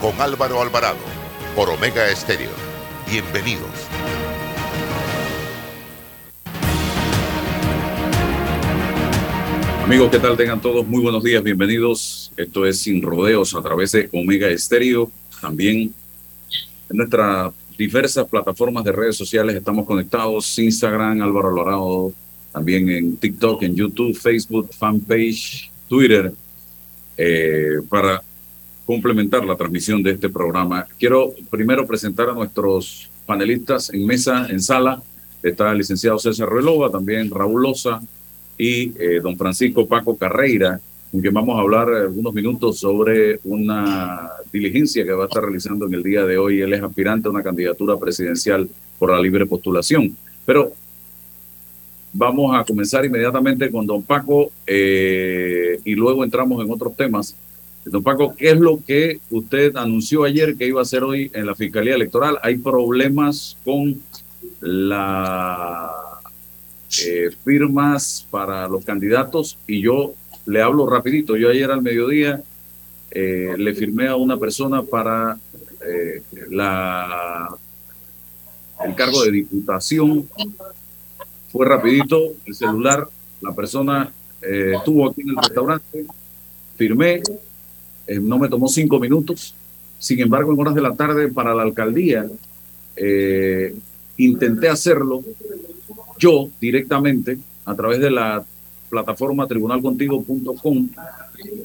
con 0.00 0.20
Álvaro 0.20 0.60
Alvarado 0.60 0.98
por 1.54 1.70
Omega 1.70 2.10
Estéreo. 2.10 2.50
Bienvenidos. 3.10 3.70
Amigos, 9.84 10.10
¿qué 10.10 10.18
tal? 10.18 10.36
Tengan 10.36 10.60
todos 10.60 10.86
muy 10.86 11.00
buenos 11.00 11.22
días, 11.22 11.42
bienvenidos. 11.42 12.32
Esto 12.36 12.66
es 12.66 12.78
Sin 12.80 13.00
Rodeos 13.00 13.54
a 13.54 13.62
través 13.62 13.92
de 13.92 14.08
Omega 14.12 14.48
Estéreo. 14.48 15.10
También 15.40 15.94
en 16.90 16.96
nuestras 16.96 17.52
diversas 17.78 18.26
plataformas 18.26 18.84
de 18.84 18.92
redes 18.92 19.16
sociales 19.16 19.54
estamos 19.54 19.86
conectados. 19.86 20.58
Instagram, 20.58 21.22
Álvaro 21.22 21.48
Alvarado, 21.48 22.12
también 22.52 22.90
en 22.90 23.16
TikTok, 23.16 23.62
en 23.62 23.76
YouTube, 23.76 24.14
Facebook, 24.14 24.70
fanpage, 24.74 25.70
Twitter, 25.88 26.32
eh, 27.16 27.80
para 27.88 28.22
complementar 28.86 29.44
la 29.44 29.56
transmisión 29.56 30.02
de 30.02 30.12
este 30.12 30.28
programa. 30.28 30.86
Quiero 30.98 31.34
primero 31.50 31.86
presentar 31.86 32.30
a 32.30 32.32
nuestros 32.32 33.10
panelistas 33.26 33.92
en 33.92 34.06
mesa, 34.06 34.46
en 34.48 34.62
sala. 34.62 35.02
Está 35.42 35.72
el 35.72 35.78
licenciado 35.78 36.18
César 36.18 36.48
Relova, 36.48 36.90
también 36.90 37.30
Raúl 37.30 37.64
Loza 37.64 38.00
y 38.56 38.92
eh, 38.98 39.20
don 39.22 39.36
Francisco 39.36 39.86
Paco 39.86 40.16
Carreira, 40.16 40.80
con 41.10 41.20
quien 41.20 41.34
vamos 41.34 41.58
a 41.58 41.60
hablar 41.60 41.88
algunos 41.92 42.32
minutos 42.32 42.78
sobre 42.78 43.40
una 43.44 44.30
diligencia 44.52 45.04
que 45.04 45.12
va 45.12 45.24
a 45.24 45.26
estar 45.26 45.42
realizando 45.42 45.86
en 45.86 45.94
el 45.94 46.02
día 46.02 46.24
de 46.24 46.38
hoy. 46.38 46.60
Él 46.60 46.72
es 46.72 46.82
aspirante 46.82 47.28
a 47.28 47.32
una 47.32 47.42
candidatura 47.42 47.96
presidencial 47.96 48.68
por 48.98 49.10
la 49.10 49.20
libre 49.20 49.46
postulación. 49.46 50.16
Pero 50.44 50.72
vamos 52.12 52.56
a 52.56 52.64
comenzar 52.64 53.04
inmediatamente 53.04 53.70
con 53.70 53.84
don 53.84 54.02
Paco 54.02 54.50
eh, 54.66 55.78
y 55.84 55.94
luego 55.94 56.24
entramos 56.24 56.64
en 56.64 56.70
otros 56.70 56.96
temas. 56.96 57.36
Don 57.86 58.02
Paco, 58.02 58.34
¿qué 58.36 58.50
es 58.50 58.58
lo 58.58 58.80
que 58.84 59.20
usted 59.30 59.76
anunció 59.76 60.24
ayer 60.24 60.56
que 60.56 60.66
iba 60.66 60.80
a 60.80 60.82
hacer 60.82 61.04
hoy 61.04 61.30
en 61.32 61.46
la 61.46 61.54
Fiscalía 61.54 61.94
Electoral? 61.94 62.36
¿Hay 62.42 62.56
problemas 62.56 63.56
con 63.64 64.02
las 64.60 65.92
eh, 67.06 67.30
firmas 67.44 68.26
para 68.28 68.66
los 68.66 68.84
candidatos? 68.84 69.56
Y 69.68 69.82
yo 69.82 70.14
le 70.46 70.62
hablo 70.62 70.88
rapidito. 70.90 71.36
Yo 71.36 71.48
ayer 71.48 71.70
al 71.70 71.80
mediodía 71.80 72.42
eh, 73.12 73.54
le 73.56 73.72
firmé 73.72 74.08
a 74.08 74.16
una 74.16 74.36
persona 74.36 74.82
para 74.82 75.38
eh, 75.86 76.22
el 76.34 76.56
cargo 78.96 79.22
de 79.22 79.30
diputación. 79.30 80.28
Fue 81.52 81.64
rapidito, 81.64 82.32
el 82.46 82.54
celular, 82.56 83.08
la 83.40 83.54
persona 83.54 84.12
estuvo 84.42 85.08
aquí 85.08 85.22
en 85.22 85.30
el 85.30 85.36
restaurante, 85.36 86.04
firmé, 86.76 87.22
eh, 88.06 88.20
no 88.20 88.38
me 88.38 88.48
tomó 88.48 88.68
cinco 88.68 88.98
minutos. 88.98 89.54
Sin 89.98 90.20
embargo, 90.20 90.52
en 90.52 90.60
horas 90.60 90.74
de 90.74 90.82
la 90.82 90.94
tarde 90.94 91.28
para 91.28 91.54
la 91.54 91.62
alcaldía, 91.62 92.26
eh, 92.96 93.74
intenté 94.16 94.68
hacerlo 94.68 95.22
yo 96.18 96.48
directamente 96.60 97.38
a 97.64 97.74
través 97.74 98.00
de 98.00 98.10
la 98.10 98.44
plataforma 98.88 99.46
tribunalcontigo.com 99.46 100.88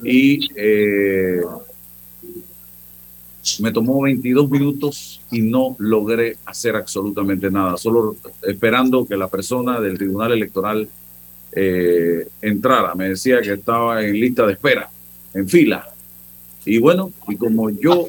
y 0.02 0.48
eh, 0.56 1.40
me 3.60 3.72
tomó 3.72 4.02
22 4.02 4.50
minutos 4.50 5.20
y 5.30 5.40
no 5.40 5.76
logré 5.78 6.36
hacer 6.44 6.76
absolutamente 6.76 7.50
nada, 7.50 7.76
solo 7.76 8.16
esperando 8.42 9.06
que 9.06 9.16
la 9.16 9.28
persona 9.28 9.80
del 9.80 9.96
Tribunal 9.98 10.32
Electoral 10.32 10.88
entrara. 12.40 12.94
Me 12.94 13.10
decía 13.10 13.40
que 13.42 13.52
estaba 13.52 14.02
en 14.02 14.18
lista 14.18 14.46
de 14.46 14.54
espera, 14.54 14.90
en 15.34 15.48
fila. 15.48 15.91
Y 16.64 16.78
bueno, 16.78 17.10
y 17.28 17.36
como 17.36 17.70
yo 17.70 18.08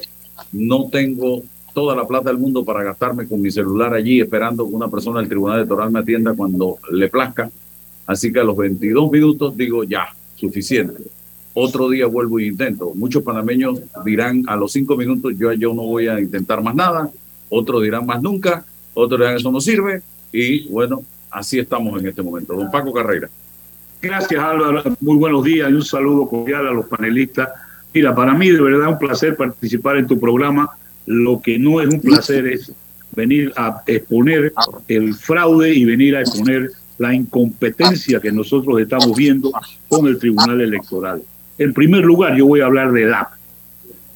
no 0.52 0.88
tengo 0.90 1.42
toda 1.74 1.96
la 1.96 2.06
plata 2.06 2.30
del 2.30 2.38
mundo 2.38 2.64
para 2.64 2.84
gastarme 2.84 3.26
con 3.26 3.42
mi 3.42 3.50
celular 3.50 3.92
allí 3.92 4.20
esperando 4.20 4.66
que 4.66 4.74
una 4.74 4.88
persona 4.88 5.18
del 5.18 5.28
Tribunal 5.28 5.58
Electoral 5.58 5.90
me 5.90 5.98
atienda 5.98 6.32
cuando 6.34 6.78
le 6.92 7.08
plazca, 7.08 7.50
así 8.06 8.32
que 8.32 8.40
a 8.40 8.44
los 8.44 8.56
22 8.56 9.10
minutos 9.10 9.56
digo 9.56 9.82
ya, 9.82 10.06
suficiente. 10.36 11.02
Otro 11.52 11.88
día 11.88 12.06
vuelvo 12.06 12.38
e 12.38 12.46
intento. 12.46 12.92
Muchos 12.94 13.22
panameños 13.22 13.80
dirán 14.04 14.44
a 14.46 14.56
los 14.56 14.72
cinco 14.72 14.96
minutos 14.96 15.34
yo, 15.36 15.52
yo 15.52 15.74
no 15.74 15.82
voy 15.82 16.08
a 16.08 16.20
intentar 16.20 16.62
más 16.62 16.74
nada, 16.74 17.10
otros 17.48 17.82
dirán 17.82 18.06
más 18.06 18.22
nunca, 18.22 18.64
otros 18.94 19.20
dirán 19.20 19.36
eso 19.36 19.50
no 19.50 19.60
sirve 19.60 20.02
y 20.32 20.68
bueno, 20.68 21.02
así 21.30 21.58
estamos 21.58 22.00
en 22.00 22.08
este 22.08 22.22
momento. 22.22 22.54
Don 22.54 22.70
Paco 22.70 22.92
Carrera. 22.92 23.28
Gracias 24.00 24.40
Álvaro, 24.40 24.82
muy 25.00 25.16
buenos 25.16 25.42
días 25.42 25.70
y 25.70 25.74
un 25.74 25.84
saludo 25.84 26.28
cordial 26.28 26.68
a 26.68 26.72
los 26.72 26.86
panelistas 26.86 27.48
Mira, 27.94 28.12
para 28.12 28.34
mí 28.34 28.50
de 28.50 28.60
verdad 28.60 28.88
es 28.88 28.92
un 28.94 28.98
placer 28.98 29.36
participar 29.36 29.96
en 29.96 30.08
tu 30.08 30.18
programa. 30.18 30.68
Lo 31.06 31.40
que 31.40 31.60
no 31.60 31.80
es 31.80 31.88
un 31.88 32.00
placer 32.00 32.44
es 32.48 32.72
venir 33.14 33.52
a 33.56 33.82
exponer 33.86 34.52
el 34.88 35.14
fraude 35.14 35.72
y 35.72 35.84
venir 35.84 36.16
a 36.16 36.20
exponer 36.22 36.70
la 36.98 37.14
incompetencia 37.14 38.18
que 38.18 38.32
nosotros 38.32 38.80
estamos 38.80 39.16
viendo 39.16 39.52
con 39.88 40.08
el 40.08 40.18
Tribunal 40.18 40.60
Electoral. 40.60 41.22
En 41.56 41.72
primer 41.72 42.04
lugar, 42.04 42.36
yo 42.36 42.46
voy 42.46 42.62
a 42.62 42.66
hablar 42.66 42.90
de 42.90 43.06
DAP. 43.06 43.28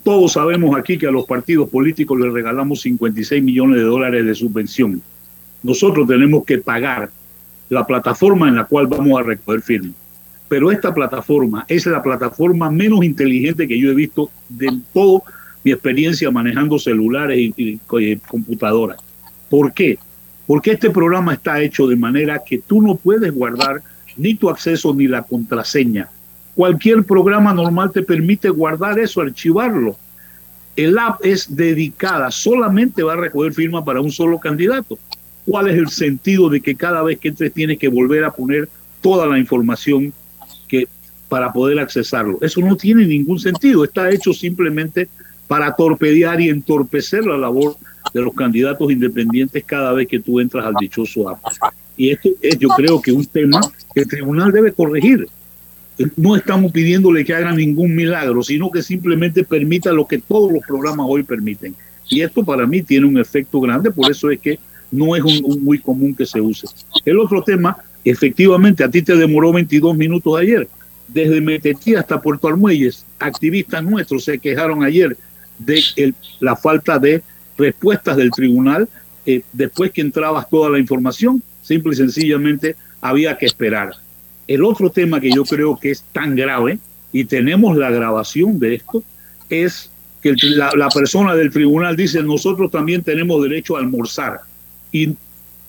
Todos 0.02 0.32
sabemos 0.32 0.76
aquí 0.76 0.98
que 0.98 1.06
a 1.06 1.12
los 1.12 1.26
partidos 1.26 1.70
políticos 1.70 2.18
les 2.18 2.32
regalamos 2.32 2.80
56 2.80 3.44
millones 3.44 3.76
de 3.76 3.84
dólares 3.84 4.26
de 4.26 4.34
subvención. 4.34 5.00
Nosotros 5.62 6.08
tenemos 6.08 6.44
que 6.44 6.58
pagar 6.58 7.10
la 7.68 7.86
plataforma 7.86 8.48
en 8.48 8.56
la 8.56 8.64
cual 8.64 8.88
vamos 8.88 9.20
a 9.20 9.22
recoger 9.22 9.60
firmas 9.62 10.07
pero 10.48 10.72
esta 10.72 10.94
plataforma 10.94 11.64
es 11.68 11.86
la 11.86 12.02
plataforma 12.02 12.70
menos 12.70 13.04
inteligente 13.04 13.68
que 13.68 13.78
yo 13.78 13.90
he 13.90 13.94
visto 13.94 14.30
de 14.48 14.80
toda 14.92 15.20
mi 15.62 15.72
experiencia 15.72 16.30
manejando 16.30 16.78
celulares 16.78 17.38
y, 17.56 17.78
computadoras. 18.26 18.98
¿Por 19.50 19.72
qué? 19.72 19.98
Porque 20.46 20.72
este 20.72 20.90
programa 20.90 21.34
está 21.34 21.60
hecho 21.60 21.86
de 21.86 21.96
manera 21.96 22.40
que 22.44 22.58
tú 22.58 22.80
no 22.80 22.96
puedes 22.96 23.32
guardar 23.32 23.82
ni 24.16 24.34
tu 24.34 24.48
acceso 24.48 24.94
ni 24.94 25.06
la 25.06 25.22
contraseña. 25.22 26.08
Cualquier 26.54 27.04
programa 27.04 27.52
normal 27.52 27.92
te 27.92 28.02
permite 28.02 28.48
guardar 28.48 28.98
eso, 28.98 29.20
archivarlo. 29.20 29.96
El 30.74 30.98
app 30.98 31.24
es 31.24 31.54
dedicada, 31.54 32.30
solamente 32.30 33.02
va 33.02 33.12
a 33.12 33.16
recoger 33.16 33.52
firmas 33.52 33.84
para 33.84 34.00
un 34.00 34.10
solo 34.10 34.38
candidato. 34.38 34.98
¿Cuál 35.44 35.68
es 35.68 35.76
el 35.76 35.88
sentido 35.88 36.48
de 36.48 36.60
que 36.60 36.74
cada 36.74 37.02
vez 37.02 37.18
que 37.18 37.28
entres 37.28 37.52
tienes 37.52 37.78
que 37.78 37.88
volver 37.88 38.24
a 38.24 38.30
poner 38.30 38.68
toda 39.00 39.26
la 39.26 39.38
información 39.38 40.12
para 41.28 41.52
poder 41.52 41.78
accesarlo. 41.78 42.38
Eso 42.40 42.60
no 42.60 42.76
tiene 42.76 43.06
ningún 43.06 43.38
sentido, 43.38 43.84
está 43.84 44.10
hecho 44.10 44.32
simplemente 44.32 45.08
para 45.46 45.74
torpedear 45.74 46.40
y 46.40 46.48
entorpecer 46.48 47.24
la 47.24 47.36
labor 47.36 47.76
de 48.12 48.22
los 48.22 48.34
candidatos 48.34 48.90
independientes 48.90 49.64
cada 49.64 49.92
vez 49.92 50.08
que 50.08 50.20
tú 50.20 50.40
entras 50.40 50.64
al 50.64 50.74
dichoso 50.80 51.28
app. 51.28 51.40
Y 51.96 52.10
esto 52.10 52.30
es, 52.40 52.58
yo 52.58 52.68
creo 52.68 53.00
que 53.00 53.12
un 53.12 53.24
tema 53.26 53.60
que 53.94 54.00
el 54.00 54.08
tribunal 54.08 54.52
debe 54.52 54.72
corregir. 54.72 55.28
No 56.16 56.36
estamos 56.36 56.70
pidiéndole 56.70 57.24
que 57.24 57.34
hagan 57.34 57.56
ningún 57.56 57.94
milagro, 57.94 58.42
sino 58.42 58.70
que 58.70 58.82
simplemente 58.82 59.42
permita 59.42 59.92
lo 59.92 60.06
que 60.06 60.18
todos 60.18 60.52
los 60.52 60.62
programas 60.62 61.06
hoy 61.08 61.24
permiten. 61.24 61.74
Y 62.08 62.22
esto 62.22 62.44
para 62.44 62.66
mí 62.66 62.82
tiene 62.82 63.06
un 63.06 63.18
efecto 63.18 63.60
grande, 63.60 63.90
por 63.90 64.10
eso 64.10 64.30
es 64.30 64.38
que 64.38 64.58
no 64.90 65.16
es 65.16 65.22
un 65.22 65.64
muy 65.64 65.78
común 65.80 66.14
que 66.14 66.24
se 66.24 66.40
use. 66.40 66.66
El 67.04 67.18
otro 67.18 67.42
tema 67.42 67.76
Efectivamente, 68.04 68.84
a 68.84 68.90
ti 68.90 69.02
te 69.02 69.16
demoró 69.16 69.52
22 69.52 69.96
minutos 69.96 70.38
ayer. 70.38 70.68
Desde 71.08 71.40
Metetí 71.40 71.94
hasta 71.94 72.20
Puerto 72.20 72.48
Armuelles, 72.48 73.04
activistas 73.18 73.82
nuestros 73.82 74.24
se 74.24 74.38
quejaron 74.38 74.84
ayer 74.84 75.16
de 75.58 76.14
la 76.40 76.54
falta 76.54 76.98
de 76.98 77.22
respuestas 77.56 78.16
del 78.16 78.30
tribunal 78.30 78.88
eh, 79.26 79.42
después 79.52 79.90
que 79.90 80.00
entrabas 80.00 80.48
toda 80.48 80.70
la 80.70 80.78
información. 80.78 81.42
Simple 81.62 81.92
y 81.92 81.96
sencillamente 81.96 82.76
había 83.00 83.36
que 83.36 83.46
esperar. 83.46 83.92
El 84.46 84.64
otro 84.64 84.90
tema 84.90 85.20
que 85.20 85.30
yo 85.30 85.44
creo 85.44 85.78
que 85.78 85.90
es 85.90 86.02
tan 86.12 86.34
grave, 86.34 86.78
y 87.12 87.24
tenemos 87.24 87.76
la 87.76 87.90
grabación 87.90 88.58
de 88.58 88.76
esto, 88.76 89.02
es 89.50 89.90
que 90.22 90.34
la, 90.42 90.70
la 90.76 90.88
persona 90.88 91.34
del 91.34 91.50
tribunal 91.50 91.96
dice, 91.96 92.22
nosotros 92.22 92.70
también 92.70 93.02
tenemos 93.02 93.42
derecho 93.42 93.76
a 93.76 93.80
almorzar. 93.80 94.40
Y 94.92 95.14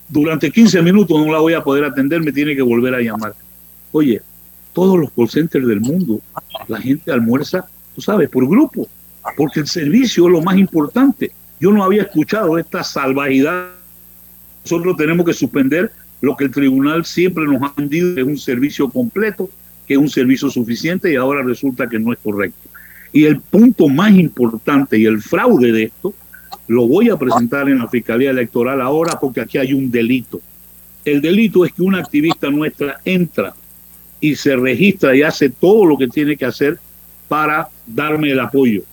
durante 0.08 0.52
15 0.52 0.82
minutos 0.82 1.20
no 1.20 1.32
la 1.32 1.40
voy 1.40 1.54
a 1.54 1.64
poder 1.64 1.84
atender, 1.84 2.22
me 2.22 2.32
tiene 2.32 2.56
que 2.56 2.62
volver 2.62 2.96
a 2.96 3.02
llamar. 3.02 3.34
Oye, 3.92 4.22
todos 4.80 4.98
los 4.98 5.12
call 5.12 5.28
centers 5.28 5.68
del 5.68 5.82
mundo, 5.82 6.22
la 6.70 6.80
gente 6.80 7.12
almuerza, 7.12 7.66
tú 7.94 8.00
sabes, 8.00 8.30
por 8.30 8.48
grupo, 8.48 8.88
porque 9.36 9.60
el 9.60 9.68
servicio 9.68 10.28
es 10.28 10.32
lo 10.32 10.42
más 10.42 10.58
importante. 10.58 11.34
Yo 11.60 11.74
no 11.74 11.84
había 11.84 12.04
escuchado 12.04 12.58
esta 12.58 12.82
salvajidad. 12.82 13.72
Nosotros 14.64 14.96
tenemos 14.96 15.26
que 15.26 15.34
suspender 15.34 15.92
lo 16.22 16.38
que 16.38 16.46
el 16.46 16.52
tribunal 16.52 17.04
siempre 17.04 17.44
nos 17.44 17.62
ha 17.62 17.74
vendido, 17.76 18.16
que 18.16 18.22
es 18.22 18.28
un 18.28 18.38
servicio 18.38 18.90
completo, 18.90 19.50
que 19.86 19.96
es 19.96 20.00
un 20.00 20.08
servicio 20.08 20.50
suficiente 20.50 21.12
y 21.12 21.18
ahora 21.18 21.44
resulta 21.44 21.90
que 21.90 22.00
no 22.00 22.14
es 22.14 22.20
correcto. 22.20 22.70
Y 23.12 23.26
el 23.26 23.42
punto 23.42 23.90
más 23.90 24.14
importante 24.14 24.98
y 24.98 25.04
el 25.04 25.22
fraude 25.22 25.74
de 25.74 25.84
esto 25.84 26.14
lo 26.70 26.88
voy 26.88 27.10
a 27.10 27.18
presentar 27.18 27.68
en 27.68 27.80
la 27.80 27.90
Fiscalía 27.90 28.30
Electoral 28.30 28.80
ahora 28.80 29.20
porque 29.20 29.42
aquí 29.42 29.58
hay 29.58 29.74
un 29.74 29.92
delito. 29.92 30.40
El 31.04 31.20
delito 31.20 31.66
es 31.66 31.74
que 31.74 31.82
una 31.82 32.00
activista 32.00 32.50
nuestra 32.50 33.02
entra 33.04 33.54
y 34.22 34.36
se 34.36 34.56
registra 34.56 35.16
y 35.16 35.22
hace 35.22 35.50
todo 35.50 35.86
lo 35.86 35.98
que 35.98 36.08
tiene 36.08 36.36
que 36.36 36.46
hacer 36.46 36.80
para 37.28 37.70
darme 37.86 38.32
el 38.32 38.40
apoyo. 38.40 38.84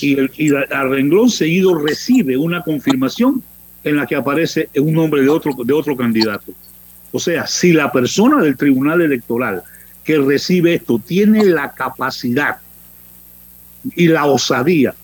y, 0.00 0.18
el, 0.18 0.30
y 0.36 0.54
al 0.54 0.90
renglón 0.90 1.30
seguido 1.30 1.74
recibe 1.78 2.36
una 2.36 2.62
confirmación 2.62 3.42
en 3.84 3.96
la 3.96 4.06
que 4.06 4.16
aparece 4.16 4.68
un 4.76 4.92
nombre 4.92 5.22
de 5.22 5.28
otro, 5.28 5.52
de 5.64 5.72
otro 5.72 5.96
candidato. 5.96 6.52
O 7.10 7.18
sea, 7.18 7.46
si 7.46 7.72
la 7.72 7.90
persona 7.90 8.42
del 8.42 8.56
tribunal 8.56 9.00
electoral 9.00 9.62
que 10.04 10.18
recibe 10.18 10.74
esto 10.74 11.00
tiene 11.04 11.44
la 11.44 11.72
capacidad 11.72 12.58
y 13.94 14.08
la 14.08 14.26
osadía 14.26 14.94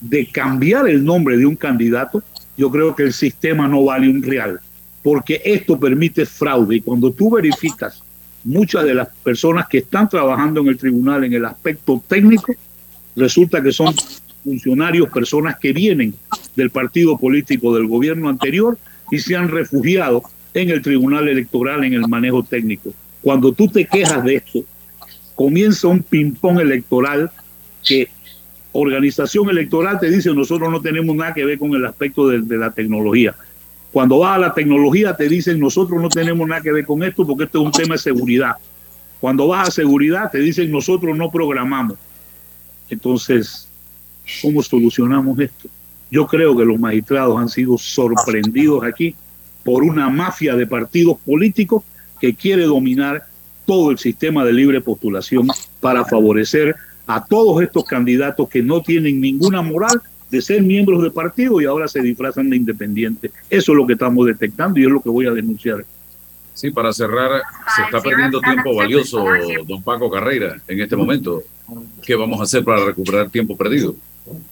de 0.00 0.26
cambiar 0.26 0.88
el 0.88 1.04
nombre 1.04 1.36
de 1.36 1.46
un 1.46 1.56
candidato, 1.56 2.22
yo 2.56 2.70
creo 2.70 2.94
que 2.94 3.04
el 3.04 3.12
sistema 3.12 3.66
no 3.66 3.84
vale 3.84 4.08
un 4.08 4.22
real, 4.22 4.60
porque 5.02 5.40
esto 5.44 5.78
permite 5.78 6.26
fraude. 6.26 6.76
Y 6.76 6.80
cuando 6.80 7.12
tú 7.12 7.30
verificas 7.30 8.02
muchas 8.44 8.84
de 8.84 8.94
las 8.94 9.08
personas 9.22 9.68
que 9.68 9.78
están 9.78 10.08
trabajando 10.08 10.60
en 10.60 10.68
el 10.68 10.78
tribunal 10.78 11.24
en 11.24 11.32
el 11.32 11.44
aspecto 11.44 12.02
técnico, 12.06 12.54
resulta 13.16 13.62
que 13.62 13.72
son 13.72 13.94
funcionarios, 14.44 15.10
personas 15.10 15.58
que 15.58 15.72
vienen 15.72 16.14
del 16.56 16.70
partido 16.70 17.18
político 17.18 17.74
del 17.74 17.86
gobierno 17.86 18.28
anterior 18.28 18.78
y 19.10 19.18
se 19.18 19.36
han 19.36 19.48
refugiado 19.48 20.22
en 20.54 20.70
el 20.70 20.82
tribunal 20.82 21.28
electoral 21.28 21.84
en 21.84 21.94
el 21.94 22.08
manejo 22.08 22.42
técnico. 22.42 22.92
Cuando 23.22 23.52
tú 23.52 23.68
te 23.68 23.84
quejas 23.84 24.24
de 24.24 24.36
esto, 24.36 24.64
comienza 25.34 25.88
un 25.88 26.02
ping-pong 26.02 26.60
electoral 26.60 27.30
que 27.84 28.08
organización 28.72 29.48
electoral 29.50 29.98
te 29.98 30.10
dice 30.10 30.32
nosotros 30.34 30.70
no 30.70 30.80
tenemos 30.80 31.14
nada 31.16 31.34
que 31.34 31.44
ver 31.44 31.58
con 31.58 31.74
el 31.74 31.84
aspecto 31.84 32.28
de, 32.28 32.40
de 32.42 32.58
la 32.58 32.70
tecnología. 32.70 33.34
Cuando 33.92 34.18
vas 34.18 34.36
a 34.36 34.38
la 34.38 34.54
tecnología 34.54 35.16
te 35.16 35.28
dicen 35.28 35.58
nosotros 35.58 36.00
no 36.00 36.08
tenemos 36.08 36.46
nada 36.46 36.60
que 36.60 36.72
ver 36.72 36.84
con 36.84 37.02
esto 37.02 37.26
porque 37.26 37.44
esto 37.44 37.60
es 37.60 37.66
un 37.66 37.72
tema 37.72 37.94
de 37.94 37.98
seguridad. 37.98 38.52
Cuando 39.20 39.48
vas 39.48 39.68
a 39.68 39.70
seguridad 39.70 40.30
te 40.30 40.38
dicen 40.38 40.70
nosotros 40.70 41.16
no 41.16 41.30
programamos. 41.30 41.96
Entonces, 42.90 43.68
¿cómo 44.42 44.62
solucionamos 44.62 45.38
esto? 45.38 45.68
Yo 46.10 46.26
creo 46.26 46.56
que 46.56 46.64
los 46.64 46.78
magistrados 46.78 47.38
han 47.38 47.48
sido 47.48 47.76
sorprendidos 47.76 48.84
aquí 48.84 49.14
por 49.64 49.82
una 49.82 50.08
mafia 50.08 50.54
de 50.54 50.66
partidos 50.66 51.18
políticos 51.24 51.82
que 52.20 52.34
quiere 52.34 52.64
dominar 52.64 53.26
todo 53.66 53.90
el 53.90 53.98
sistema 53.98 54.44
de 54.44 54.52
libre 54.52 54.80
postulación 54.80 55.48
para 55.80 56.04
favorecer 56.04 56.74
a 57.06 57.24
todos 57.24 57.62
estos 57.62 57.84
candidatos 57.84 58.48
que 58.48 58.62
no 58.62 58.80
tienen 58.82 59.20
ninguna 59.20 59.60
moral 59.60 60.00
de 60.30 60.42
ser 60.42 60.62
miembros 60.62 61.02
de 61.02 61.10
partido 61.10 61.60
y 61.60 61.64
ahora 61.64 61.88
se 61.88 62.00
disfrazan 62.02 62.50
de 62.50 62.56
independientes. 62.56 63.30
Eso 63.48 63.72
es 63.72 63.78
lo 63.78 63.86
que 63.86 63.94
estamos 63.94 64.26
detectando 64.26 64.78
y 64.78 64.84
es 64.84 64.90
lo 64.90 65.00
que 65.00 65.08
voy 65.08 65.26
a 65.26 65.32
denunciar. 65.32 65.84
Sí, 66.54 66.70
para 66.70 66.92
cerrar, 66.92 67.40
se 67.76 67.82
está 67.82 68.00
perdiendo 68.00 68.40
tiempo 68.40 68.74
valioso, 68.74 69.24
don 69.64 69.80
Paco 69.80 70.10
Carreira, 70.10 70.60
en 70.66 70.80
este 70.80 70.96
momento. 70.96 71.42
¿Qué 72.04 72.16
vamos 72.16 72.40
a 72.40 72.42
hacer 72.42 72.64
para 72.64 72.84
recuperar 72.84 73.30
tiempo 73.30 73.56
perdido? 73.56 73.94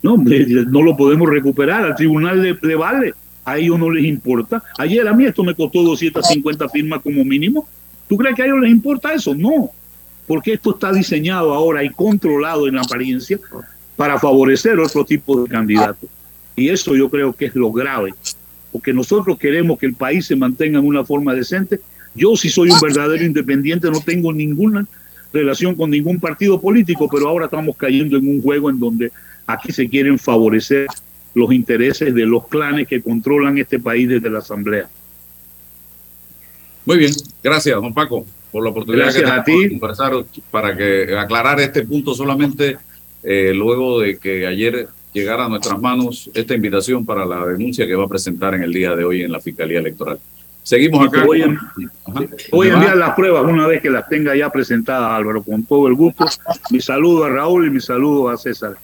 No, 0.02 0.16
no 0.16 0.82
lo 0.82 0.96
podemos 0.96 1.28
recuperar. 1.28 1.84
Al 1.84 1.96
tribunal 1.96 2.42
le, 2.42 2.56
le 2.62 2.74
vale. 2.76 3.12
A 3.44 3.58
ellos 3.58 3.78
no 3.78 3.90
les 3.90 4.04
importa. 4.04 4.62
Ayer 4.78 5.06
a 5.06 5.12
mí 5.12 5.24
esto 5.24 5.42
me 5.42 5.54
costó 5.54 5.82
250 5.82 6.68
firmas 6.68 7.02
como 7.02 7.24
mínimo. 7.24 7.68
¿Tú 8.08 8.16
crees 8.16 8.36
que 8.36 8.42
a 8.42 8.46
ellos 8.46 8.60
les 8.60 8.70
importa 8.70 9.12
eso? 9.12 9.34
No. 9.34 9.70
Porque 10.28 10.52
esto 10.54 10.70
está 10.70 10.92
diseñado 10.92 11.52
ahora 11.52 11.82
y 11.82 11.90
controlado 11.90 12.68
en 12.68 12.78
apariencia 12.78 13.38
para 13.96 14.18
favorecer 14.20 14.78
otro 14.78 15.04
tipo 15.04 15.42
de 15.42 15.48
candidatos. 15.48 16.08
Y 16.54 16.68
eso 16.68 16.94
yo 16.94 17.08
creo 17.08 17.32
que 17.32 17.46
es 17.46 17.54
lo 17.54 17.72
grave. 17.72 18.14
Porque 18.72 18.92
nosotros 18.92 19.38
queremos 19.38 19.78
que 19.78 19.86
el 19.86 19.94
país 19.94 20.26
se 20.26 20.36
mantenga 20.36 20.78
en 20.78 20.86
una 20.86 21.04
forma 21.04 21.34
decente. 21.34 21.80
Yo 22.14 22.36
si 22.36 22.48
soy 22.48 22.70
un 22.70 22.80
verdadero 22.80 23.24
independiente 23.24 23.90
no 23.90 24.00
tengo 24.00 24.32
ninguna 24.32 24.86
relación 25.32 25.74
con 25.74 25.90
ningún 25.90 26.18
partido 26.18 26.60
político, 26.60 27.08
pero 27.10 27.28
ahora 27.28 27.46
estamos 27.46 27.76
cayendo 27.76 28.16
en 28.16 28.28
un 28.28 28.42
juego 28.42 28.70
en 28.70 28.78
donde 28.78 29.12
aquí 29.46 29.72
se 29.72 29.88
quieren 29.88 30.18
favorecer 30.18 30.86
los 31.34 31.52
intereses 31.52 32.14
de 32.14 32.24
los 32.24 32.48
clanes 32.48 32.88
que 32.88 33.02
controlan 33.02 33.58
este 33.58 33.78
país 33.78 34.08
desde 34.08 34.30
la 34.30 34.38
Asamblea. 34.38 34.88
Muy 36.86 36.98
bien, 36.98 37.12
gracias, 37.42 37.74
don 37.74 37.92
Paco, 37.92 38.24
por 38.50 38.64
la 38.64 38.70
oportunidad 38.70 39.06
gracias 39.06 39.24
que 39.24 39.30
a 39.30 39.44
ti. 39.44 39.64
de 39.64 39.70
conversar 39.70 40.12
para 40.50 40.74
que 40.76 41.14
aclarar 41.18 41.60
este 41.60 41.84
punto 41.84 42.14
solamente 42.14 42.78
eh, 43.22 43.52
luego 43.54 44.00
de 44.00 44.18
que 44.18 44.46
ayer 44.46 44.88
llegara 45.12 45.46
a 45.46 45.48
nuestras 45.48 45.80
manos 45.80 46.30
esta 46.34 46.54
invitación 46.54 47.06
para 47.06 47.24
la 47.24 47.44
denuncia 47.46 47.86
que 47.86 47.94
va 47.94 48.04
a 48.04 48.08
presentar 48.08 48.54
en 48.54 48.62
el 48.62 48.72
día 48.72 48.94
de 48.94 49.04
hoy 49.04 49.22
en 49.22 49.32
la 49.32 49.40
Fiscalía 49.40 49.78
Electoral. 49.78 50.18
Seguimos 50.62 51.06
acá. 51.06 51.24
Voy 51.24 51.44
voy 52.50 52.68
a 52.68 52.72
enviar 52.74 52.96
las 52.96 53.14
pruebas 53.14 53.44
una 53.44 53.68
vez 53.68 53.80
que 53.80 53.88
las 53.88 54.08
tenga 54.08 54.34
ya 54.34 54.50
presentadas, 54.50 55.12
Álvaro, 55.12 55.42
con 55.42 55.62
todo 55.64 55.86
el 55.86 55.94
gusto. 55.94 56.26
Mi 56.70 56.80
saludo 56.80 57.24
a 57.24 57.30
Raúl 57.30 57.66
y 57.66 57.70
mi 57.70 57.80
saludo 57.80 58.28
a 58.28 58.36
César. 58.36 58.76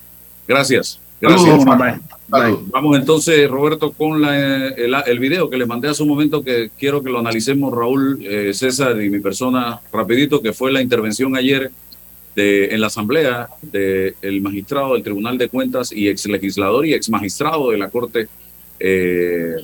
Gracias. 0.47 1.01
Gracias. 1.21 1.43
Saludos, 1.43 1.79
bye. 1.79 2.01
Bye. 2.29 2.59
Vamos 2.69 2.97
entonces, 2.97 3.51
Roberto, 3.51 3.93
con 3.93 4.23
la, 4.23 4.69
el, 4.69 4.95
el 5.07 5.19
video 5.19 5.51
que 5.51 5.57
les 5.57 5.69
mandé 5.69 5.89
hace 5.89 6.03
un 6.03 6.09
momento 6.09 6.43
que 6.43 6.71
quiero 6.79 7.03
que 7.03 7.11
lo 7.11 7.19
analicemos, 7.19 7.75
Raúl, 7.75 8.21
eh, 8.23 8.55
César 8.55 9.01
y 9.03 9.11
mi 9.11 9.21
persona, 9.21 9.81
rapidito, 9.93 10.41
que 10.41 10.53
fue 10.53 10.73
la 10.73 10.81
intervención 10.81 11.37
ayer 11.37 11.71
de, 12.35 12.75
en 12.75 12.81
la 12.81 12.87
asamblea 12.87 13.49
del 13.63 14.41
magistrado 14.41 14.95
del 14.95 15.03
Tribunal 15.03 15.39
de 15.39 15.49
Cuentas 15.49 15.93
y 15.93 16.09
ex 16.09 16.27
legislador 16.27 16.87
y 16.87 16.95
ex 16.95 17.09
magistrado 17.11 17.71
de 17.71 17.79
la 17.79 17.89
Corte, 17.89 18.29
eh, 18.81 19.57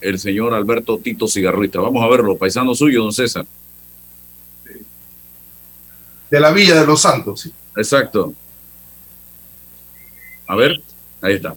el 0.00 0.18
señor 0.18 0.54
Alberto 0.54 0.98
Tito 0.98 1.26
Cigarrita. 1.28 1.80
Vamos 1.80 2.02
a 2.02 2.08
verlo, 2.08 2.36
paisano 2.36 2.74
suyo, 2.74 3.02
don 3.02 3.12
César. 3.12 3.44
de 6.30 6.40
la 6.40 6.52
Villa 6.52 6.80
de 6.80 6.86
los 6.86 7.02
Santos. 7.02 7.40
¿sí? 7.40 7.52
Exacto. 7.76 8.32
A 10.46 10.56
ver, 10.56 10.80
ahí 11.20 11.34
está. 11.34 11.54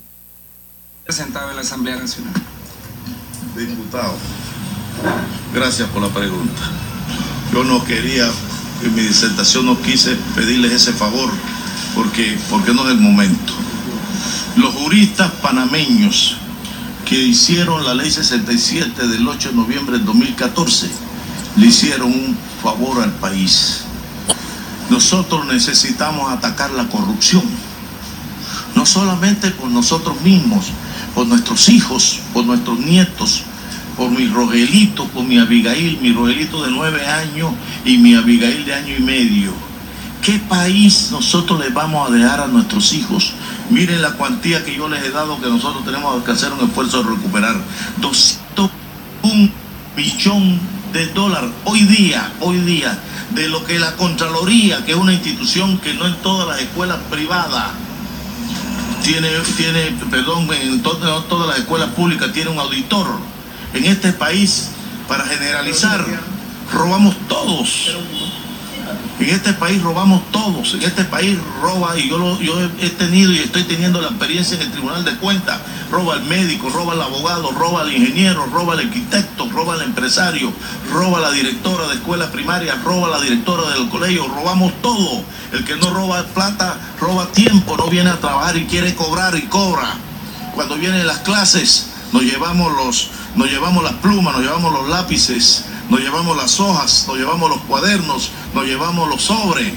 presentado 1.04 1.50
en 1.50 1.56
la 1.56 1.62
Asamblea 1.62 1.96
Nacional. 1.96 2.34
Diputado, 3.56 4.14
gracias 5.54 5.88
por 5.90 6.02
la 6.02 6.10
pregunta. 6.10 6.62
Yo 7.52 7.64
no 7.64 7.84
quería, 7.86 8.28
en 8.84 8.96
mi 8.96 9.02
disertación 9.02 9.66
no 9.66 9.82
quise 9.82 10.16
pedirles 10.36 10.74
ese 10.74 10.94
favor 10.94 11.30
porque, 11.96 12.38
porque 12.50 12.74
no 12.74 12.86
es 12.86 12.92
el 12.92 13.00
momento. 13.00 13.54
Los 14.56 14.74
juristas 14.76 15.32
panameños 15.42 16.38
que 17.06 17.16
hicieron 17.16 17.84
la 17.86 17.94
ley 17.94 18.12
67 18.12 19.08
del 19.08 19.28
8 19.28 19.50
de 19.50 19.56
noviembre 19.56 19.98
del 19.98 20.06
2014 20.06 20.90
le 21.58 21.68
hicieron 21.68 22.12
un 22.12 22.38
favor 22.62 23.02
al 23.02 23.12
país. 23.14 23.82
Nosotros 24.90 25.46
necesitamos 25.46 26.32
atacar 26.32 26.72
la 26.72 26.88
corrupción, 26.88 27.44
no 28.76 28.86
solamente 28.86 29.50
por 29.52 29.70
nosotros 29.70 30.20
mismos, 30.22 30.66
por 31.16 31.26
nuestros 31.28 31.70
hijos, 31.70 32.20
por 32.34 32.46
nuestros 32.46 32.80
nietos, 32.80 33.44
por 34.04 34.12
mi 34.12 34.28
Rogelito, 34.28 35.06
por 35.08 35.24
mi 35.24 35.38
Abigail, 35.38 35.98
mi 36.02 36.12
Rogelito 36.12 36.62
de 36.66 36.72
nueve 36.72 37.08
años 37.08 37.54
y 37.86 37.98
mi 38.00 38.16
Abigail 38.16 38.66
de 38.66 38.74
año 38.74 38.98
y 38.98 39.02
medio. 39.02 39.54
¿Qué 40.22 40.40
país 40.40 41.08
nosotros 41.10 41.58
les 41.62 41.74
vamos 41.74 42.10
a 42.10 42.12
dejar 42.12 42.42
a 42.42 42.48
nuestros 42.48 42.92
hijos? 42.92 43.32
Miren 43.70 44.02
la 44.02 44.12
cuantía 44.12 44.66
que 44.66 44.76
yo 44.76 44.90
les 44.90 45.02
he 45.06 45.12
dado 45.12 45.40
que 45.40 45.48
nosotros 45.48 45.86
tenemos 45.86 46.22
que 46.22 46.32
hacer 46.32 46.52
un 46.52 46.68
esfuerzo 46.68 47.02
de 47.02 47.12
recuperar. 47.12 47.56
201 48.02 49.50
millón 49.96 50.60
de 50.92 51.06
dólares 51.14 51.52
hoy 51.64 51.84
día, 51.84 52.30
hoy 52.42 52.58
día, 52.58 53.00
de 53.34 53.48
lo 53.48 53.64
que 53.64 53.80
la 53.80 53.96
Contraloría, 53.96 54.84
que 54.84 54.92
es 54.92 54.98
una 54.98 55.14
institución 55.14 55.78
que 55.78 55.94
no 55.94 56.08
en 56.08 56.16
todas 56.18 56.46
las 56.46 56.60
escuelas 56.60 56.98
privadas 57.10 57.68
tiene, 59.02 59.30
tiene 59.56 59.96
perdón, 60.12 60.50
en 60.62 60.84
no 60.84 61.24
todas 61.24 61.48
las 61.48 61.60
escuelas 61.60 61.92
públicas 61.92 62.34
tiene 62.34 62.50
un 62.50 62.60
auditor. 62.60 63.08
En 63.74 63.86
este 63.86 64.14
país, 64.14 64.70
para 65.08 65.26
generalizar, 65.26 66.06
robamos 66.72 67.16
todos. 67.28 67.96
En 69.20 69.30
este 69.30 69.54
país 69.54 69.82
robamos 69.82 70.22
todos. 70.32 70.74
En 70.76 70.84
este 70.84 71.04
país 71.06 71.38
roba, 71.62 71.98
y 71.98 72.10
yo, 72.10 72.38
he 72.80 72.90
tenido 72.90 73.32
y 73.32 73.40
estoy 73.40 73.64
teniendo 73.64 74.00
la 74.02 74.10
experiencia 74.10 74.58
en 74.58 74.64
el 74.64 74.72
Tribunal 74.72 75.04
de 75.06 75.16
Cuentas. 75.16 75.60
Roba 75.92 76.16
el 76.16 76.24
médico, 76.24 76.70
roba 76.70 76.94
el 76.94 77.02
abogado, 77.02 77.52
roba 77.52 77.84
el 77.84 77.94
ingeniero, 77.94 78.46
roba 78.48 78.74
el 78.74 78.88
arquitecto, 78.88 79.50
roba 79.50 79.76
el 79.76 79.84
empresario, 79.84 80.52
roba 80.92 81.20
la 81.20 81.32
directora 81.32 81.88
de 81.88 81.96
escuela 81.96 82.32
primaria, 82.32 82.76
roba 82.84 83.10
la 83.10 83.22
directora 83.22 83.70
del 83.70 83.90
colegio. 83.90 84.28
Robamos 84.28 84.74
todo. 84.82 85.24
El 85.52 85.64
que 85.64 85.76
no 85.78 85.92
roba 85.92 86.24
plata, 86.34 86.78
roba 87.00 87.28
tiempo, 87.32 87.78
no 87.78 87.88
viene 87.88 88.10
a 88.10 88.20
trabajar 88.20 88.58
y 88.58 88.66
quiere 88.66 88.94
cobrar 88.94 89.36
y 89.36 89.44
cobra. 89.44 89.96
Cuando 90.54 90.76
vienen 90.76 91.08
las 91.08 91.20
clases, 91.20 91.88
nos 92.12 92.24
llevamos 92.24 92.72
los, 92.74 93.10
nos 93.36 93.50
llevamos 93.50 93.84
las 93.84 93.94
plumas, 93.94 94.34
nos 94.34 94.44
llevamos 94.44 94.74
los 94.74 94.90
lápices, 94.90 95.66
nos 95.90 96.00
llevamos 96.00 96.38
las 96.38 96.60
hojas, 96.60 97.06
nos 97.08 97.18
llevamos 97.18 97.50
los 97.50 97.62
cuadernos, 97.62 98.32
nos 98.54 98.66
llevamos 98.66 99.10
los 99.10 99.22
sobres. 99.24 99.74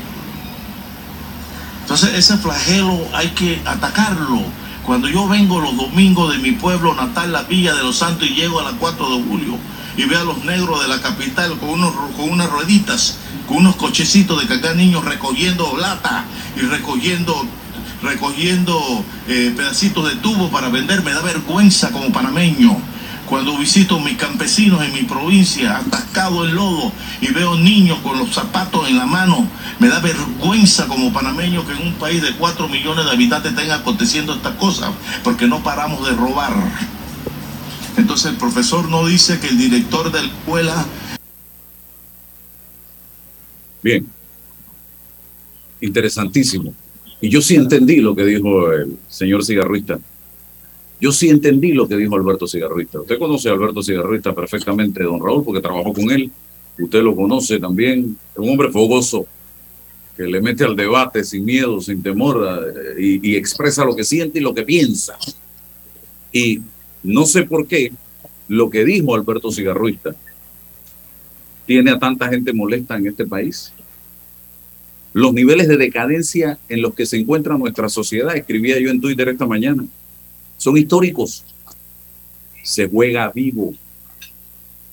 Entonces 1.83 2.15
ese 2.15 2.37
flagelo 2.37 2.99
hay 3.15 3.29
que 3.29 3.61
atacarlo. 3.65 4.43
Cuando 4.85 5.09
yo 5.09 5.27
vengo 5.27 5.61
los 5.61 5.77
domingos 5.77 6.33
de 6.33 6.39
mi 6.39 6.53
pueblo 6.53 6.95
natal, 6.95 7.33
la 7.33 7.43
Villa 7.43 7.75
de 7.75 7.83
los 7.83 7.97
Santos, 7.97 8.29
y 8.29 8.35
llego 8.35 8.61
a 8.61 8.65
las 8.65 8.75
4 8.75 9.17
de 9.17 9.25
julio 9.25 9.59
y 9.97 10.05
veo 10.05 10.21
a 10.21 10.25
los 10.25 10.45
negros 10.45 10.83
de 10.83 10.89
la 10.89 11.01
capital 11.01 11.57
con, 11.59 11.71
unos, 11.71 11.95
con 12.17 12.31
unas 12.31 12.51
rueditas, 12.51 13.17
con 13.49 13.59
unos 13.59 13.77
cochecitos 13.77 14.41
de 14.41 14.47
cagar 14.47 14.77
niños 14.77 15.05
recogiendo 15.05 15.75
lata 15.79 16.25
y 16.57 16.61
recogiendo, 16.61 17.47
recogiendo 18.03 19.05
eh, 19.27 19.55
pedacitos 19.57 20.09
de 20.09 20.17
tubo 20.17 20.51
para 20.51 20.69
vender. 20.69 21.03
Me 21.03 21.13
da 21.13 21.23
vergüenza 21.23 21.91
como 21.91 22.13
panameño 22.13 22.77
cuando 23.27 23.59
visito 23.59 23.99
mis 24.01 24.17
campesinos 24.17 24.83
en 24.85 24.93
mi 24.93 25.03
provincia, 25.03 25.79
atascados 25.79 26.49
en 26.49 26.55
lodo, 26.55 26.93
y 27.21 27.33
veo 27.33 27.57
niños 27.57 27.99
con 27.99 28.19
los 28.19 28.31
zapatos 28.33 28.89
en 28.89 28.97
la 28.97 29.07
mano, 29.07 29.49
me 29.79 29.89
da 29.89 30.01
vergüenza 30.01 30.87
como 30.87 31.13
panameño 31.13 31.67
que 31.67 31.73
en 31.73 31.89
un 31.89 31.95
país 31.95 32.23
de 32.23 32.33
4 32.37 32.69
millones 32.69 33.05
de 33.05 33.11
habitantes 33.11 33.53
estén 33.53 33.71
aconteciendo 33.71 34.35
estas 34.35 34.55
cosas, 34.55 34.91
porque 35.23 35.47
no 35.47 35.63
paramos 35.63 36.07
de 36.07 36.15
robar. 36.15 36.55
Entonces 37.97 38.33
el 38.33 38.37
profesor 38.37 38.89
no 38.89 39.07
dice 39.07 39.41
que 39.41 39.49
el 39.49 39.59
director 39.59 40.11
de 40.13 40.23
la 40.23 40.29
escuela... 40.29 40.87
Bien. 43.83 44.07
Interesantísimo. 45.81 46.75
Y 47.21 47.29
yo 47.29 47.41
sí 47.41 47.55
entendí 47.55 48.01
lo 48.01 48.15
que 48.15 48.25
dijo 48.25 48.73
el 48.73 48.99
señor 49.09 49.45
cigarrista. 49.45 49.99
Yo 51.01 51.13
sí 51.13 51.29
entendí 51.29 51.73
lo 51.73 51.87
que 51.87 51.97
dijo 51.97 52.17
Alberto 52.17 52.47
Cigarrista. 52.47 53.01
Usted 53.01 53.19
conoce 53.19 53.49
a 53.49 53.53
Alberto 53.53 53.83
Cigarrista 53.83 54.35
perfectamente, 54.35 55.03
don 55.03 55.21
Raúl, 55.21 55.45
porque 55.45 55.61
trabajó 55.61 55.93
con 55.93 56.11
él. 56.11 56.31
Usted 56.79 57.03
lo 57.03 57.15
conoce 57.15 57.59
también. 57.59 58.17
Es 58.33 58.39
un 58.39 58.51
hombre 58.51 58.71
fogoso, 58.71 59.27
que 60.17 60.25
le 60.25 60.41
mete 60.41 60.65
al 60.65 60.75
debate 60.75 61.23
sin 61.23 61.45
miedo, 61.45 61.81
sin 61.83 62.03
temor, 62.03 62.65
eh, 62.97 63.03
y, 63.03 63.33
y 63.33 63.37
expresa 63.37 63.85
lo 63.85 63.95
que 63.95 64.05
siente 64.05 64.39
y 64.39 64.43
lo 64.43 64.55
que 64.55 64.63
piensa. 64.63 65.19
Y 66.33 66.63
no 67.03 67.27
sé 67.27 67.43
por 67.43 67.67
qué 67.67 67.93
lo 68.49 68.71
que 68.71 68.85
dijo 68.85 69.15
Alberto 69.15 69.51
Cigarrista 69.51 70.15
tiene 71.67 71.91
a 71.91 71.99
tanta 71.99 72.29
gente 72.29 72.55
molesta 72.55 72.97
en 72.97 73.09
este 73.09 73.27
país. 73.27 73.73
Los 75.13 75.35
niveles 75.35 75.69
de 75.69 75.77
decadencia 75.77 76.59
en 76.69 76.81
los 76.81 76.95
que 76.95 77.05
se 77.05 77.19
encuentra 77.19 77.59
nuestra 77.59 77.89
sociedad, 77.91 78.35
escribía 78.37 78.79
yo 78.79 78.91
en 78.91 79.01
Twitter 79.01 79.29
esta 79.29 79.47
mañana 79.47 79.85
son 80.57 80.77
históricos. 80.77 81.45
Se 82.63 82.89
juega 82.89 83.31
vivo. 83.31 83.75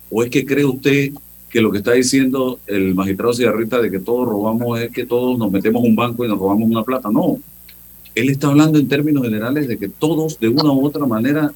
¿O 0.10 0.24
es 0.24 0.30
que 0.30 0.46
cree 0.46 0.66
usted 0.66 1.12
que 1.50 1.62
lo 1.62 1.72
que 1.72 1.80
está 1.80 1.94
diciendo 1.94 2.60
el 2.68 2.96
magistrado 2.96 3.34
Cigarrita 3.34 3.82
de 3.82 3.90
que 3.90 4.00
todos 4.00 4.28
robamos 4.28 4.80
es 4.80 4.92
que 4.92 5.06
todos 5.06 5.38
nos 5.38 5.52
metemos 5.52 5.84
un 5.84 5.96
banco 5.96 6.26
y 6.26 6.28
nos 6.28 6.38
robamos 6.38 6.70
una 6.70 6.84
plata? 6.84 7.10
No. 7.12 7.40
Él 8.14 8.30
está 8.30 8.48
hablando 8.48 8.78
en 8.78 8.88
términos 8.88 9.24
generales 9.24 9.68
de 9.68 9.78
que 9.78 9.90
todos 9.90 10.40
de 10.40 10.50
una 10.50 10.72
u 10.72 10.86
otra 10.86 11.06
manera 11.06 11.52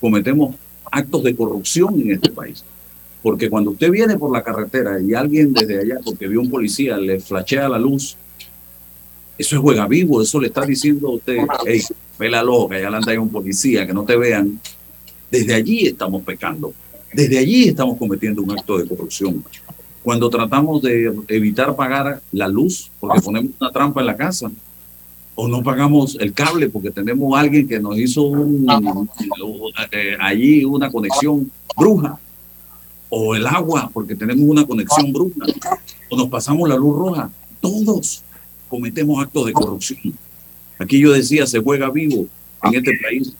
cometemos 0.00 0.54
actos 0.90 1.24
de 1.24 1.34
corrupción 1.34 2.00
en 2.00 2.12
este 2.12 2.30
país. 2.30 2.64
Porque 3.22 3.50
cuando 3.50 3.72
usted 3.72 3.90
viene 3.90 4.16
por 4.16 4.32
la 4.32 4.44
carretera 4.44 5.00
y 5.00 5.14
alguien 5.14 5.52
desde 5.52 5.80
allá, 5.80 5.96
porque 6.04 6.28
vio 6.28 6.40
un 6.40 6.50
policía, 6.50 6.96
le 6.96 7.18
flashea 7.18 7.68
la 7.68 7.78
luz, 7.78 8.16
eso 9.36 9.56
es 9.56 9.60
juega 9.60 9.86
vivo, 9.88 10.22
eso 10.22 10.40
le 10.40 10.48
está 10.48 10.64
diciendo 10.64 11.08
a 11.08 11.10
usted, 11.12 11.38
ve 12.18 12.28
la 12.28 12.42
loca, 12.42 12.78
ya 12.78 12.88
anda 12.88 13.12
ahí 13.12 13.18
un 13.18 13.30
policía, 13.30 13.86
que 13.86 13.94
no 13.94 14.04
te 14.04 14.16
vean. 14.16 14.60
Desde 15.30 15.54
allí 15.54 15.86
estamos 15.86 16.22
pecando. 16.22 16.72
Desde 17.12 17.38
allí 17.38 17.68
estamos 17.68 17.96
cometiendo 17.96 18.42
un 18.42 18.50
acto 18.50 18.78
de 18.78 18.86
corrupción. 18.86 19.44
Cuando 20.02 20.28
tratamos 20.30 20.82
de 20.82 21.12
evitar 21.28 21.74
pagar 21.76 22.20
la 22.32 22.48
luz 22.48 22.90
porque 22.98 23.20
ponemos 23.20 23.52
una 23.60 23.70
trampa 23.70 24.00
en 24.00 24.06
la 24.06 24.16
casa, 24.16 24.50
o 25.34 25.46
no 25.46 25.62
pagamos 25.62 26.16
el 26.18 26.32
cable 26.32 26.68
porque 26.68 26.90
tenemos 26.90 27.38
alguien 27.38 27.68
que 27.68 27.78
nos 27.78 27.96
hizo 27.96 28.24
un, 28.24 28.66
eh, 29.92 30.16
allí 30.18 30.64
una 30.64 30.90
conexión 30.90 31.50
bruja, 31.76 32.18
o 33.08 33.36
el 33.36 33.46
agua 33.46 33.88
porque 33.92 34.16
tenemos 34.16 34.44
una 34.44 34.66
conexión 34.66 35.12
bruja, 35.12 35.46
o 36.10 36.16
nos 36.16 36.28
pasamos 36.28 36.68
la 36.68 36.76
luz 36.76 36.96
roja. 36.96 37.30
Todos 37.60 38.22
cometemos 38.68 39.22
actos 39.22 39.46
de 39.46 39.52
corrupción. 39.52 40.14
Aquí 40.78 41.00
yo 41.00 41.12
decía, 41.12 41.46
se 41.46 41.60
juega 41.60 41.90
vivo 41.90 42.28
en 42.62 42.74
este 42.74 42.92
país. 43.02 43.32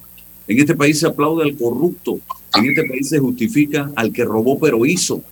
En 0.47 0.59
este 0.59 0.75
país 0.75 0.99
se 0.99 1.07
aplaude 1.07 1.45
al 1.45 1.57
corrupto. 1.57 2.21
En 2.55 2.67
este 2.67 2.85
país 2.85 3.09
se 3.09 3.19
justifica 3.19 3.91
al 3.95 4.13
que 4.13 4.25
robó 4.25 4.59
pero 4.59 4.85
hizo. 4.85 5.23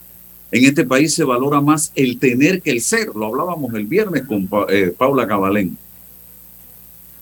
En 0.52 0.64
este 0.64 0.84
país 0.84 1.14
se 1.14 1.24
valora 1.24 1.60
más 1.60 1.90
el 1.94 2.18
tener 2.18 2.62
que 2.62 2.70
el 2.70 2.80
ser. 2.80 3.08
Lo 3.14 3.26
hablábamos 3.26 3.74
el 3.74 3.86
viernes 3.86 4.24
con 4.26 4.48
eh, 4.68 4.94
Paula 4.96 5.26
Cabalén. 5.26 5.76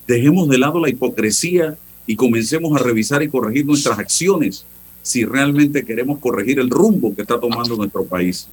Dejemos 0.07 0.49
de 0.49 0.59
lado 0.59 0.81
la 0.81 0.91
hipocresía 0.91 1.79
y 2.07 2.17
comencemos 2.17 2.79
a 2.79 2.85
revisar 2.85 3.23
y 3.23 3.29
corregir 3.29 3.64
nuestras 3.64 3.99
acciones 3.99 4.67
si 5.03 5.25
realmente 5.25 5.85
queremos 5.85 6.19
corregir 6.19 6.59
el 6.59 6.71
rumbo 6.71 7.14
que 7.14 7.23
está 7.23 7.41
tomando 7.41 7.76
nuestro 7.76 8.05
país. 8.05 8.49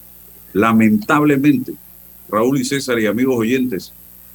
Lamentablemente, 0.53 1.73
Raúl 2.29 2.59
y 2.59 2.65
César 2.65 2.99
y 2.99 3.05
amigos 3.05 3.37
oyentes, 3.37 3.93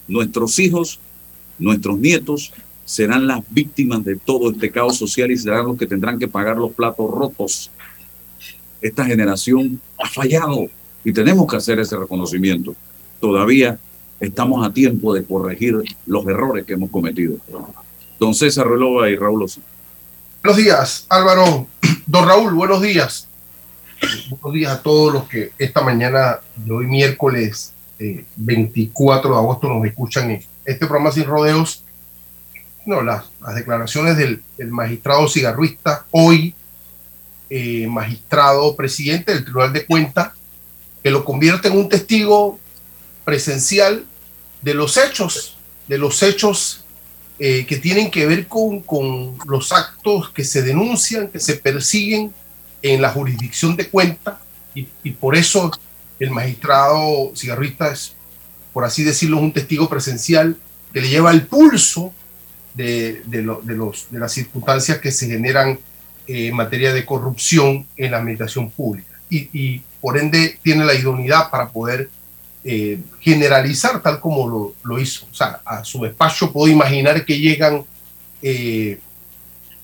nuestros 0.08 0.58
hijos 0.58 1.00
nuestros 1.58 1.98
nietos 1.98 2.52
serán 2.84 3.26
las 3.26 3.40
víctimas 3.50 4.04
de 4.04 4.16
todo 4.16 4.50
este 4.50 4.70
caos 4.70 4.96
social 4.96 5.30
y 5.30 5.36
serán 5.36 5.66
los 5.66 5.76
que 5.76 5.86
tendrán 5.86 6.18
que 6.18 6.28
pagar 6.28 6.56
los 6.56 6.72
platos 6.72 7.10
rotos. 7.10 7.70
Esta 8.80 9.04
generación 9.04 9.80
ha 9.98 10.08
fallado 10.08 10.68
y 11.04 11.12
tenemos 11.12 11.50
que 11.50 11.56
hacer 11.56 11.80
ese 11.80 11.96
reconocimiento. 11.96 12.74
Todavía 13.20 13.78
estamos 14.20 14.66
a 14.66 14.72
tiempo 14.72 15.14
de 15.14 15.24
corregir 15.24 15.82
los 16.06 16.26
errores 16.26 16.64
que 16.64 16.74
hemos 16.74 16.90
cometido. 16.90 17.36
Don 18.18 18.34
César 18.34 18.68
Relova 18.68 19.10
y 19.10 19.16
Raúl 19.16 19.42
Osa. 19.42 19.60
Buenos 20.42 20.62
días, 20.62 21.06
Álvaro. 21.08 21.66
Don 22.06 22.26
Raúl, 22.26 22.54
buenos 22.54 22.80
días. 22.80 23.26
Buenos 24.30 24.54
días 24.54 24.72
a 24.72 24.82
todos 24.82 25.12
los 25.12 25.24
que 25.24 25.52
esta 25.58 25.82
mañana 25.82 26.38
de 26.54 26.72
hoy 26.72 26.86
miércoles 26.86 27.72
24 28.36 29.28
eh, 29.28 29.32
de 29.32 29.38
agosto 29.38 29.68
nos 29.68 29.84
escuchan 29.86 30.30
en 30.30 30.42
este 30.66 30.86
programa 30.86 31.12
sin 31.12 31.24
rodeos, 31.24 31.84
no, 32.84 33.00
las, 33.02 33.24
declaraciones 33.54 34.16
del, 34.16 34.42
magistrado 34.70 35.28
cigarruista, 35.28 36.04
hoy 36.10 36.54
eh, 37.48 37.86
magistrado 37.88 38.74
presidente 38.74 39.32
del 39.32 39.44
Tribunal 39.44 39.72
de 39.72 39.86
Cuentas, 39.86 40.32
que 41.02 41.10
lo 41.10 41.24
convierte 41.24 41.68
en 41.68 41.78
un 41.78 41.88
testigo 41.88 42.58
presencial 43.24 44.04
de 44.62 44.74
los 44.74 44.96
hechos, 44.96 45.56
de 45.86 45.98
los 45.98 46.22
hechos 46.22 46.84
eh, 47.38 47.64
que 47.66 47.76
tienen 47.76 48.10
que 48.10 48.26
ver 48.26 48.48
con, 48.48 48.80
con, 48.80 49.38
los 49.46 49.72
actos 49.72 50.30
que 50.30 50.44
se 50.44 50.62
denuncian, 50.62 51.28
que 51.28 51.38
se 51.38 51.54
persiguen 51.54 52.32
en 52.82 53.02
la 53.02 53.10
jurisdicción 53.10 53.76
de 53.76 53.88
cuenta, 53.88 54.40
y, 54.74 54.88
y 55.04 55.10
por 55.12 55.36
eso 55.36 55.70
el 56.18 56.30
magistrado 56.30 57.32
cigarrista 57.34 57.92
es 57.92 58.15
por 58.76 58.84
así 58.84 59.04
decirlo, 59.04 59.38
un 59.38 59.52
testigo 59.52 59.88
presencial 59.88 60.54
que 60.92 61.00
le 61.00 61.08
lleva 61.08 61.30
el 61.30 61.46
pulso 61.46 62.12
de, 62.74 63.22
de, 63.24 63.40
los, 63.40 64.10
de 64.10 64.18
las 64.18 64.32
circunstancias 64.32 64.98
que 64.98 65.10
se 65.10 65.28
generan 65.28 65.78
en 66.26 66.54
materia 66.54 66.92
de 66.92 67.06
corrupción 67.06 67.86
en 67.96 68.10
la 68.10 68.18
administración 68.18 68.68
pública. 68.70 69.18
Y, 69.30 69.80
por 69.98 70.18
ende 70.18 70.58
tiene 70.62 70.84
la 70.84 70.92
idoneidad 70.92 71.50
para 71.50 71.70
poder 71.70 72.10
eh, 72.64 73.00
generalizar 73.18 74.02
tal 74.02 74.20
como 74.20 74.46
lo, 74.46 74.74
lo, 74.82 75.00
hizo. 75.00 75.26
O 75.32 75.34
sea, 75.34 75.62
a 75.64 75.82
su 75.82 76.02
despacho 76.02 76.52
puedo 76.52 76.70
imaginar 76.70 77.24
que 77.24 77.38
llegan 77.38 77.82
eh, 78.42 79.00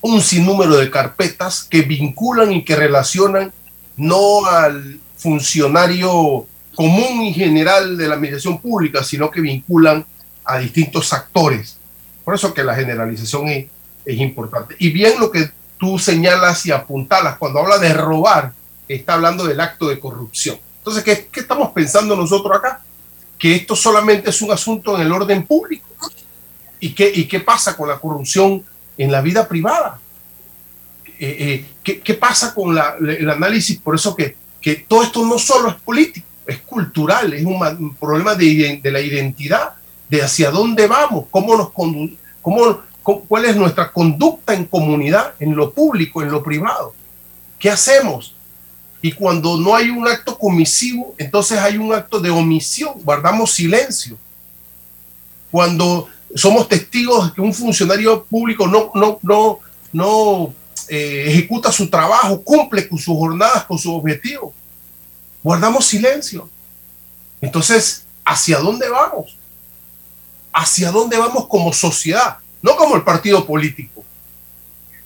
un 0.02 0.20
sinnúmero 0.20 0.76
de 0.76 0.90
carpetas 0.90 1.64
que 1.64 1.80
vinculan 1.80 2.52
y 2.52 2.62
que 2.62 2.76
relacionan 2.76 3.54
no 3.96 4.44
al 4.44 5.00
funcionario 5.16 6.46
común 6.75 7.23
y 7.23 7.35
general 7.35 7.97
de 7.97 8.09
la 8.09 8.14
administración 8.14 8.59
pública, 8.59 9.02
sino 9.02 9.31
que 9.31 9.41
vinculan 9.41 10.05
a 10.45 10.59
distintos 10.59 11.12
actores. 11.12 11.79
Por 12.25 12.35
eso 12.35 12.55
que 12.55 12.64
la 12.64 12.75
generalización 12.75 13.49
es, 13.49 13.67
es 14.05 14.19
importante. 14.19 14.76
Y 14.79 14.91
bien 14.91 15.19
lo 15.21 15.31
que 15.31 15.50
tú 15.79 15.99
señalas 15.99 16.64
y 16.67 16.73
apuntalas, 16.73 17.38
cuando 17.38 17.61
habla 17.61 17.79
de 17.79 17.93
robar, 17.93 18.52
está 18.88 19.14
hablando 19.14 19.45
del 19.45 19.61
acto 19.61 19.88
de 19.88 19.99
corrupción. 19.99 20.59
Entonces, 20.79 21.05
¿qué, 21.05 21.29
¿qué, 21.31 21.41
estamos 21.41 21.73
pensando 21.73 22.17
nosotros 22.17 22.57
acá? 22.57 22.83
Que 23.38 23.55
esto 23.55 23.76
solamente 23.76 24.31
es 24.31 24.43
un 24.43 24.50
asunto 24.50 24.97
en 24.97 25.02
el 25.02 25.12
orden 25.12 25.45
público. 25.45 25.87
¿Y 26.81 26.95
qué, 26.95 27.11
y 27.14 27.26
qué 27.26 27.41
pasa 27.41 27.76
con 27.76 27.88
la 27.88 27.99
corrupción 27.99 28.64
en 28.99 29.12
la 29.12 29.21
vida 29.21 29.47
privada? 29.47 30.00
Eh, 31.19 31.37
eh, 31.38 31.64
¿qué, 31.83 32.00
¿qué, 32.00 32.14
pasa 32.14 32.52
con 32.52 32.75
la, 32.75 32.97
el 33.00 33.31
análisis? 33.31 33.79
Por 33.79 33.95
eso 33.95 34.17
que, 34.17 34.37
que 34.61 34.75
todo 34.75 35.05
esto 35.05 35.25
no 35.25 35.38
solo 35.38 35.69
es 35.69 35.76
político, 35.76 36.26
es 36.52 36.61
cultural, 36.61 37.32
es 37.32 37.44
un, 37.44 37.97
problema 37.97 38.35
de, 38.35 38.80
la 38.85 39.00
identidad, 39.00 39.75
de 40.09 40.23
hacia 40.23 40.50
dónde 40.50 40.87
vamos, 40.87 41.26
cómo 41.30 41.56
nos 41.56 41.71
cómo, 41.73 42.80
cuál 43.02 43.44
es 43.44 43.56
nuestra 43.56 43.90
conducta 43.90 44.54
en 44.54 44.66
comunidad, 44.66 45.35
en 45.40 45.54
lo 45.56 45.73
público, 45.73 46.23
en 46.23 46.30
lo 46.30 46.42
privado. 46.42 46.94
¿Qué 47.59 47.71
hacemos? 47.71 48.35
Y 49.00 49.12
cuando 49.12 49.59
no 49.59 49.75
hay 49.75 49.90
un 49.90 50.06
acto 50.06 50.38
comisivo, 50.38 51.14
entonces 51.18 51.59
hay 51.59 51.76
un 51.76 51.92
acto 51.92 52.21
de 52.21 52.30
omisión, 52.30 52.94
guardamos 53.02 53.50
silencio. 53.50 54.16
Cuando 55.50 56.09
somos 56.35 56.68
testigos 56.68 57.28
de 57.28 57.35
que 57.35 57.40
un 57.40 57.52
funcionario 57.52 58.25
público 58.25 58.66
no, 58.66 58.90
no, 58.94 59.18
no, 59.23 59.59
no 59.92 60.54
eh, 60.88 61.25
ejecuta 61.28 61.73
su 61.73 61.88
trabajo, 61.88 62.42
cumple 62.42 62.88
con 62.88 62.99
sus 62.99 63.16
jornadas, 63.16 63.64
con 63.64 63.78
sus 63.78 63.92
objetivos 63.92 64.52
guardamos 65.42 65.87
silencio. 65.87 66.49
Entonces, 67.40 68.04
¿hacia 68.25 68.58
dónde 68.58 68.88
vamos? 68.88 69.37
hacia 70.52 70.90
dónde 70.90 71.16
vamos 71.16 71.46
como 71.49 71.72
sociedad, 71.72 72.37
no 72.61 72.76
como 72.76 72.96
el 72.96 73.02
partido 73.02 73.46
político. 73.46 74.04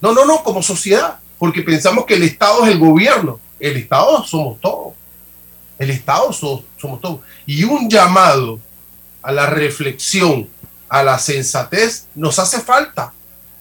No, 0.00 0.12
no, 0.12 0.24
no, 0.24 0.42
como 0.42 0.62
sociedad, 0.62 1.18
porque 1.38 1.62
pensamos 1.62 2.04
que 2.04 2.14
el 2.14 2.24
Estado 2.24 2.64
es 2.64 2.72
el 2.72 2.78
gobierno. 2.78 3.40
El 3.58 3.76
Estado 3.76 4.24
somos 4.24 4.60
todos. 4.60 4.94
El 5.78 5.90
Estado 5.90 6.32
somos 6.32 7.00
todos. 7.00 7.20
Y 7.46 7.64
un 7.64 7.88
llamado 7.88 8.60
a 9.22 9.32
la 9.32 9.46
reflexión, 9.46 10.48
a 10.88 11.02
la 11.02 11.18
sensatez, 11.18 12.06
nos 12.14 12.38
hace 12.38 12.60
falta. 12.60 13.12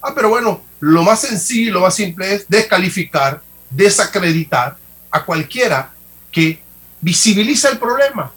Ah, 0.01 0.13
pero 0.13 0.29
bueno, 0.29 0.61
lo 0.79 1.03
más 1.03 1.21
sencillo, 1.21 1.73
lo 1.73 1.81
más 1.81 1.95
simple 1.95 2.35
es 2.35 2.45
descalificar, 2.47 3.41
desacreditar 3.69 4.77
a 5.09 5.23
cualquiera 5.23 5.91
que 6.31 6.61
visibiliza 7.01 7.69
el 7.69 7.77
problema 7.77 8.31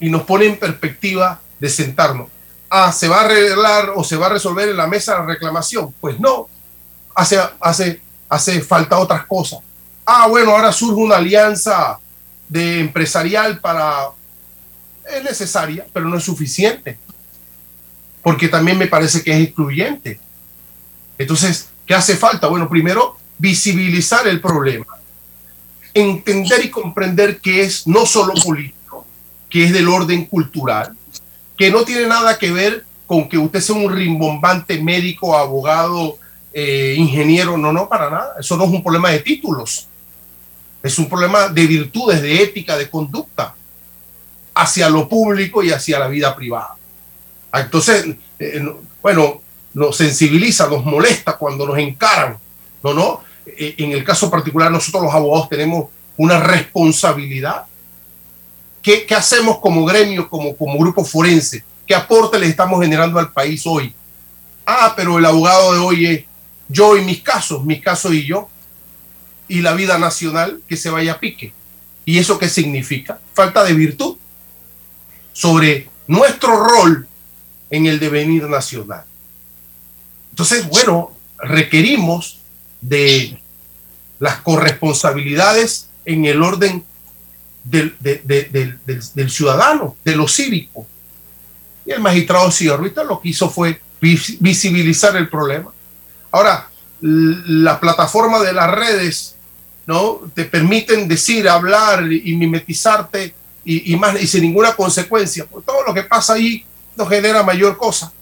y 0.00 0.10
nos 0.10 0.22
pone 0.22 0.46
en 0.46 0.58
perspectiva 0.58 1.40
de 1.58 1.68
sentarnos. 1.68 2.28
Ah, 2.68 2.92
¿se 2.92 3.08
va 3.08 3.20
a 3.20 3.24
arreglar 3.24 3.92
o 3.94 4.02
se 4.02 4.16
va 4.16 4.26
a 4.26 4.30
resolver 4.30 4.68
en 4.68 4.76
la 4.76 4.86
mesa 4.86 5.18
la 5.18 5.26
reclamación? 5.26 5.94
Pues 6.00 6.18
no, 6.18 6.48
hace, 7.14 7.38
hace, 7.60 8.00
hace 8.28 8.60
falta 8.60 8.98
otras 8.98 9.24
cosas. 9.26 9.60
Ah, 10.04 10.26
bueno, 10.28 10.52
ahora 10.52 10.72
surge 10.72 11.00
una 11.00 11.16
alianza 11.16 11.98
de 12.48 12.80
empresarial 12.80 13.58
para... 13.60 14.10
Es 15.04 15.22
necesaria, 15.22 15.86
pero 15.92 16.08
no 16.08 16.16
es 16.16 16.24
suficiente. 16.24 16.98
Porque 18.22 18.48
también 18.48 18.76
me 18.76 18.88
parece 18.88 19.22
que 19.22 19.32
es 19.32 19.46
excluyente. 19.46 20.18
Entonces, 21.16 21.68
¿qué 21.86 21.94
hace 21.94 22.16
falta? 22.16 22.48
Bueno, 22.48 22.68
primero, 22.68 23.16
visibilizar 23.38 24.26
el 24.26 24.40
problema. 24.40 24.86
Entender 25.96 26.64
y 26.64 26.70
comprender 26.70 27.40
que 27.40 27.62
es 27.62 27.86
no 27.86 28.04
solo 28.04 28.34
político, 28.34 29.06
que 29.48 29.64
es 29.64 29.72
del 29.72 29.88
orden 29.88 30.26
cultural, 30.26 30.94
que 31.56 31.70
no 31.70 31.84
tiene 31.84 32.06
nada 32.06 32.38
que 32.38 32.50
ver 32.50 32.84
con 33.06 33.28
que 33.28 33.38
usted 33.38 33.60
sea 33.60 33.76
un 33.76 33.90
rimbombante 33.90 34.82
médico, 34.82 35.36
abogado, 35.36 36.18
eh, 36.52 36.94
ingeniero, 36.98 37.56
no, 37.56 37.72
no, 37.72 37.88
para 37.88 38.10
nada. 38.10 38.34
Eso 38.38 38.56
no 38.56 38.64
es 38.64 38.70
un 38.70 38.82
problema 38.82 39.10
de 39.10 39.20
títulos. 39.20 39.88
Es 40.82 40.98
un 40.98 41.08
problema 41.08 41.48
de 41.48 41.66
virtudes, 41.66 42.20
de 42.20 42.42
ética, 42.42 42.76
de 42.76 42.90
conducta 42.90 43.54
hacia 44.54 44.88
lo 44.88 45.08
público 45.08 45.62
y 45.62 45.70
hacia 45.70 45.98
la 45.98 46.08
vida 46.08 46.34
privada. 46.34 46.76
Ah, 47.52 47.60
entonces, 47.60 48.06
eh, 48.38 48.62
bueno, 49.02 49.40
nos 49.74 49.96
sensibiliza, 49.96 50.66
nos 50.68 50.84
molesta 50.84 51.36
cuando 51.36 51.66
nos 51.66 51.78
encaran. 51.78 52.38
No, 52.82 52.94
no. 52.94 53.20
Eh, 53.46 53.74
en 53.78 53.92
el 53.92 54.04
caso 54.04 54.30
particular, 54.30 54.70
nosotros 54.70 55.04
los 55.04 55.14
abogados 55.14 55.48
tenemos 55.48 55.86
una 56.16 56.40
responsabilidad. 56.40 57.66
¿Qué, 58.82 59.06
hacemos 59.16 59.58
como 59.58 59.84
gremio, 59.84 60.28
como, 60.28 60.56
como 60.56 60.78
grupo 60.78 61.04
forense? 61.04 61.64
¿Qué 61.86 61.94
aporte 61.94 62.38
le 62.38 62.46
estamos 62.46 62.80
generando 62.80 63.18
al 63.18 63.32
país 63.32 63.66
hoy? 63.66 63.94
Ah, 64.64 64.92
pero 64.96 65.18
el 65.18 65.24
abogado 65.24 65.72
de 65.72 65.78
hoy 65.78 66.06
es 66.06 66.24
yo 66.68 66.96
y 66.96 67.04
mis 67.04 67.22
casos, 67.22 67.64
mis 67.64 67.80
casos 67.80 68.12
y 68.12 68.24
yo, 68.24 68.48
y 69.48 69.60
la 69.60 69.74
vida 69.74 69.98
nacional 69.98 70.60
que 70.68 70.76
se 70.76 70.90
vaya 70.90 71.12
a 71.12 71.20
pique. 71.20 71.52
¿Y 72.04 72.18
eso 72.18 72.38
qué 72.38 72.48
significa? 72.48 73.20
Falta 73.32 73.64
de 73.64 73.74
virtud 73.74 74.16
sobre 75.32 75.88
nuestro 76.06 76.56
rol 76.56 77.06
en 77.70 77.86
el 77.86 77.98
devenir 77.98 78.44
nacional. 78.48 79.04
Entonces, 80.30 80.68
bueno, 80.68 81.12
requerimos 81.38 82.35
de 82.88 83.40
las 84.18 84.36
corresponsabilidades 84.40 85.88
en 86.04 86.24
el 86.24 86.42
orden 86.42 86.84
del, 87.64 87.96
del, 88.00 89.30
ciudadano, 89.30 89.96
de 90.04 90.16
lo 90.16 90.28
cívico. 90.28 90.86
Y 91.84 91.92
el 91.92 92.00
magistrado 92.00 92.50
Cigarrita 92.50 93.04
lo 93.04 93.20
que 93.20 93.30
hizo 93.30 93.50
fue 93.50 93.80
visibilizar 94.00 95.16
el 95.16 95.28
problema. 95.28 95.70
Ahora, 96.30 96.68
la 97.00 97.78
plataforma 97.78 98.40
de 98.40 98.52
las 98.52 98.70
redes 98.70 99.36
¿no? 99.86 100.20
Te 100.34 100.44
permiten 100.44 101.06
decir, 101.06 101.48
hablar 101.48 102.10
y 102.10 102.36
mimetizarte 102.36 103.34
y, 103.64 103.92
y, 103.92 103.96
más, 103.96 104.20
y 104.20 104.26
sin 104.26 104.42
ninguna 104.42 104.74
consecuencia. 104.74 105.46
Pues 105.46 105.64
todo 105.64 105.84
lo 105.84 105.94
que 105.94 106.02
pasa 106.02 106.34
ahí 106.34 106.64
no 106.96 107.06
genera 107.06 107.42
mayor 107.42 107.76
cosa. 107.76 108.12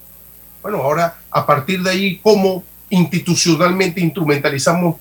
Bueno, 0.61 0.77
ahora 0.77 1.17
a 1.29 1.45
partir 1.45 1.81
de 1.81 1.89
ahí, 1.89 2.19
¿cómo 2.21 2.63
institucionalmente 2.89 4.01
instrumentalizamos 4.01 4.95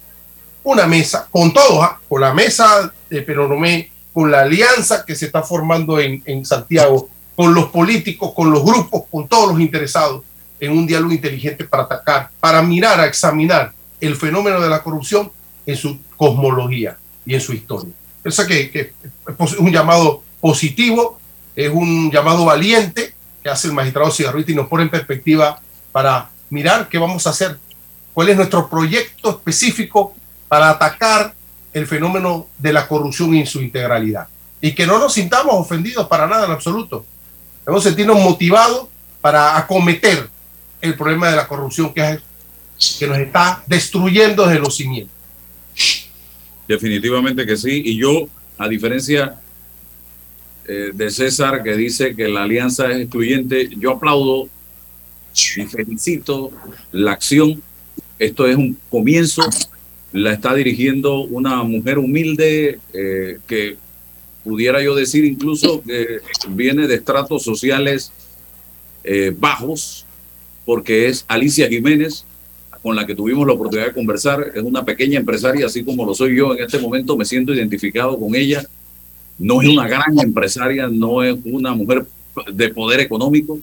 una 0.62 0.86
mesa 0.86 1.28
con 1.30 1.52
todos, 1.52 1.82
¿ah? 1.82 1.98
con 2.08 2.20
la 2.20 2.32
mesa 2.32 2.92
de 3.10 3.22
Peronomé, 3.22 3.90
con 4.12 4.30
la 4.30 4.40
alianza 4.40 5.04
que 5.04 5.14
se 5.14 5.26
está 5.26 5.42
formando 5.42 6.00
en, 6.00 6.22
en 6.24 6.44
Santiago, 6.44 7.08
con 7.36 7.52
los 7.52 7.66
políticos, 7.66 8.32
con 8.34 8.50
los 8.50 8.64
grupos, 8.64 9.02
con 9.10 9.28
todos 9.28 9.52
los 9.52 9.60
interesados 9.60 10.22
en 10.60 10.72
un 10.72 10.86
diálogo 10.86 11.12
inteligente 11.12 11.64
para 11.64 11.82
atacar, 11.82 12.30
para 12.40 12.62
mirar, 12.62 13.00
a 13.00 13.06
examinar 13.06 13.72
el 14.00 14.16
fenómeno 14.16 14.60
de 14.60 14.68
la 14.68 14.82
corrupción 14.82 15.30
en 15.66 15.76
su 15.76 15.98
cosmología 16.16 16.96
y 17.26 17.34
en 17.34 17.40
su 17.40 17.52
historia. 17.52 17.92
Eso 18.22 18.46
que, 18.46 18.70
que 18.70 18.92
es 19.38 19.52
un 19.58 19.70
llamado 19.70 20.22
positivo, 20.40 21.18
es 21.54 21.70
un 21.72 22.10
llamado 22.10 22.44
valiente 22.44 23.14
que 23.42 23.50
hace 23.50 23.68
el 23.68 23.74
magistrado 23.74 24.10
Cigarrita 24.10 24.52
y 24.52 24.54
nos 24.54 24.68
pone 24.68 24.84
en 24.84 24.90
perspectiva 24.90 25.60
para 25.92 26.30
mirar 26.50 26.88
qué 26.88 26.98
vamos 26.98 27.26
a 27.26 27.30
hacer, 27.30 27.58
cuál 28.14 28.30
es 28.30 28.36
nuestro 28.36 28.70
proyecto 28.70 29.30
específico 29.30 30.14
para 30.48 30.70
atacar 30.70 31.34
el 31.72 31.86
fenómeno 31.86 32.46
de 32.58 32.72
la 32.72 32.86
corrupción 32.86 33.34
en 33.34 33.46
su 33.46 33.60
integralidad. 33.60 34.28
Y 34.60 34.74
que 34.74 34.86
no 34.86 34.98
nos 34.98 35.12
sintamos 35.12 35.54
ofendidos 35.56 36.06
para 36.06 36.26
nada 36.26 36.46
en 36.46 36.52
absoluto. 36.52 37.04
Debemos 37.66 37.82
sentirnos 37.82 38.18
motivados 38.20 38.86
para 39.20 39.58
acometer 39.58 40.28
el 40.80 40.94
problema 40.94 41.28
de 41.28 41.36
la 41.36 41.48
corrupción 41.48 41.92
que, 41.92 42.20
es, 42.78 42.96
que 42.98 43.06
nos 43.06 43.18
está 43.18 43.62
destruyendo 43.66 44.46
desde 44.46 44.60
los 44.60 44.76
cimientos. 44.76 45.14
Definitivamente 46.68 47.44
que 47.44 47.56
sí. 47.56 47.82
Y 47.84 47.96
yo, 47.96 48.28
a 48.56 48.68
diferencia 48.68 49.40
eh, 50.66 50.90
de 50.94 51.10
César, 51.10 51.62
que 51.62 51.74
dice 51.74 52.14
que 52.14 52.28
la 52.28 52.44
alianza 52.44 52.90
es 52.90 52.98
excluyente, 53.02 53.68
yo 53.76 53.92
aplaudo 53.92 54.48
y 55.56 55.62
felicito 55.66 56.52
la 56.92 57.12
acción. 57.12 57.62
Esto 58.18 58.46
es 58.46 58.56
un 58.56 58.76
comienzo. 58.90 59.42
La 60.12 60.32
está 60.32 60.54
dirigiendo 60.54 61.20
una 61.22 61.62
mujer 61.64 61.98
humilde 61.98 62.78
eh, 62.92 63.38
que 63.46 63.76
pudiera 64.44 64.82
yo 64.82 64.94
decir 64.94 65.24
incluso 65.24 65.82
que 65.82 66.20
viene 66.50 66.86
de 66.86 66.94
estratos 66.96 67.42
sociales 67.42 68.12
eh, 69.02 69.34
bajos, 69.36 70.04
porque 70.64 71.08
es 71.08 71.24
Alicia 71.28 71.68
Jiménez, 71.68 72.24
con 72.82 72.94
la 72.94 73.06
que 73.06 73.14
tuvimos 73.14 73.46
la 73.46 73.54
oportunidad 73.54 73.88
de 73.88 73.94
conversar. 73.94 74.52
Es 74.54 74.62
una 74.62 74.84
pequeña 74.84 75.18
empresaria, 75.18 75.66
así 75.66 75.82
como 75.82 76.04
lo 76.04 76.14
soy 76.14 76.36
yo 76.36 76.54
en 76.54 76.62
este 76.62 76.78
momento, 76.78 77.16
me 77.16 77.24
siento 77.24 77.52
identificado 77.52 78.18
con 78.18 78.34
ella. 78.34 78.64
No 79.38 79.62
es 79.62 79.68
una 79.68 79.88
gran 79.88 80.18
empresaria, 80.20 80.88
no 80.88 81.22
es 81.22 81.36
una 81.44 81.74
mujer 81.74 82.06
de 82.52 82.68
poder 82.68 83.00
económico 83.00 83.58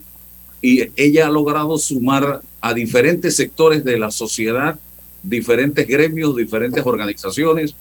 y 0.60 0.88
ella 0.96 1.26
ha 1.26 1.30
logrado 1.30 1.76
sumar 1.78 2.40
a 2.62 2.72
diferentes 2.72 3.34
sectores 3.36 3.84
de 3.84 3.98
la 3.98 4.10
sociedad, 4.10 4.78
diferentes 5.22 5.86
gremios, 5.86 6.36
diferentes 6.36 6.86
organizaciones. 6.86 7.74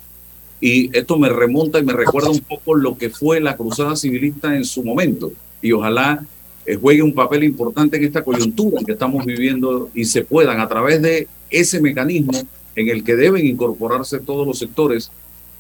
Y 0.59 0.95
esto 0.97 1.17
me 1.17 1.29
remonta 1.29 1.79
y 1.79 1.83
me 1.83 1.93
recuerda 1.93 2.31
un 2.31 2.39
poco 2.39 2.75
lo 2.75 2.97
que 2.97 3.09
fue 3.09 3.39
la 3.39 3.55
Cruzada 3.55 3.95
Civilista 3.95 4.55
en 4.55 4.65
su 4.65 4.83
momento. 4.83 5.31
Y 5.61 5.71
ojalá 5.71 6.25
eh, 6.65 6.75
juegue 6.75 7.03
un 7.03 7.13
papel 7.13 7.43
importante 7.43 7.97
en 7.97 8.05
esta 8.05 8.23
coyuntura 8.23 8.81
que 8.83 8.93
estamos 8.93 9.23
viviendo 9.23 9.89
y 9.93 10.05
se 10.05 10.23
puedan 10.23 10.59
a 10.59 10.67
través 10.67 11.01
de 11.01 11.27
ese 11.51 11.79
mecanismo 11.79 12.33
en 12.75 12.89
el 12.89 13.03
que 13.03 13.15
deben 13.15 13.45
incorporarse 13.45 14.19
todos 14.19 14.47
los 14.47 14.57
sectores, 14.57 15.11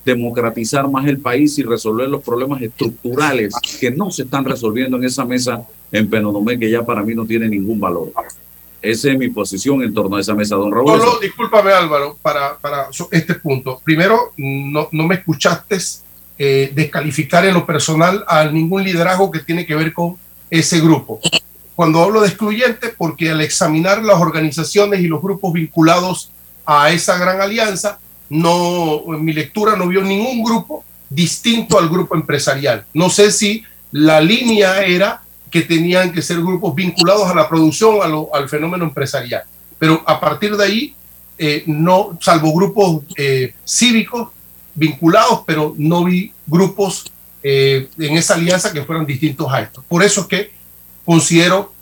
democratizar 0.03 0.89
más 0.89 1.05
el 1.07 1.19
país 1.19 1.59
y 1.59 1.63
resolver 1.63 2.09
los 2.09 2.23
problemas 2.23 2.59
estructurales 2.61 3.53
que 3.79 3.91
no 3.91 4.09
se 4.09 4.23
están 4.23 4.45
resolviendo 4.45 4.97
en 4.97 5.03
esa 5.03 5.25
mesa 5.25 5.63
en 5.91 6.09
Penonomé, 6.09 6.57
que 6.57 6.71
ya 6.71 6.83
para 6.83 7.03
mí 7.03 7.13
no 7.13 7.25
tiene 7.25 7.47
ningún 7.47 7.79
valor. 7.79 8.11
Esa 8.81 9.11
es 9.11 9.17
mi 9.17 9.29
posición 9.29 9.83
en 9.83 9.93
torno 9.93 10.15
a 10.15 10.21
esa 10.21 10.33
mesa, 10.33 10.55
don 10.55 10.71
Raúl. 10.71 10.97
No, 10.97 11.19
discúlpame 11.19 11.71
Álvaro, 11.71 12.17
para, 12.21 12.57
para 12.57 12.87
este 13.11 13.35
punto. 13.35 13.79
Primero, 13.83 14.33
no, 14.37 14.87
no 14.91 15.07
me 15.07 15.15
escuchaste 15.15 15.77
eh, 16.37 16.71
descalificar 16.73 17.45
en 17.45 17.53
lo 17.53 17.65
personal 17.65 18.25
a 18.27 18.45
ningún 18.45 18.83
liderazgo 18.83 19.29
que 19.29 19.39
tiene 19.39 19.65
que 19.65 19.75
ver 19.75 19.93
con 19.93 20.17
ese 20.49 20.79
grupo. 20.79 21.19
Cuando 21.75 22.01
hablo 22.01 22.21
de 22.21 22.29
excluyente, 22.29 22.89
porque 22.89 23.29
al 23.29 23.41
examinar 23.41 24.03
las 24.03 24.19
organizaciones 24.19 25.01
y 25.01 25.07
los 25.07 25.21
grupos 25.21 25.53
vinculados 25.53 26.31
a 26.65 26.89
esa 26.89 27.17
gran 27.19 27.41
alianza, 27.41 27.99
no, 28.29 29.03
en 29.13 29.23
mi 29.23 29.33
lectura 29.33 29.75
no 29.75 29.87
vio 29.87 30.01
ningún 30.01 30.43
grupo 30.43 30.83
distinto 31.09 31.77
al 31.77 31.89
grupo 31.89 32.15
empresarial. 32.15 32.85
No 32.93 33.09
sé 33.09 33.31
si 33.31 33.63
la 33.91 34.21
línea 34.21 34.83
era 34.83 35.21
que 35.51 35.61
tenían 35.61 36.11
que 36.11 36.21
ser 36.21 36.37
grupos 36.37 36.73
vinculados 36.73 37.27
a 37.27 37.35
la 37.35 37.47
producción, 37.47 37.99
al 38.33 38.49
fenómeno 38.49 38.85
empresarial. 38.85 39.43
Pero 39.77 40.01
a 40.05 40.19
partir 40.19 40.55
de 40.55 40.63
ahí, 40.63 40.95
eh, 41.37 41.63
no, 41.67 42.17
salvo 42.21 42.53
grupos 42.53 43.03
eh, 43.17 43.53
cívicos 43.65 44.29
vinculados, 44.73 45.41
pero 45.45 45.75
no 45.77 46.05
vi 46.05 46.31
grupos 46.47 47.11
eh, 47.43 47.89
en 47.97 48.17
esa 48.17 48.35
alianza 48.35 48.71
que 48.71 48.83
fueran 48.83 49.05
distintos 49.05 49.51
a 49.51 49.61
estos. 49.61 49.83
Por 49.85 50.03
eso 50.03 50.21
es 50.21 50.27
que 50.27 50.51
considero 51.03 51.73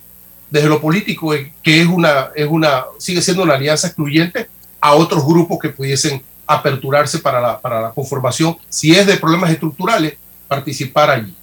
desde 0.50 0.68
lo 0.68 0.82
político, 0.82 1.34
eh, 1.34 1.54
que 1.62 1.82
es 1.82 1.88
una, 1.88 2.30
es 2.36 2.48
una, 2.50 2.86
sigue 2.98 3.22
siendo 3.22 3.44
una 3.44 3.56
alianza 3.56 3.88
excluyente, 3.88 4.50
a 4.82 4.94
otros 4.94 5.26
grupos 5.26 5.60
que 5.60 5.70
pudiesen 5.70 6.22
aperturarse 6.48 7.20
para 7.20 7.42
la, 7.42 7.60
para 7.60 7.82
la 7.82 7.92
conformación, 7.92 8.58
si 8.70 8.92
es 8.92 9.06
de 9.06 9.18
problemas 9.18 9.52
estructurales, 9.52 10.18
participar 10.48 11.10
allí. 11.12 11.36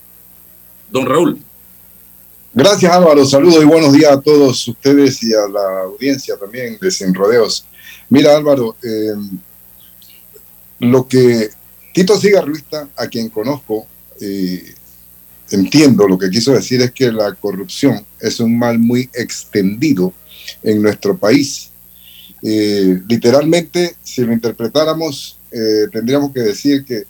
Don 0.91 1.07
Raúl. 1.07 1.39
Gracias 2.59 2.91
Álvaro, 2.91 3.27
saludos 3.27 3.63
y 3.63 3.67
buenos 3.67 3.93
días 3.93 4.13
a 4.13 4.19
todos 4.19 4.67
ustedes 4.67 5.23
y 5.23 5.35
a 5.35 5.47
la 5.47 5.83
audiencia 5.83 6.39
también 6.39 6.79
de 6.81 6.91
Sin 6.91 7.13
Rodeos. 7.13 7.67
Mira 8.09 8.35
Álvaro, 8.35 8.77
eh, 8.83 9.13
lo 10.79 11.07
que 11.07 11.51
Tito 11.93 12.19
Cigarruista, 12.19 12.89
a 12.97 13.09
quien 13.09 13.29
conozco, 13.29 13.87
eh, 14.23 14.73
entiendo 15.51 16.09
lo 16.09 16.17
que 16.17 16.31
quiso 16.31 16.53
decir 16.53 16.81
es 16.81 16.93
que 16.93 17.13
la 17.13 17.35
corrupción 17.35 18.07
es 18.19 18.41
un 18.41 18.59
mal 18.59 18.79
muy 18.79 19.11
extendido 19.13 20.15
en 20.63 20.81
nuestro 20.81 21.15
país. 21.15 21.69
Eh, 22.43 23.03
literalmente, 23.07 23.97
si 24.03 24.23
lo 24.23 24.33
interpretáramos, 24.33 25.39
eh, 25.51 25.89
tendríamos 25.93 26.33
que 26.33 26.41
decir 26.41 26.87
que 26.87 27.03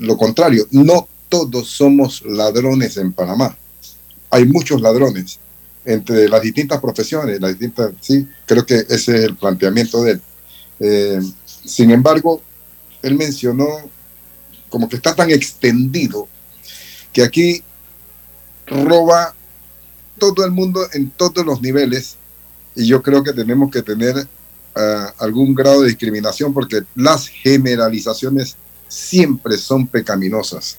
lo 0.00 0.18
contrario, 0.18 0.68
no 0.70 1.08
todos 1.30 1.66
somos 1.66 2.22
ladrones 2.26 2.98
en 2.98 3.14
Panamá. 3.14 3.56
Hay 4.36 4.44
muchos 4.44 4.82
ladrones 4.82 5.38
entre 5.86 6.28
las 6.28 6.42
distintas 6.42 6.78
profesiones, 6.78 7.40
las 7.40 7.52
distintas, 7.52 7.92
sí, 8.02 8.28
creo 8.44 8.66
que 8.66 8.74
ese 8.74 9.16
es 9.16 9.24
el 9.24 9.34
planteamiento 9.34 10.02
de 10.02 10.12
él. 10.12 10.20
Eh, 10.78 11.20
sin 11.64 11.90
embargo, 11.90 12.42
él 13.00 13.14
mencionó 13.14 13.66
como 14.68 14.90
que 14.90 14.96
está 14.96 15.14
tan 15.14 15.30
extendido 15.30 16.28
que 17.14 17.22
aquí 17.22 17.62
roba 18.66 19.34
todo 20.18 20.44
el 20.44 20.50
mundo 20.50 20.86
en 20.92 21.08
todos 21.08 21.46
los 21.46 21.62
niveles 21.62 22.16
y 22.74 22.86
yo 22.86 23.00
creo 23.00 23.22
que 23.22 23.32
tenemos 23.32 23.70
que 23.70 23.80
tener 23.80 24.16
uh, 24.18 25.08
algún 25.18 25.54
grado 25.54 25.80
de 25.80 25.88
discriminación 25.88 26.52
porque 26.52 26.82
las 26.94 27.28
generalizaciones 27.28 28.56
siempre 28.86 29.56
son 29.56 29.86
pecaminosas. 29.86 30.76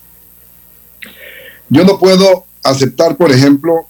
Yo 1.70 1.84
no 1.84 1.98
puedo 1.98 2.47
aceptar, 2.64 3.16
por 3.18 3.32
ejemplo, 3.32 3.88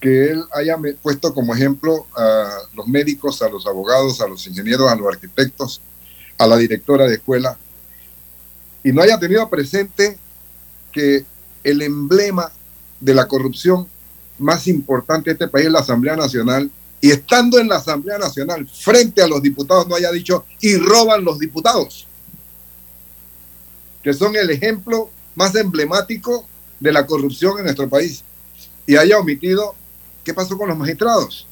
que 0.00 0.30
él 0.30 0.44
haya 0.52 0.76
puesto 1.02 1.32
como 1.32 1.54
ejemplo 1.54 2.06
a 2.16 2.58
los 2.74 2.86
médicos, 2.86 3.42
a 3.42 3.48
los 3.48 3.66
abogados, 3.66 4.20
a 4.20 4.28
los 4.28 4.46
ingenieros, 4.46 4.90
a 4.90 4.96
los 4.96 5.06
arquitectos, 5.06 5.80
a 6.38 6.46
la 6.46 6.56
directora 6.56 7.06
de 7.06 7.14
escuela, 7.14 7.58
y 8.84 8.92
no 8.92 9.02
haya 9.02 9.18
tenido 9.18 9.48
presente 9.48 10.18
que 10.92 11.24
el 11.64 11.82
emblema 11.82 12.52
de 13.00 13.14
la 13.14 13.26
corrupción 13.26 13.88
más 14.38 14.68
importante 14.68 15.30
de 15.30 15.32
este 15.32 15.48
país 15.48 15.66
es 15.66 15.72
la 15.72 15.80
Asamblea 15.80 16.14
Nacional, 16.14 16.70
y 17.00 17.10
estando 17.10 17.58
en 17.58 17.68
la 17.68 17.76
Asamblea 17.76 18.18
Nacional 18.18 18.66
frente 18.66 19.22
a 19.22 19.26
los 19.26 19.42
diputados 19.42 19.86
no 19.86 19.96
haya 19.96 20.10
dicho 20.10 20.44
y 20.60 20.76
roban 20.76 21.24
los 21.24 21.38
diputados, 21.38 22.06
que 24.02 24.12
son 24.14 24.36
el 24.36 24.50
ejemplo 24.50 25.10
más 25.34 25.54
emblemático 25.54 26.48
de 26.80 26.92
la 26.92 27.06
corrupción 27.06 27.58
en 27.58 27.64
nuestro 27.64 27.88
país, 27.88 28.22
y 28.86 28.96
haya 28.96 29.18
omitido 29.18 29.74
qué 30.24 30.34
pasó 30.34 30.56
con 30.56 30.68
los 30.68 30.78
magistrados. 30.78 31.46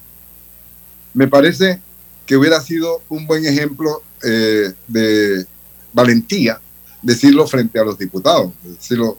Me 1.12 1.28
parece 1.28 1.80
que 2.26 2.36
hubiera 2.36 2.60
sido 2.60 3.02
un 3.08 3.26
buen 3.26 3.44
ejemplo 3.44 4.02
eh, 4.22 4.72
de 4.86 5.46
valentía 5.92 6.60
decirlo 7.04 7.46
frente 7.46 7.78
a 7.78 7.84
los 7.84 7.98
diputados, 7.98 8.52
decirlo. 8.62 9.18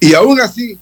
Y 0.00 0.14
aún 0.14 0.40
así, 0.40 0.78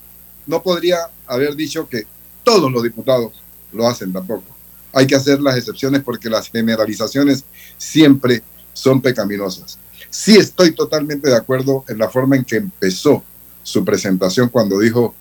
no 0.47 0.63
podría 0.63 1.11
haber 1.27 1.55
dicho 1.55 1.89
que 1.89 2.07
todos 2.43 2.71
los 2.73 2.83
diputados 2.83 3.33
lo 3.73 3.87
hacen 3.87 4.13
tampoco. 4.13 4.45
Hay 4.93 5.07
que 5.07 5.17
hacer 5.17 5.41
las 5.41 5.57
excepciones 5.57 6.03
porque 6.03 6.31
las 6.31 6.49
generalizaciones 6.51 7.45
siempre 7.77 8.43
son 8.73 9.01
pecaminosas. 9.01 9.79
Sí 10.11 10.37
estoy 10.37 10.73
totalmente 10.73 11.29
de 11.29 11.37
acuerdo 11.37 11.85
en 11.89 11.99
la 11.99 12.09
forma 12.09 12.37
en 12.37 12.45
que 12.45 12.57
empezó 12.57 13.23
su 13.65 13.85
presentación 13.85 14.49
cuando 14.49 14.79
dijo, 14.79 15.15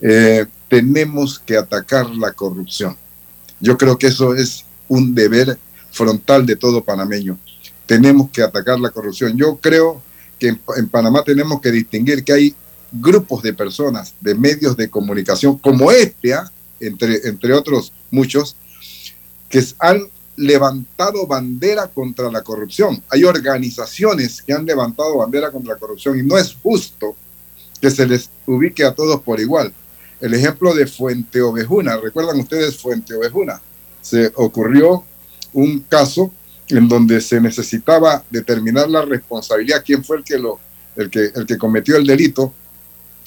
eh, 0.00 0.46
tenemos 0.68 1.38
que 1.38 1.56
atacar 1.56 2.10
la 2.10 2.32
corrupción. 2.32 2.96
Yo 3.60 3.78
creo 3.78 3.96
que 3.96 4.08
eso 4.08 4.34
es 4.34 4.64
un 4.88 5.14
deber 5.14 5.58
frontal 5.92 6.44
de 6.46 6.56
todo 6.56 6.82
panameño. 6.82 7.38
Tenemos 7.86 8.30
que 8.30 8.42
atacar 8.42 8.80
la 8.80 8.90
corrupción. 8.90 9.36
Yo 9.36 9.58
creo 9.58 10.02
que 10.38 10.48
en, 10.48 10.88
Panamá 10.88 11.22
tenemos 11.22 11.60
que 11.60 11.70
distinguir 11.70 12.24
que 12.24 12.32
hay 12.32 12.54
grupos 12.90 13.42
de 13.42 13.52
personas, 13.52 14.14
de 14.20 14.34
medios 14.34 14.76
de 14.76 14.88
comunicación, 14.88 15.58
como 15.58 15.92
este, 15.92 16.34
¿ah? 16.34 16.50
entre, 16.80 17.28
entre 17.28 17.52
otros 17.52 17.92
muchos, 18.10 18.56
que 19.48 19.62
han 19.78 20.00
levantado 20.36 21.26
bandera 21.26 21.88
contra 21.88 22.30
la 22.30 22.42
corrupción. 22.42 23.02
Hay 23.10 23.24
organizaciones 23.24 24.40
que 24.40 24.54
han 24.54 24.64
levantado 24.64 25.18
bandera 25.18 25.50
contra 25.50 25.74
la 25.74 25.78
corrupción 25.78 26.18
y 26.18 26.22
no 26.22 26.38
es 26.38 26.56
justo 26.62 27.14
que 27.80 27.90
se 27.90 28.06
les 28.06 28.30
ubique 28.46 28.84
a 28.84 28.94
todos 28.94 29.20
por 29.22 29.40
igual. 29.40 29.72
El 30.20 30.34
ejemplo 30.34 30.74
de 30.74 30.86
Fuente 30.86 31.40
Ovejuna, 31.40 31.96
¿recuerdan 31.96 32.38
ustedes 32.40 32.76
Fuente 32.76 33.14
Ovejuna? 33.14 33.60
Se 34.02 34.30
ocurrió 34.34 35.04
un 35.52 35.80
caso 35.88 36.32
en 36.68 36.88
donde 36.88 37.20
se 37.20 37.40
necesitaba 37.40 38.22
determinar 38.30 38.88
la 38.88 39.02
responsabilidad, 39.02 39.82
quién 39.84 40.04
fue 40.04 40.18
el 40.18 40.24
que, 40.24 40.34
el 40.96 41.10
que, 41.10 41.30
el 41.34 41.46
que 41.46 41.58
cometió 41.58 41.96
el 41.96 42.06
delito, 42.06 42.52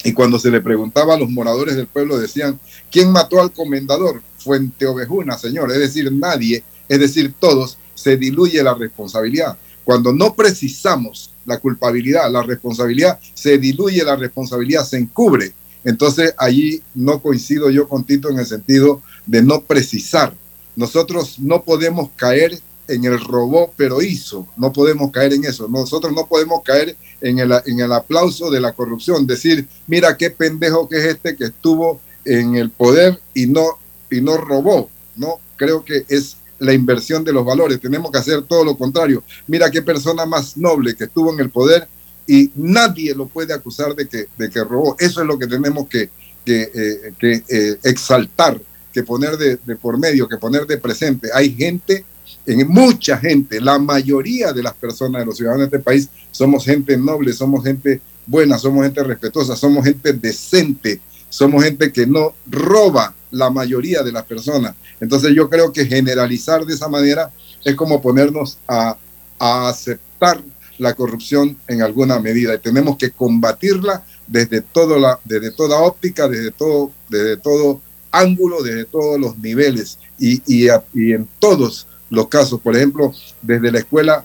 y 0.04 0.12
cuando 0.12 0.38
se 0.38 0.50
le 0.50 0.60
preguntaba 0.60 1.14
a 1.14 1.18
los 1.18 1.30
moradores 1.30 1.76
del 1.76 1.86
pueblo 1.86 2.18
decían, 2.18 2.60
¿quién 2.90 3.10
mató 3.10 3.40
al 3.40 3.52
comendador? 3.52 4.22
Fuente 4.36 4.86
Ovejuna, 4.86 5.38
señor, 5.38 5.72
es 5.72 5.78
decir, 5.78 6.12
nadie, 6.12 6.62
es 6.88 7.00
decir, 7.00 7.32
todos, 7.40 7.78
se 7.94 8.16
diluye 8.16 8.62
la 8.62 8.74
responsabilidad. 8.74 9.56
Cuando 9.82 10.12
no 10.12 10.34
precisamos 10.34 11.30
la 11.46 11.58
culpabilidad, 11.58 12.30
la 12.30 12.42
responsabilidad, 12.42 13.18
se 13.34 13.58
diluye 13.58 14.04
la 14.04 14.16
responsabilidad, 14.16 14.84
se 14.84 14.98
encubre. 14.98 15.52
Entonces 15.84 16.34
allí 16.38 16.82
no 16.94 17.20
coincido 17.20 17.70
yo 17.70 17.88
con 17.88 18.04
Tito 18.04 18.30
en 18.30 18.38
el 18.38 18.46
sentido 18.46 19.02
de 19.26 19.42
no 19.42 19.62
precisar. 19.62 20.34
Nosotros 20.76 21.38
no 21.38 21.62
podemos 21.62 22.10
caer 22.16 22.58
en 22.88 23.04
el 23.04 23.20
robó, 23.20 23.72
pero 23.76 24.02
hizo. 24.02 24.46
No 24.56 24.72
podemos 24.72 25.10
caer 25.10 25.34
en 25.34 25.44
eso. 25.44 25.68
Nosotros 25.68 26.12
no 26.12 26.26
podemos 26.26 26.62
caer 26.62 26.96
en 27.20 27.38
el, 27.38 27.52
en 27.66 27.80
el 27.80 27.92
aplauso 27.92 28.50
de 28.50 28.60
la 28.60 28.72
corrupción. 28.72 29.26
Decir, 29.26 29.66
mira 29.86 30.16
qué 30.16 30.30
pendejo 30.30 30.88
que 30.88 30.98
es 30.98 31.04
este 31.04 31.36
que 31.36 31.44
estuvo 31.44 32.00
en 32.24 32.56
el 32.56 32.70
poder 32.70 33.20
y 33.34 33.46
no, 33.46 33.78
y 34.10 34.20
no 34.20 34.36
robó. 34.36 34.90
No, 35.16 35.38
creo 35.56 35.84
que 35.84 36.04
es 36.08 36.36
la 36.58 36.72
inversión 36.72 37.24
de 37.24 37.32
los 37.32 37.44
valores. 37.44 37.80
Tenemos 37.80 38.10
que 38.10 38.18
hacer 38.18 38.42
todo 38.42 38.64
lo 38.64 38.76
contrario. 38.76 39.22
Mira 39.46 39.70
qué 39.70 39.82
persona 39.82 40.26
más 40.26 40.56
noble 40.56 40.94
que 40.94 41.04
estuvo 41.04 41.32
en 41.32 41.40
el 41.40 41.50
poder 41.50 41.88
y 42.26 42.50
nadie 42.54 43.14
lo 43.14 43.26
puede 43.26 43.52
acusar 43.52 43.94
de 43.94 44.08
que, 44.08 44.28
de 44.36 44.50
que 44.50 44.64
robó. 44.64 44.96
Eso 44.98 45.20
es 45.20 45.26
lo 45.26 45.38
que 45.38 45.46
tenemos 45.46 45.88
que, 45.88 46.08
que, 46.44 46.70
eh, 46.74 47.42
eh, 47.48 47.76
exaltar, 47.82 48.60
que 48.92 49.02
poner 49.02 49.36
de, 49.36 49.58
de 49.64 49.76
por 49.76 49.98
medio, 49.98 50.28
que 50.28 50.36
poner 50.36 50.66
de 50.66 50.78
presente. 50.78 51.28
Hay 51.34 51.54
gente 51.54 52.04
en 52.46 52.68
mucha 52.68 53.16
gente, 53.18 53.60
la 53.60 53.78
mayoría 53.78 54.52
de 54.52 54.62
las 54.62 54.74
personas, 54.74 55.22
de 55.22 55.26
los 55.26 55.36
ciudadanos 55.36 55.70
de 55.70 55.76
este 55.76 55.84
país, 55.84 56.08
somos 56.30 56.64
gente 56.64 56.96
noble, 56.96 57.32
somos 57.32 57.64
gente 57.64 58.00
buena, 58.26 58.58
somos 58.58 58.84
gente 58.84 59.02
respetuosa, 59.02 59.56
somos 59.56 59.84
gente 59.84 60.12
decente, 60.12 61.00
somos 61.28 61.64
gente 61.64 61.92
que 61.92 62.06
no 62.06 62.34
roba 62.46 63.14
la 63.34 63.50
mayoría 63.50 64.02
de 64.02 64.12
las 64.12 64.24
personas. 64.24 64.74
Entonces 65.00 65.32
yo 65.34 65.50
creo 65.50 65.72
que 65.72 65.86
generalizar 65.86 66.64
de 66.64 66.74
esa 66.74 66.88
manera 66.88 67.30
es 67.64 67.74
como 67.74 68.00
ponernos 68.00 68.58
a, 68.68 68.96
a 69.38 69.68
aceptar 69.68 70.42
la 70.78 70.94
corrupción 70.94 71.56
en 71.68 71.82
alguna 71.82 72.18
medida 72.18 72.54
y 72.54 72.58
tenemos 72.58 72.96
que 72.96 73.10
combatirla 73.10 74.04
desde, 74.26 74.60
todo 74.60 74.98
la, 74.98 75.18
desde 75.24 75.50
toda 75.50 75.78
óptica, 75.78 76.28
desde 76.28 76.50
todo, 76.50 76.90
desde 77.08 77.36
todo 77.36 77.80
ángulo, 78.10 78.62
desde 78.62 78.84
todos 78.84 79.20
los 79.20 79.36
niveles 79.38 79.98
y, 80.18 80.42
y, 80.46 80.68
y 80.94 81.12
en 81.12 81.28
todos 81.38 81.86
los 82.10 82.28
casos. 82.28 82.60
Por 82.60 82.76
ejemplo, 82.76 83.12
desde 83.42 83.70
la 83.70 83.78
escuela, 83.78 84.24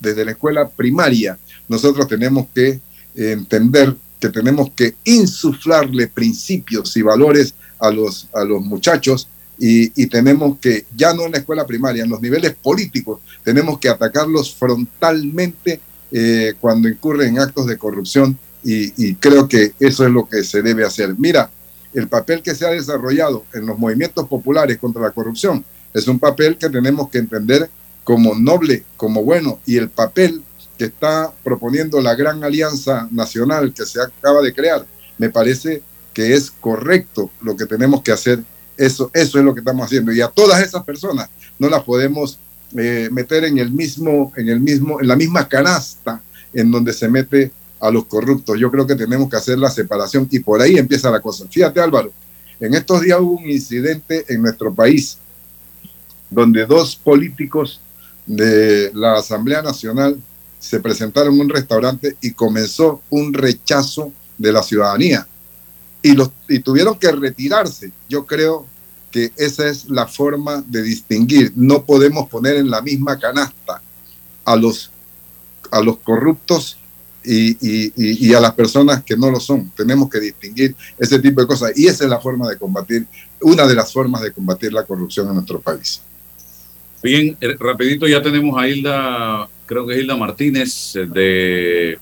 desde 0.00 0.24
la 0.24 0.32
escuela 0.32 0.68
primaria, 0.68 1.38
nosotros 1.68 2.06
tenemos 2.08 2.46
que 2.54 2.80
entender 3.14 3.94
que 4.20 4.28
tenemos 4.28 4.70
que 4.74 4.94
insuflarle 5.04 6.08
principios 6.08 6.96
y 6.96 7.02
valores 7.02 7.54
a 7.78 7.90
los, 7.90 8.28
a 8.32 8.44
los 8.44 8.62
muchachos 8.62 9.28
y, 9.58 10.06
tenemos 10.08 10.58
que, 10.58 10.84
ya 10.94 11.14
no 11.14 11.24
en 11.24 11.32
la 11.32 11.38
escuela 11.38 11.66
primaria, 11.66 12.04
en 12.04 12.10
los 12.10 12.20
niveles 12.20 12.54
políticos, 12.54 13.20
tenemos 13.42 13.78
que 13.78 13.88
atacarlos 13.88 14.54
frontalmente 14.54 15.80
eh, 16.12 16.54
cuando 16.60 16.88
incurren 16.88 17.28
en 17.30 17.38
actos 17.38 17.66
de 17.66 17.78
corrupción 17.78 18.38
y, 18.62 18.92
y 19.02 19.14
creo 19.14 19.48
que 19.48 19.72
eso 19.80 20.04
es 20.04 20.12
lo 20.12 20.28
que 20.28 20.44
se 20.44 20.60
debe 20.60 20.84
hacer. 20.84 21.14
Mira, 21.18 21.50
el 21.94 22.08
papel 22.08 22.42
que 22.42 22.54
se 22.54 22.66
ha 22.66 22.70
desarrollado 22.70 23.44
en 23.54 23.64
los 23.64 23.78
movimientos 23.78 24.28
populares 24.28 24.76
contra 24.76 25.02
la 25.02 25.12
corrupción 25.12 25.64
es 25.94 26.06
un 26.06 26.18
papel 26.18 26.58
que 26.58 26.68
tenemos 26.68 27.08
que 27.08 27.18
entender 27.18 27.70
como 28.04 28.34
noble, 28.34 28.84
como 28.96 29.24
bueno, 29.24 29.58
y 29.64 29.78
el 29.78 29.88
papel 29.88 30.42
que 30.76 30.84
está 30.84 31.32
proponiendo 31.42 32.00
la 32.00 32.14
gran 32.14 32.44
alianza 32.44 33.08
nacional 33.10 33.72
que 33.72 33.86
se 33.86 34.00
acaba 34.00 34.42
de 34.42 34.52
crear, 34.52 34.86
me 35.18 35.30
parece 35.30 35.82
que 36.16 36.32
es 36.32 36.50
correcto 36.50 37.30
lo 37.42 37.54
que 37.54 37.66
tenemos 37.66 38.00
que 38.00 38.10
hacer 38.10 38.42
Eso, 38.74 39.10
eso 39.12 39.38
es 39.38 39.44
lo 39.44 39.52
que 39.52 39.60
estamos 39.60 39.84
haciendo. 39.84 40.12
Y 40.12 40.22
a 40.22 40.28
todas 40.28 40.62
esas 40.62 40.82
personas 40.82 41.28
no 41.58 41.68
las 41.68 41.82
podemos 41.82 42.38
eh, 42.74 43.10
meter 43.12 43.44
en 43.44 43.58
el 43.58 43.70
mismo, 43.70 44.32
en 44.34 44.48
el 44.48 44.60
mismo, 44.60 44.98
en 44.98 45.08
la 45.08 45.16
misma 45.16 45.46
canasta 45.46 46.22
en 46.54 46.70
donde 46.70 46.94
se 46.94 47.10
mete 47.10 47.52
a 47.80 47.90
los 47.90 48.06
corruptos. 48.06 48.58
Yo 48.58 48.70
creo 48.70 48.86
que 48.86 48.94
tenemos 48.94 49.28
que 49.28 49.36
hacer 49.36 49.58
la 49.58 49.70
separación 49.70 50.26
y 50.30 50.38
por 50.38 50.62
ahí 50.62 50.78
empieza 50.78 51.10
la 51.10 51.20
cosa. 51.20 51.44
Fíjate 51.50 51.80
Álvaro, 51.80 52.10
en 52.60 52.72
estos 52.72 53.02
días 53.02 53.20
hubo 53.20 53.32
un 53.32 53.50
incidente 53.50 54.24
en 54.26 54.40
nuestro 54.40 54.74
país 54.74 55.18
donde 56.30 56.64
dos 56.64 56.96
políticos 56.96 57.82
de 58.24 58.90
la 58.94 59.18
Asamblea 59.18 59.60
Nacional 59.60 60.18
se 60.58 60.80
presentaron 60.80 61.34
en 61.34 61.40
un 61.42 61.50
restaurante 61.50 62.16
y 62.22 62.30
comenzó 62.30 63.02
un 63.10 63.34
rechazo 63.34 64.12
de 64.38 64.52
la 64.52 64.62
ciudadanía 64.62 65.26
y, 66.48 66.58
tuvieron 66.60 66.98
que 66.98 67.10
retirarse. 67.12 67.92
Yo 68.08 68.26
creo 68.26 68.66
que 69.10 69.32
esa 69.36 69.68
es 69.68 69.88
la 69.88 70.06
forma 70.06 70.62
de 70.66 70.82
distinguir. 70.82 71.52
No 71.54 71.84
podemos 71.84 72.28
poner 72.28 72.56
en 72.56 72.70
la 72.70 72.82
misma 72.82 73.18
canasta 73.18 73.80
a 74.44 74.56
los, 74.56 74.90
a 75.70 75.80
los 75.80 75.98
corruptos 75.98 76.78
y, 77.24 77.56
y, 77.60 78.34
a 78.34 78.40
las 78.40 78.52
personas 78.52 79.02
que 79.02 79.16
no 79.16 79.30
lo 79.30 79.40
son. 79.40 79.70
Tenemos 79.70 80.08
que 80.08 80.20
distinguir 80.20 80.76
ese 80.98 81.18
tipo 81.18 81.40
de 81.40 81.46
cosas. 81.46 81.72
Y 81.76 81.86
esa 81.86 82.04
es 82.04 82.10
la 82.10 82.20
forma 82.20 82.48
de 82.48 82.56
combatir, 82.56 83.06
una 83.40 83.66
de 83.66 83.74
las 83.74 83.92
formas 83.92 84.22
de 84.22 84.32
combatir 84.32 84.72
la 84.72 84.84
corrupción 84.84 85.28
en 85.28 85.34
nuestro 85.34 85.60
país. 85.60 86.00
Bien, 87.02 87.36
eh, 87.40 87.56
rapidito 87.58 88.06
ya 88.06 88.22
tenemos 88.22 88.60
a 88.60 88.68
Hilda, 88.68 89.48
creo 89.66 89.86
que 89.86 89.94
es 89.94 90.00
Hilda 90.00 90.16
Martínez 90.16 90.94
de 90.94 91.98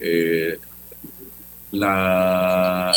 eh, 0.00 0.58
la 1.76 2.92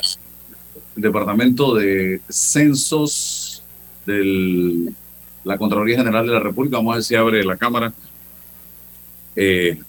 Departamento 0.96 1.76
de 1.76 2.22
Censos 2.30 3.64
de 4.06 4.94
la 5.44 5.58
Contraloría 5.58 5.98
General 5.98 6.26
de 6.26 6.34
la 6.34 6.40
República. 6.40 6.78
Vamos 6.78 6.94
a 6.94 6.96
ver 6.96 7.04
si 7.04 7.16
abre 7.16 7.44
la 7.44 7.58
cámara. 7.58 7.94
Eh, 9.36 9.80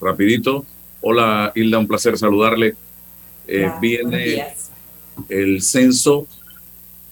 rapidito. 0.00 0.64
Hola 1.00 1.52
Hilda, 1.54 1.78
un 1.78 1.86
placer 1.86 2.16
saludarle. 2.16 2.74
Eh, 3.46 3.70
viene 3.80 4.46
el 5.28 5.60
censo 5.62 6.26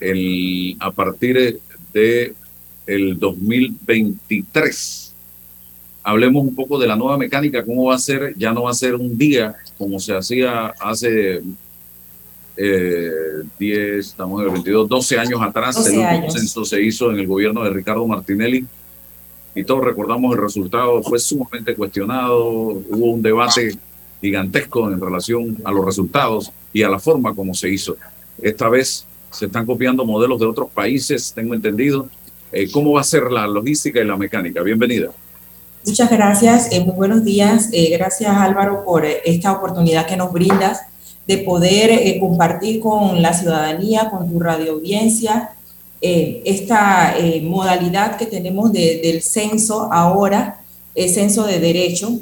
el, 0.01 0.77
a 0.81 0.91
partir 0.91 1.61
de 1.93 2.35
el 2.87 3.19
2023. 3.19 5.08
Hablemos 6.03 6.43
un 6.43 6.55
poco 6.55 6.79
de 6.79 6.87
la 6.87 6.97
nueva 6.97 7.19
mecánica, 7.19 7.65
cómo 7.65 7.87
va 7.87 7.95
a 7.95 7.99
ser, 7.99 8.35
ya 8.37 8.53
no 8.53 8.63
va 8.63 8.71
a 8.71 8.75
ser 8.75 8.95
un 8.95 9.17
día 9.19 9.57
como 9.77 9.99
se 10.01 10.15
hacía 10.15 10.69
hace 10.81 11.43
eh, 12.57 13.11
10, 13.59 14.07
estamos 14.07 14.41
en 14.41 14.47
el 14.47 14.53
22, 14.53 14.89
12 14.89 15.19
años 15.19 15.43
atrás. 15.43 15.87
el 15.87 15.99
último 15.99 16.31
censo 16.31 16.65
se 16.65 16.83
hizo 16.83 17.11
en 17.11 17.19
el 17.19 17.27
gobierno 17.27 17.63
de 17.63 17.71
Ricardo 17.71 18.07
Martinelli 18.07 18.65
y 19.55 19.65
todos 19.65 19.85
recordamos 19.85 20.35
el 20.35 20.43
resultado, 20.43 21.03
fue 21.03 21.19
sumamente 21.19 21.75
cuestionado, 21.75 22.45
hubo 22.45 23.13
un 23.13 23.23
debate 23.23 23.77
gigantesco 24.21 24.91
en 24.91 25.01
relación 25.01 25.57
a 25.65 25.73
los 25.73 25.85
resultados 25.85 26.53
y 26.73 26.83
a 26.83 26.89
la 26.89 26.99
forma 26.99 27.35
como 27.35 27.55
se 27.55 27.69
hizo. 27.69 27.97
Esta 28.41 28.69
vez 28.69 29.07
se 29.31 29.47
están 29.47 29.67
copiando 29.67 30.05
modelos 30.05 30.39
de 30.41 30.47
otros 30.47 30.71
países, 30.71 31.33
tengo 31.35 31.55
entendido. 31.55 32.09
Eh, 32.53 32.71
¿Cómo 32.71 32.93
va 32.93 33.01
a 33.01 33.05
ser 33.05 33.31
la 33.31 33.47
logística 33.47 34.01
y 34.01 34.05
la 34.05 34.17
mecánica? 34.17 34.63
Bienvenida. 34.63 35.11
Muchas 35.89 36.11
gracias, 36.11 36.69
eh, 36.71 36.85
muy 36.85 36.95
buenos 36.95 37.25
días. 37.25 37.71
Eh, 37.73 37.89
gracias 37.97 38.31
Álvaro 38.31 38.85
por 38.85 39.07
esta 39.07 39.53
oportunidad 39.53 40.05
que 40.05 40.19
nos 40.19 40.31
brindas 40.31 40.83
de 41.27 41.39
poder 41.39 42.21
compartir 42.21 42.79
con 42.79 43.23
la 43.23 43.33
ciudadanía, 43.33 44.11
con 44.11 44.31
tu 44.31 44.39
radio 44.39 44.73
audiencia, 44.73 45.53
esta 46.01 47.15
modalidad 47.43 48.17
que 48.17 48.27
tenemos 48.27 48.71
del 48.73 49.23
censo 49.23 49.91
ahora, 49.91 50.61
el 50.95 51.09
censo 51.09 51.45
de 51.45 51.59
derecho. 51.59 52.21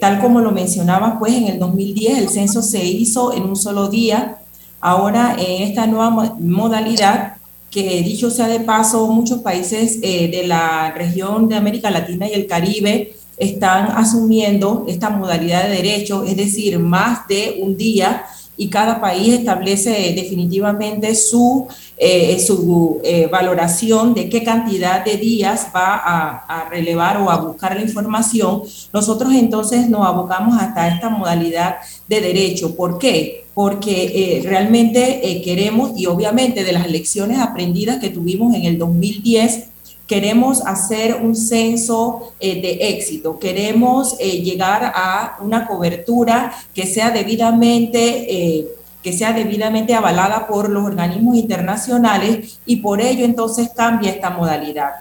tal 0.00 0.20
como 0.20 0.40
lo 0.40 0.50
mencionaba, 0.50 1.18
pues 1.18 1.34
en 1.34 1.48
el 1.48 1.58
2010 1.58 2.18
el 2.18 2.28
censo 2.30 2.62
se 2.62 2.82
hizo 2.84 3.34
en 3.34 3.42
un 3.44 3.56
solo 3.56 3.88
día, 3.88 4.38
Ahora, 4.80 5.36
en 5.38 5.62
esta 5.62 5.86
nueva 5.86 6.10
modalidad, 6.38 7.35
que 7.76 8.00
dicho 8.00 8.30
sea 8.30 8.48
de 8.48 8.60
paso, 8.60 9.06
muchos 9.08 9.40
países 9.40 9.98
eh, 10.00 10.28
de 10.28 10.46
la 10.46 10.92
región 10.92 11.46
de 11.46 11.56
América 11.56 11.90
Latina 11.90 12.26
y 12.26 12.32
el 12.32 12.46
Caribe 12.46 13.14
están 13.36 13.88
asumiendo 13.94 14.86
esta 14.88 15.10
modalidad 15.10 15.64
de 15.64 15.76
derecho, 15.76 16.24
es 16.24 16.38
decir, 16.38 16.78
más 16.78 17.28
de 17.28 17.58
un 17.60 17.76
día 17.76 18.24
y 18.56 18.70
cada 18.70 18.98
país 18.98 19.34
establece 19.34 19.90
definitivamente 20.16 21.14
su, 21.14 21.68
eh, 21.98 22.40
su 22.40 23.02
eh, 23.04 23.28
valoración 23.30 24.14
de 24.14 24.30
qué 24.30 24.42
cantidad 24.42 25.04
de 25.04 25.18
días 25.18 25.66
va 25.76 26.00
a, 26.02 26.70
relevar 26.70 27.18
o 27.18 27.30
a 27.30 27.36
buscar 27.36 27.76
la 27.76 27.82
información. 27.82 28.62
Nosotros 28.90 29.34
entonces 29.34 29.90
nos 29.90 30.06
abocamos 30.06 30.58
hasta 30.58 30.88
esta 30.88 31.10
modalidad 31.10 31.76
de 32.08 32.22
derecho. 32.22 32.74
¿Por 32.74 32.98
qué? 32.98 33.45
Porque 33.56 34.38
eh, 34.38 34.42
realmente 34.44 35.42
queremos, 35.42 35.98
y 35.98 36.06
obviamente 36.06 36.62
de 36.62 36.72
las 36.72 36.88
lecciones 36.88 37.40
aprendidas 37.40 37.98
que 37.98 38.10
tuvimos 38.10 38.54
en 38.54 38.66
el 38.66 38.78
2010, 38.78 39.70
queremos 40.06 40.62
hacer 40.64 41.16
un 41.22 41.34
censo 41.34 42.32
eh, 42.38 42.60
de 42.60 42.88
éxito, 42.90 43.38
queremos 43.38 44.16
eh, 44.20 44.40
llegar 44.42 44.92
a 44.94 45.36
una 45.40 45.66
cobertura 45.66 46.52
que 46.74 46.86
sea 46.86 47.10
debidamente... 47.10 48.58
Eh, 48.58 48.66
que 49.02 49.12
sea 49.12 49.32
debidamente 49.32 49.94
avalada 49.94 50.48
por 50.48 50.68
los 50.68 50.82
organismos 50.84 51.36
internacionales 51.36 52.58
y 52.66 52.78
por 52.78 53.00
ello 53.00 53.24
entonces 53.24 53.70
cambia 53.72 54.10
esta 54.10 54.30
modalidad. 54.30 54.94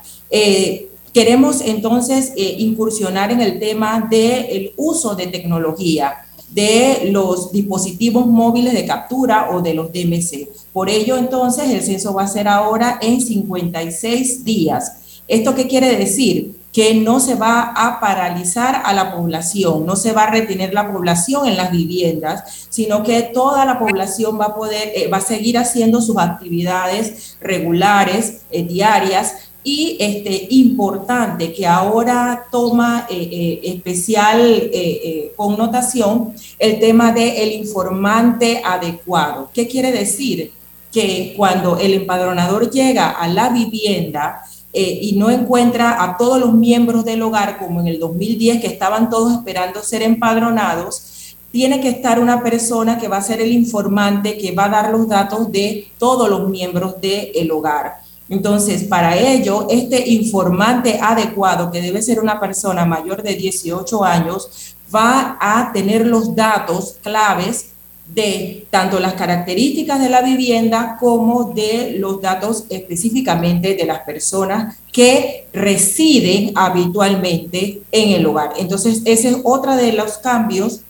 queremos 1.12 1.60
entonces 1.62 2.32
incursionar 2.36 3.32
en 3.32 3.42
el 3.42 3.58
tema 3.58 4.08
del 4.08 4.74
uso 4.78 5.16
de 5.16 5.26
tecnología 5.26 6.18
de 6.56 7.10
los 7.12 7.52
dispositivos 7.52 8.26
móviles 8.26 8.74
de 8.74 8.86
captura 8.86 9.50
o 9.52 9.62
de 9.62 9.74
los 9.74 9.92
DMC. 9.92 10.48
Por 10.72 10.90
ello, 10.90 11.18
entonces, 11.18 11.70
el 11.70 11.82
censo 11.82 12.14
va 12.14 12.24
a 12.24 12.28
ser 12.30 12.48
ahora 12.48 12.98
en 13.02 13.20
56 13.20 14.46
días. 14.46 15.22
¿Esto 15.28 15.54
qué 15.54 15.68
quiere 15.68 15.98
decir? 15.98 16.56
Que 16.72 16.96
no 16.96 17.20
se 17.20 17.36
va 17.36 17.74
a 17.76 18.00
paralizar 18.00 18.84
a 18.86 18.94
la 18.94 19.14
población, 19.14 19.86
no 19.86 19.98
se 19.98 20.14
va 20.14 20.24
a 20.24 20.32
retener 20.32 20.74
la 20.74 20.90
población 20.90 21.46
en 21.46 21.58
las 21.58 21.72
viviendas, 21.72 22.68
sino 22.70 23.04
que 23.04 23.22
toda 23.22 23.66
la 23.66 23.78
población 23.78 24.40
va 24.40 24.46
a 24.46 24.56
poder, 24.56 24.94
eh, 24.96 25.10
va 25.10 25.18
a 25.18 25.22
seguir 25.22 25.58
haciendo 25.58 26.02
sus 26.02 26.18
actividades 26.18 27.36
regulares, 27.42 28.44
eh, 28.50 28.64
diarias, 28.64 29.50
y 29.66 29.98
este, 30.00 30.48
importante 30.52 31.52
que 31.52 31.66
ahora 31.66 32.46
toma 32.52 33.08
eh, 33.10 33.16
eh, 33.16 33.60
especial 33.64 34.40
eh, 34.72 35.34
connotación 35.36 36.34
el 36.60 36.80
tema 36.80 37.12
del 37.12 37.52
informante 37.52 38.62
adecuado. 38.64 39.50
¿Qué 39.52 39.68
quiere 39.68 39.92
decir? 39.92 40.52
Que 40.92 41.34
cuando 41.36 41.80
el 41.80 41.96
empadronador 41.96 42.70
llega 42.70 43.10
a 43.10 43.28
la 43.28 43.50
vivienda, 43.50 44.42
y 44.78 45.16
no 45.16 45.30
encuentra 45.30 46.04
a 46.04 46.18
todos 46.18 46.38
los 46.38 46.54
miembros 46.54 47.06
del 47.06 47.22
hogar, 47.22 47.60
como 47.60 47.80
en 47.80 47.88
el 47.88 47.98
2010, 47.98 48.60
que 48.60 48.68
estaban 48.68 49.10
todos 49.10 49.32
esperando 49.32 49.82
ser 49.82 50.02
empadronados, 50.02 51.38
tiene 51.50 51.80
que 51.80 51.88
estar 51.88 52.20
una 52.20 52.44
persona 52.44 52.98
que 52.98 53.08
va 53.08 53.16
a 53.16 53.22
ser 53.22 53.40
el 53.40 53.54
informante, 53.54 54.38
que 54.38 54.52
va 54.52 54.66
a 54.66 54.70
dar 54.70 54.92
los 54.92 55.08
datos 55.08 55.50
de 55.50 55.88
todos 55.98 56.30
los 56.30 56.50
miembros 56.50 57.00
del 57.00 57.50
hogar. 57.52 58.05
Entonces, 58.28 58.84
para 58.86 59.18
ello, 59.18 59.68
este 59.70 60.10
informante 60.10 61.00
adecuado, 61.02 61.72
que 61.72 61.82
debe 61.82 62.02
ser 62.02 62.20
una 62.20 62.40
persona 62.40 62.86
mayor 62.86 63.22
de 63.22 63.36
18 63.36 64.04
años, 64.04 64.76
va 64.94 65.38
a 65.40 65.72
tener 65.72 66.08
los 66.08 66.36
datos 66.36 66.98
claves 67.04 67.68
de 68.08 68.68
tanto 68.70 69.00
las 69.00 69.14
características 69.14 70.00
de 70.00 70.10
la 70.10 70.22
vivienda 70.22 70.98
como 71.00 71.54
de 71.56 71.96
los 71.98 72.22
datos 72.22 72.66
específicamente 72.70 73.76
de 73.76 73.86
las 73.86 74.02
personas 74.02 74.78
que 74.92 75.48
residen 75.54 76.52
habitualmente 76.56 77.82
en 77.92 78.12
el 78.12 78.26
hogar. 78.26 78.54
Entonces, 78.58 79.02
ese 79.06 79.30
es 79.30 79.38
otro 79.44 79.76
de 79.76 79.94
los 79.94 80.18
cambios 80.20 80.82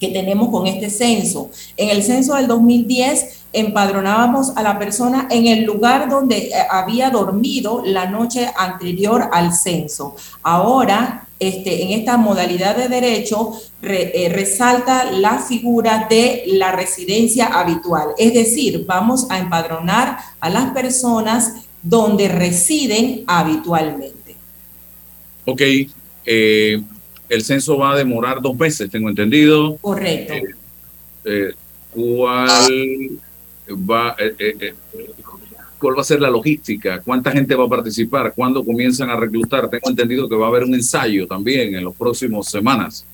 que 0.00 0.08
tenemos 0.08 0.48
con 0.50 0.66
este 0.66 0.90
censo. 0.90 1.50
En 1.76 1.90
el 1.90 2.02
censo 2.02 2.34
del 2.34 2.46
2010 2.46 3.37
empadronábamos 3.52 4.56
a 4.56 4.62
la 4.62 4.78
persona 4.78 5.26
en 5.30 5.46
el 5.46 5.64
lugar 5.64 6.08
donde 6.08 6.48
eh, 6.48 6.52
había 6.70 7.10
dormido 7.10 7.82
la 7.84 8.06
noche 8.06 8.50
anterior 8.56 9.30
al 9.32 9.52
censo. 9.52 10.16
Ahora, 10.42 11.26
este, 11.38 11.82
en 11.82 11.98
esta 11.98 12.16
modalidad 12.16 12.76
de 12.76 12.88
derecho, 12.88 13.52
eh, 13.82 14.30
resalta 14.32 15.10
la 15.12 15.38
figura 15.38 16.06
de 16.10 16.44
la 16.46 16.72
residencia 16.72 17.46
habitual. 17.46 18.08
Es 18.18 18.34
decir, 18.34 18.84
vamos 18.86 19.30
a 19.30 19.38
empadronar 19.38 20.18
a 20.40 20.50
las 20.50 20.70
personas 20.72 21.54
donde 21.82 22.28
residen 22.28 23.24
habitualmente. 23.26 24.34
Ok. 25.46 25.62
Eh, 26.30 26.82
el 27.28 27.44
censo 27.44 27.78
va 27.78 27.92
a 27.92 27.96
demorar 27.96 28.42
dos 28.42 28.56
meses, 28.56 28.90
tengo 28.90 29.08
entendido. 29.08 29.76
Correcto. 29.76 30.34
¿Cuál 31.94 33.20
va, 33.74 34.14
eh, 34.18 34.34
eh, 34.38 34.74
cuál 35.78 35.96
va 35.96 36.00
a 36.02 36.04
ser 36.04 36.20
la 36.20 36.30
logística, 36.30 37.00
cuánta 37.00 37.30
gente 37.30 37.54
va 37.54 37.64
a 37.64 37.68
participar, 37.68 38.32
cuándo 38.34 38.64
comienzan 38.64 39.10
a 39.10 39.16
reclutar. 39.16 39.68
Tengo 39.68 39.90
entendido 39.90 40.28
que 40.28 40.36
va 40.36 40.46
a 40.46 40.48
haber 40.48 40.64
un 40.64 40.74
ensayo 40.74 41.26
también 41.26 41.74
en 41.74 41.84
las 41.84 41.94
próximas 41.94 42.48
semanas. 42.48 43.04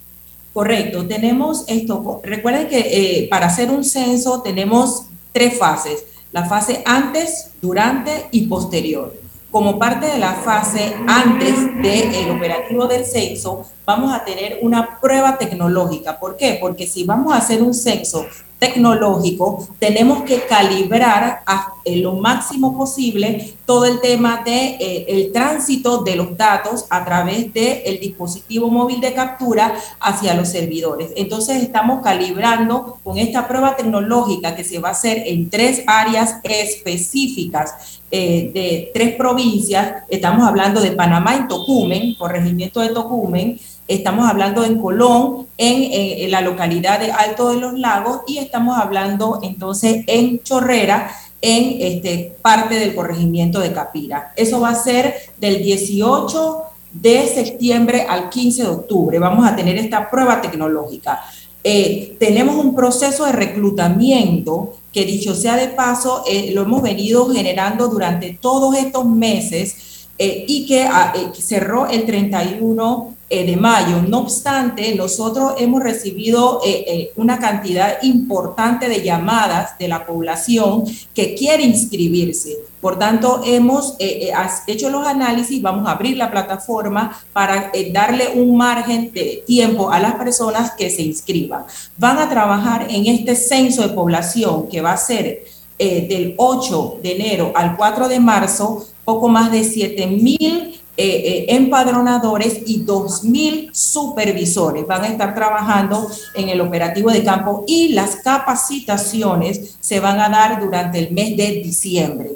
Correcto, 0.53 1.05
tenemos 1.07 1.65
esto. 1.67 2.21
Recuerden 2.23 2.69
que 2.69 3.27
para 3.29 3.47
hacer 3.47 3.71
un 3.71 3.85
censo 3.85 4.41
tenemos 4.43 5.07
tres 5.33 5.59
fases, 5.59 6.05
la 6.33 6.45
fase 6.45 6.83
antes, 6.87 7.51
durante 7.61 8.27
y 8.31 8.47
posterior 8.47 9.25
como 9.55 9.79
parte 9.79 10.07
de 10.07 10.19
la 10.19 10.33
fase 10.33 10.97
antes 11.07 11.55
del 11.81 12.29
operativo 12.33 12.89
del 12.89 13.05
censo, 13.05 13.65
vamos 13.87 14.13
a 14.13 14.25
tener 14.25 14.59
una 14.63 14.99
prueba 15.01 15.39
tecnológica. 15.39 16.19
¿Por 16.19 16.37
qué? 16.37 16.59
Porque 16.61 16.89
si 16.89 17.05
vamos 17.05 17.33
a 17.33 17.37
hacer 17.37 17.63
un 17.63 17.73
censo 17.73 18.27
tecnológico, 18.59 19.69
tenemos 19.79 20.23
que 20.23 20.43
calibrar 20.47 21.43
a, 21.47 21.73
lo 21.87 22.15
máximo 22.15 22.77
posible 22.77 23.55
todo 23.67 23.85
el 23.85 24.01
tema 24.01 24.43
de 24.43 24.77
eh, 24.81 25.31
tránsito 25.35 26.03
de 26.03 26.17
los 26.17 26.35
datos 26.35 26.87
a 26.89 27.05
través 27.05 27.53
del 27.53 27.83
el 27.85 28.01
dispositivo 28.01 28.71
móvil 28.71 29.01
de 29.01 29.13
captura 29.13 29.75
hacia 30.01 30.35
los 30.35 30.49
servidores. 30.49 31.11
Entonces 31.15 31.63
estamos 31.63 32.03
calibrando 32.03 32.99
con 33.05 33.19
esta 33.19 33.47
prueba 33.47 33.77
tecnológica 33.77 34.57
que 34.57 34.65
se 34.65 34.79
va 34.79 34.89
a 34.89 34.93
hacer 34.93 35.25
en 35.27 35.51
tres 35.51 35.83
áreas 35.87 36.37
específicas 36.43 38.01
eh, 38.11 38.51
de 38.55 38.91
tres 38.95 39.17
provincias. 39.17 40.05
Estamos 40.09 40.47
hablando 40.47 40.81
de 40.81 40.93
Panamá 40.93 41.37
en 41.37 41.49
Tocumen, 41.49 42.15
corregimiento 42.15 42.81
de 42.81 42.91
Tocumen, 42.91 43.59
estamos 43.89 44.29
hablando 44.29 44.65
en 44.65 44.79
Colón, 44.79 45.47
en, 45.59 46.31
la 46.31 46.41
localidad 46.41 47.01
de 47.01 47.13
Alto 47.13 47.51
de 47.51 47.61
los 47.61 47.79
Lagos 47.79 48.21
y 48.27 48.39
estamos 48.39 48.79
hablando 48.79 49.41
entonces 49.43 50.05
en 50.07 50.43
Chorrera, 50.43 51.11
en 51.41 51.77
este, 51.81 52.37
parte 52.41 52.77
del 52.77 52.95
corregimiento 52.95 53.61
de 53.61 53.73
Capira. 53.73 54.33
Eso 54.35 54.61
va 54.61 54.71
a 54.71 54.75
ser 54.75 55.15
del 55.39 55.63
18 55.63 56.63
de 56.93 57.27
septiembre 57.27 58.07
al 58.09 58.31
15 58.31 58.63
de 58.63 58.69
octubre. 58.69 59.19
Vamos 59.19 59.47
a 59.47 59.55
tener 59.55 59.77
esta 59.77 60.11
prueba 60.11 60.41
tecnológica. 60.41 61.21
Eh, 61.63 62.17
tenemos 62.19 62.57
un 62.57 62.75
proceso 62.75 63.25
de 63.25 63.33
reclutamiento 63.33 64.75
que 64.93 65.05
dicho 65.05 65.35
sea 65.35 65.57
de 65.57 65.69
paso, 65.69 66.23
eh, 66.27 66.53
lo 66.53 66.63
hemos 66.63 66.83
venido 66.83 67.29
generando 67.29 67.89
durante 67.89 68.39
todos 68.41 68.77
estos 68.77 69.05
meses 69.05 69.94
eh, 70.19 70.45
y 70.47 70.67
que 70.67 70.85
ah, 70.85 71.13
cerró 71.35 71.87
el 71.87 72.05
31 72.07 73.15
eh, 73.31 73.45
de 73.47 73.57
mayo. 73.57 74.03
No 74.07 74.21
obstante, 74.21 74.95
nosotros 74.95 75.55
hemos 75.59 75.83
recibido 75.83 76.61
eh, 76.65 76.85
eh, 76.87 77.13
una 77.17 77.39
cantidad 77.39 78.01
importante 78.03 78.89
de 78.89 79.03
llamadas 79.03 79.77
de 79.77 79.89
la 79.89 80.07
población 80.07 80.85
que 81.13 81.35
quiere 81.35 81.65
inscribirse. 81.65 82.55
Por 82.81 82.97
tanto, 82.97 83.41
hemos 83.45 83.97
hecho 83.99 84.91
los 84.91 85.05
análisis, 85.07 85.61
vamos 85.61 85.89
a 85.89 85.93
abrir 85.93 86.17
la 86.17 86.31
plataforma 86.31 87.19
para 87.33 87.73
darle 87.93 88.29
un 88.35 88.57
margen 88.57 89.11
de 89.13 89.43
tiempo 89.47 89.91
a 89.91 89.99
las 89.99 90.15
personas 90.15 90.73
que 90.73 90.91
se 90.91 91.03
inscriban. 91.03 91.65
Van 91.97 92.19
a 92.19 92.29
trabajar 92.29 92.87
en 92.91 93.07
este 93.07 93.35
censo 93.35 93.83
de 93.83 93.95
población 93.95 94.69
que 94.69 94.83
va 94.83 94.93
a 94.93 94.97
ser 94.99 95.45
del 95.79 96.35
8 96.37 96.99
de 97.03 97.17
enero 97.17 97.53
al 97.55 97.75
4 97.75 98.07
de 98.07 98.21
marzo, 98.21 98.87
poco 99.05 99.29
más 99.29 99.53
de 99.53 99.65
7 99.65 100.07
mil 100.07 100.81
eh, 100.97 101.07
eh, 101.07 101.47
empadronadores 101.57 102.61
y 102.67 102.85
2.000 102.85 103.71
supervisores 103.73 104.87
van 104.87 105.03
a 105.03 105.09
estar 105.09 105.35
trabajando 105.35 106.09
en 106.37 106.49
el 106.51 106.61
operativo 106.61 107.11
de 107.11 107.25
campo 107.25 107.65
y 107.67 107.89
las 107.89 108.15
capacitaciones 108.15 109.77
se 109.81 109.99
van 109.99 110.21
a 110.21 110.29
dar 110.29 110.61
durante 110.61 111.01
el 111.01 111.11
mes 111.11 111.37
de 111.37 111.51
diciembre. 111.65 112.31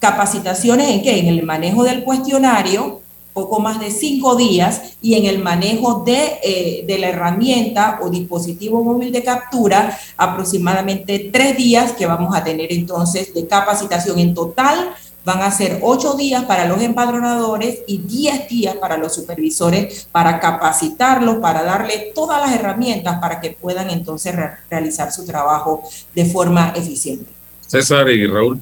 ¿Capacitaciones 0.00 0.88
en 0.88 1.02
qué? 1.02 1.20
En 1.20 1.28
el 1.28 1.44
manejo 1.44 1.84
del 1.84 2.02
cuestionario, 2.02 3.00
poco 3.32 3.60
más 3.60 3.78
de 3.78 3.92
cinco 3.92 4.34
días, 4.34 4.96
y 5.00 5.14
en 5.14 5.26
el 5.26 5.38
manejo 5.38 6.02
de, 6.04 6.40
eh, 6.42 6.84
de 6.88 6.98
la 6.98 7.10
herramienta 7.10 8.00
o 8.02 8.10
dispositivo 8.10 8.82
móvil 8.82 9.12
de 9.12 9.22
captura, 9.22 9.96
aproximadamente 10.16 11.30
tres 11.32 11.56
días 11.56 11.92
que 11.92 12.06
vamos 12.06 12.34
a 12.34 12.42
tener 12.42 12.72
entonces 12.72 13.32
de 13.32 13.46
capacitación 13.46 14.18
en 14.18 14.34
total 14.34 14.94
van 15.24 15.42
a 15.42 15.50
ser 15.50 15.80
ocho 15.82 16.14
días 16.14 16.44
para 16.44 16.66
los 16.66 16.80
empadronadores 16.80 17.80
y 17.86 17.98
diez 17.98 18.48
días 18.48 18.76
para 18.76 18.96
los 18.96 19.14
supervisores 19.14 20.08
para 20.10 20.40
capacitarlos, 20.40 21.36
para 21.36 21.62
darle 21.62 22.12
todas 22.14 22.40
las 22.40 22.58
herramientas 22.58 23.18
para 23.20 23.40
que 23.40 23.50
puedan 23.50 23.90
entonces 23.90 24.34
realizar 24.70 25.12
su 25.12 25.26
trabajo 25.26 25.82
de 26.14 26.24
forma 26.24 26.72
eficiente. 26.74 27.26
César 27.66 28.08
y 28.10 28.26
Raúl. 28.26 28.60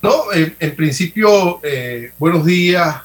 No, 0.00 0.24
en 0.32 0.76
principio, 0.76 1.60
eh, 1.62 2.12
buenos 2.18 2.44
días, 2.44 2.96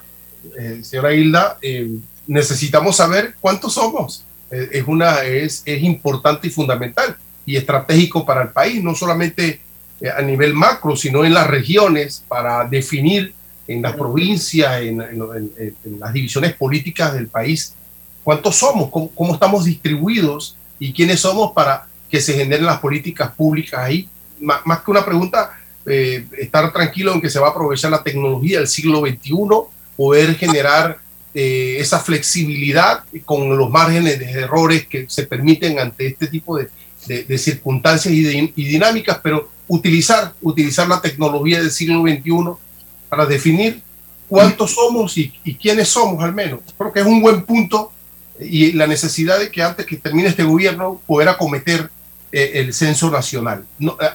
eh, 0.58 0.80
señora 0.82 1.14
Hilda. 1.14 1.58
Eh, 1.62 1.90
necesitamos 2.26 2.96
saber 2.96 3.34
cuántos 3.40 3.72
somos. 3.72 4.24
es, 4.50 4.84
una, 4.86 5.22
es, 5.22 5.62
es 5.64 5.82
importante 5.82 6.48
y 6.48 6.50
fundamental 6.50 7.16
y 7.46 7.56
estratégico 7.56 8.24
para 8.24 8.42
el 8.42 8.48
país, 8.50 8.82
no 8.82 8.94
solamente 8.94 9.48
eh, 9.48 9.60
a 10.16 10.22
nivel 10.22 10.54
macro, 10.54 10.96
sino 10.96 11.24
en 11.24 11.34
las 11.34 11.46
regiones 11.46 12.24
para 12.26 12.64
definir 12.64 13.34
en 13.66 13.82
las 13.82 13.94
provincias, 13.94 14.82
en, 14.82 14.98
las 15.98 16.12
divisiones 16.12 16.54
políticas 16.54 17.14
del 17.14 17.28
país, 17.28 17.74
cuántos 18.24 18.56
somos, 18.56 18.90
cómo, 18.90 19.34
estamos 19.34 19.64
distribuidos 19.64 20.56
y 20.78 20.92
quiénes 20.92 21.20
somos 21.20 21.52
para 21.52 21.86
que 22.10 22.20
se 22.20 22.34
generen 22.34 22.66
las 22.66 22.80
políticas 22.80 23.30
públicas 23.32 23.80
ahí. 23.80 24.08
más 24.40 24.80
que 24.82 24.90
una 24.90 25.04
pregunta, 25.04 25.52
eh, 25.86 26.26
estar 26.38 26.70
tranquilo 26.72 27.14
en 27.14 27.20
que 27.20 27.30
se 27.30 27.38
va 27.38 27.48
a 27.48 27.50
aprovechar 27.50 27.90
la 27.90 28.02
tecnología 28.02 28.58
del 28.58 28.68
siglo 28.68 29.00
XXI, 29.00 29.32
poder 29.96 30.34
generar 30.34 30.98
eh, 31.34 31.76
esa 31.78 32.00
flexibilidad 32.00 33.04
con 33.24 33.56
los 33.56 33.70
márgenes 33.70 34.18
de 34.18 34.30
errores 34.30 34.86
que 34.86 35.06
se 35.08 35.26
permiten 35.26 35.78
ante 35.78 36.08
este 36.08 36.26
tipo 36.26 36.58
de, 36.58 36.68
de, 37.06 37.38
circunstancias 37.38 38.12
y, 38.12 38.52
y, 38.54 38.64
dinámicas, 38.64 39.20
pero 39.22 39.48
utilizar, 39.70 40.34
utilizar 40.42 40.88
la 40.88 41.00
tecnología 41.00 41.60
del 41.60 41.70
siglo 41.70 42.02
XXI 42.02 42.58
para 43.08 43.24
definir 43.24 43.80
cuántos 44.28 44.74
somos 44.74 45.16
y, 45.16 45.30
quiénes 45.60 45.88
somos 45.88 46.22
al 46.24 46.34
menos. 46.34 46.60
Creo 46.76 46.92
que 46.92 47.00
es 47.00 47.06
un 47.06 47.22
buen 47.22 47.42
punto 47.44 47.92
y 48.40 48.72
la 48.72 48.88
necesidad 48.88 49.38
de 49.38 49.50
que 49.50 49.62
antes 49.62 49.86
que 49.86 49.96
termine 49.96 50.28
este 50.28 50.42
gobierno 50.42 51.00
poder 51.06 51.28
acometer 51.28 51.88
eh, 52.32 52.52
el 52.54 52.74
censo 52.74 53.10
nacional. 53.10 53.64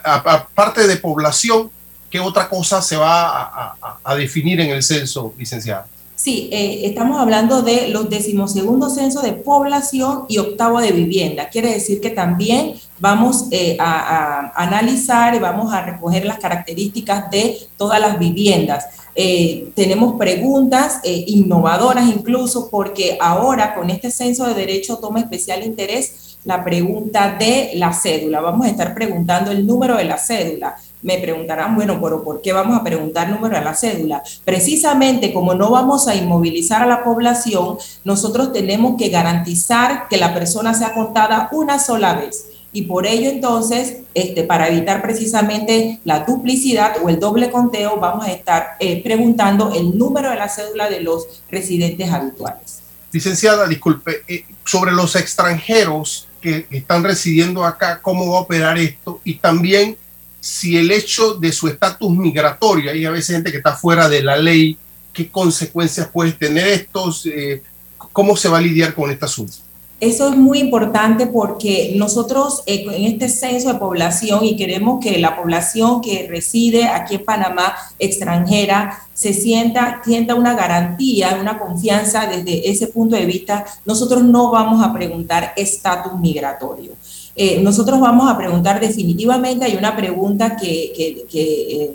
aparte 0.03 0.87
de 0.87 0.97
población, 0.97 1.71
¿qué 2.09 2.19
otra 2.19 2.49
cosa 2.49 2.81
se 2.81 2.97
va 2.97 3.77
a 4.03 4.15
definir 4.15 4.59
en 4.59 4.71
el 4.71 4.83
censo, 4.83 5.33
licenciada? 5.37 5.87
Sí, 6.25 6.49
eh, 6.51 6.81
estamos 6.85 7.19
hablando 7.19 7.61
de 7.61 7.89
los 7.89 8.09
decimosegundos 8.09 8.95
censos 8.95 9.21
de 9.21 9.33
población 9.33 10.25
y 10.27 10.39
octavo 10.39 10.81
de 10.81 10.91
vivienda. 10.91 11.49
Quiere 11.49 11.71
decir 11.71 12.01
que 12.01 12.09
también 12.09 12.73
vamos 12.97 13.45
eh, 13.51 13.77
a, 13.79 14.51
analizar 14.55 15.35
y 15.35 15.37
vamos 15.37 15.71
a 15.71 15.83
recoger 15.83 16.25
las 16.25 16.39
características 16.39 17.29
de 17.29 17.59
todas 17.77 18.01
las 18.01 18.17
viviendas. 18.17 18.87
Eh, 19.13 19.67
tenemos 19.75 20.15
preguntas 20.17 20.99
innovadoras 21.03 22.07
incluso 22.07 22.71
porque 22.71 23.19
ahora 23.21 23.75
con 23.75 23.91
este 23.91 24.09
censo 24.09 24.47
de 24.47 24.55
derecho 24.55 24.97
toma 24.97 25.19
especial 25.19 25.63
interés 25.63 26.39
la 26.43 26.63
pregunta 26.63 27.35
de 27.37 27.73
la 27.75 27.93
cédula. 27.93 28.41
Vamos 28.41 28.65
a 28.65 28.69
estar 28.71 28.95
preguntando 28.95 29.51
el 29.51 29.63
número 29.67 29.95
de 29.95 30.05
la 30.05 30.17
cédula 30.17 30.75
me 31.05 31.19
preguntarán, 31.19 31.75
bueno, 31.75 32.01
pero 32.01 32.23
¿por 32.23 32.41
qué 32.41 32.51
vamos 32.51 32.75
a 32.75 32.83
preguntar 32.83 33.29
número 33.29 33.55
a 33.55 33.61
la 33.61 33.75
cédula? 33.75 34.23
Precisamente 34.43 35.31
como 35.31 35.53
no 35.53 35.69
vamos 35.69 36.07
a 36.07 36.15
inmovilizar 36.15 36.81
a 36.81 36.87
la 36.87 37.03
población, 37.03 37.77
nosotros 38.03 38.51
tenemos 38.51 38.97
que 38.97 39.09
garantizar 39.09 40.07
que 40.09 40.17
la 40.17 40.33
persona 40.33 40.73
sea 40.73 40.95
contada 40.95 41.47
una 41.51 41.77
sola 41.77 42.15
vez. 42.15 42.47
Y 42.73 42.81
por 42.81 43.05
ello 43.05 43.29
entonces, 43.29 43.97
este, 44.15 44.43
para 44.43 44.67
evitar 44.67 45.03
precisamente 45.03 45.99
la 46.05 46.21
duplicidad 46.21 46.95
o 47.03 47.07
el 47.07 47.19
doble 47.19 47.51
conteo, 47.51 47.99
vamos 47.99 48.25
a 48.25 48.31
estar 48.31 48.69
eh, 48.79 49.03
preguntando 49.03 49.73
el 49.75 49.95
número 49.95 50.31
de 50.31 50.37
la 50.37 50.49
cédula 50.49 50.89
de 50.89 51.01
los 51.01 51.43
residentes 51.51 52.11
habituales. 52.11 52.79
Licenciada, 53.11 53.67
disculpe, 53.67 54.23
eh, 54.27 54.43
sobre 54.65 54.91
los 54.91 55.15
extranjeros 55.15 56.27
que 56.41 56.65
están 56.71 57.03
residiendo 57.03 57.63
acá, 57.63 58.01
¿cómo 58.01 58.31
va 58.31 58.39
a 58.39 58.41
operar 58.41 58.77
esto? 58.79 59.21
Y 59.23 59.35
también 59.35 59.95
si 60.45 60.77
el 60.77 60.91
hecho 60.91 61.33
de 61.33 61.51
su 61.51 61.67
estatus 61.67 62.11
migratorio, 62.11 62.91
hay 62.91 63.03
a 63.03 63.09
veces 63.09 63.35
gente 63.35 63.49
que 63.49 63.57
está 63.57 63.75
fuera 63.75 64.07
de 64.07 64.21
la 64.21 64.37
ley, 64.37 64.77
qué 65.11 65.27
consecuencias 65.27 66.07
puede 66.13 66.33
tener 66.33 66.67
estos, 66.67 67.25
eh, 67.25 67.63
cómo 67.97 68.37
se 68.37 68.47
va 68.47 68.59
a 68.59 68.61
lidiar 68.61 68.93
con 68.93 69.09
este 69.09 69.25
asunto. 69.25 69.55
Eso 69.99 70.29
es 70.29 70.37
muy 70.37 70.59
importante 70.59 71.25
porque 71.25 71.93
nosotros 71.95 72.61
eh, 72.67 72.85
en 72.91 73.05
este 73.05 73.27
censo 73.27 73.73
de 73.73 73.79
población 73.79 74.45
y 74.45 74.55
queremos 74.55 75.03
que 75.03 75.17
la 75.17 75.35
población 75.35 76.01
que 76.01 76.27
reside 76.29 76.83
aquí 76.83 77.15
en 77.15 77.25
Panamá 77.25 77.73
extranjera 77.97 78.99
se 79.15 79.33
sienta, 79.33 80.01
sienta 80.05 80.35
una 80.35 80.53
garantía, 80.53 81.39
una 81.41 81.57
confianza 81.57 82.27
desde 82.27 82.69
ese 82.69 82.85
punto 82.85 83.15
de 83.15 83.25
vista. 83.25 83.65
Nosotros 83.83 84.23
no 84.23 84.51
vamos 84.51 84.85
a 84.85 84.93
preguntar 84.93 85.53
estatus 85.55 86.19
migratorio. 86.19 86.91
Eh, 87.35 87.59
nosotros 87.61 87.99
vamos 87.99 88.31
a 88.31 88.37
preguntar 88.37 88.79
definitivamente, 88.79 89.65
hay 89.65 89.75
una 89.75 89.95
pregunta 89.95 90.55
eh, 90.61 91.93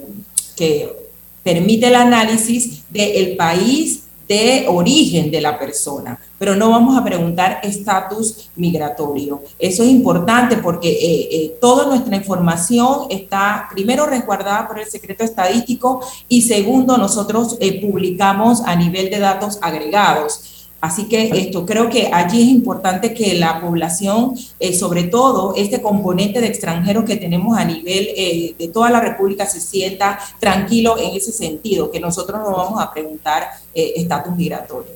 que 0.55 0.97
permite 1.43 1.86
el 1.86 1.95
análisis 1.95 2.82
del 2.91 3.36
país 3.36 4.03
de 4.28 4.66
origen 4.68 5.30
de 5.30 5.41
la 5.41 5.59
persona, 5.59 6.20
pero 6.38 6.55
no 6.55 6.70
vamos 6.70 6.97
a 6.97 7.03
preguntar 7.03 7.59
estatus 7.64 8.51
migratorio. 8.55 9.43
Eso 9.59 9.82
es 9.82 9.88
importante 9.88 10.59
porque 10.59 10.91
eh, 10.91 11.57
toda 11.61 11.86
nuestra 11.86 12.14
información 12.14 13.07
está 13.09 13.66
primero 13.72 14.07
resguardada 14.07 14.68
por 14.68 14.78
el 14.78 14.86
secreto 14.86 15.24
estadístico 15.24 16.01
y 16.28 16.43
segundo, 16.43 16.97
nosotros 16.99 17.59
publicamos 17.80 18.61
a 18.64 18.76
nivel 18.76 19.11
de 19.11 19.18
datos 19.18 19.59
agregados. 19.62 20.60
Así 20.81 21.09
que 21.09 21.28
esto 21.35 21.66
creo 21.66 21.91
que 21.91 22.09
allí 22.11 22.41
es 22.41 22.49
importante 22.49 23.12
que 23.12 23.35
la 23.35 23.61
población, 23.61 24.35
eh, 24.59 24.74
sobre 24.74 25.05
todo 25.05 25.55
este 25.55 25.83
componente 25.83 26.41
de 26.41 26.47
extranjeros 26.47 27.05
que 27.05 27.16
tenemos 27.16 27.59
a 27.59 27.66
nivel 27.66 28.09
eh, 28.16 28.55
de 28.59 28.68
toda 28.68 28.89
la 28.89 29.01
República, 29.01 29.45
se 29.45 29.61
sienta 29.61 30.18
tranquilo 30.39 30.97
en 30.99 31.14
ese 31.14 31.33
sentido, 31.33 31.91
que 31.91 32.01
nosotros 32.01 32.41
no 32.41 32.57
vamos 32.57 32.81
a 32.81 32.91
preguntar 32.91 33.47
eh, 33.74 33.93
estatus 33.97 34.35
migratorio. 34.35 34.93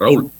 Raúl. 0.00 0.30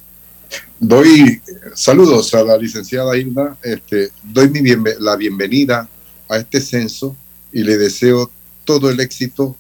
Doy 0.81 1.41
saludos 1.75 2.35
a 2.35 2.43
la 2.43 2.57
licenciada 2.57 3.17
Hilda, 3.17 3.57
este, 3.63 4.11
doy 4.23 4.49
mi 4.49 4.61
bien, 4.61 4.83
la 4.99 5.15
bienvenida 5.15 5.89
a 6.29 6.37
este 6.37 6.61
censo 6.61 7.15
y 7.53 7.63
le 7.63 7.77
deseo 7.77 8.31
todo 8.65 8.91
el 8.91 8.99
éxito, 9.01 9.57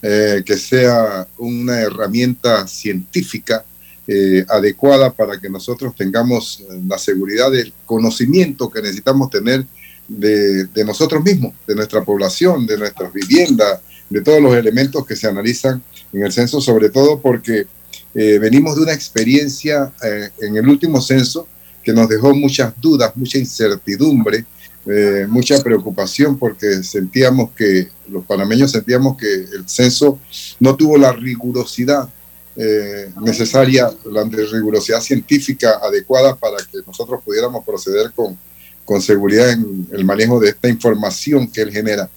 que 0.00 0.56
sea 0.56 1.28
una 1.38 1.78
herramienta 1.78 2.66
científica 2.66 3.64
eh, 4.06 4.44
adecuada 4.48 5.12
para 5.12 5.38
que 5.38 5.48
nosotros 5.48 5.94
tengamos 5.94 6.64
la 6.86 6.98
seguridad 6.98 7.50
del 7.50 7.72
conocimiento 7.86 8.70
que 8.70 8.82
necesitamos 8.82 9.30
tener 9.30 9.64
de, 10.08 10.84
nosotros 10.84 11.22
mismos, 11.22 11.54
de 11.66 11.74
nuestra 11.74 12.04
población, 12.04 12.66
de 12.66 12.78
nuestras 12.78 13.12
viviendas, 13.12 13.80
de 14.10 14.20
todos 14.20 14.42
los 14.42 14.54
elementos 14.54 15.06
que 15.06 15.16
se 15.16 15.26
analizan 15.26 15.82
en 16.12 16.22
el 16.22 16.32
censo, 16.32 16.60
sobre 16.60 16.90
todo 16.90 17.20
porque 17.20 17.66
eh, 18.14 18.38
venimos 18.38 18.76
de 18.76 18.82
una 18.82 18.92
experiencia 18.92 19.92
eh, 20.02 20.30
en 20.40 20.56
el 20.56 20.68
último 20.68 21.00
censo 21.00 21.46
que 21.82 21.92
nos 21.92 22.08
dejó 22.08 22.34
muchas 22.34 22.74
dudas, 22.80 23.12
mucha 23.16 23.38
incertidumbre, 23.38 24.44
eh, 24.86 25.26
mucha 25.28 25.62
preocupación 25.62 26.38
porque 26.38 26.82
sentíamos 26.82 27.52
que 27.52 27.88
los 28.08 28.24
panameños 28.26 28.72
sentíamos 28.72 29.16
que 29.16 29.32
el 29.32 29.64
censo 29.66 30.18
no 30.60 30.76
tuvo 30.76 30.98
la 30.98 31.12
rigurosidad 31.12 32.08
eh, 32.56 33.10
necesaria, 33.20 33.90
la 34.04 34.24
rigurosidad 34.24 35.00
científica 35.00 35.78
adecuada 35.82 36.36
para 36.36 36.58
que 36.58 36.78
nosotros 36.86 37.22
pudiéramos 37.24 37.64
proceder 37.64 38.12
con, 38.12 38.36
con 38.84 39.00
seguridad 39.00 39.50
en 39.50 39.88
el 39.92 40.04
manejo 40.04 40.38
de 40.38 40.50
esta 40.50 40.68
información 40.68 41.48
que 41.48 41.62
él 41.62 41.72
genera. 41.72 42.10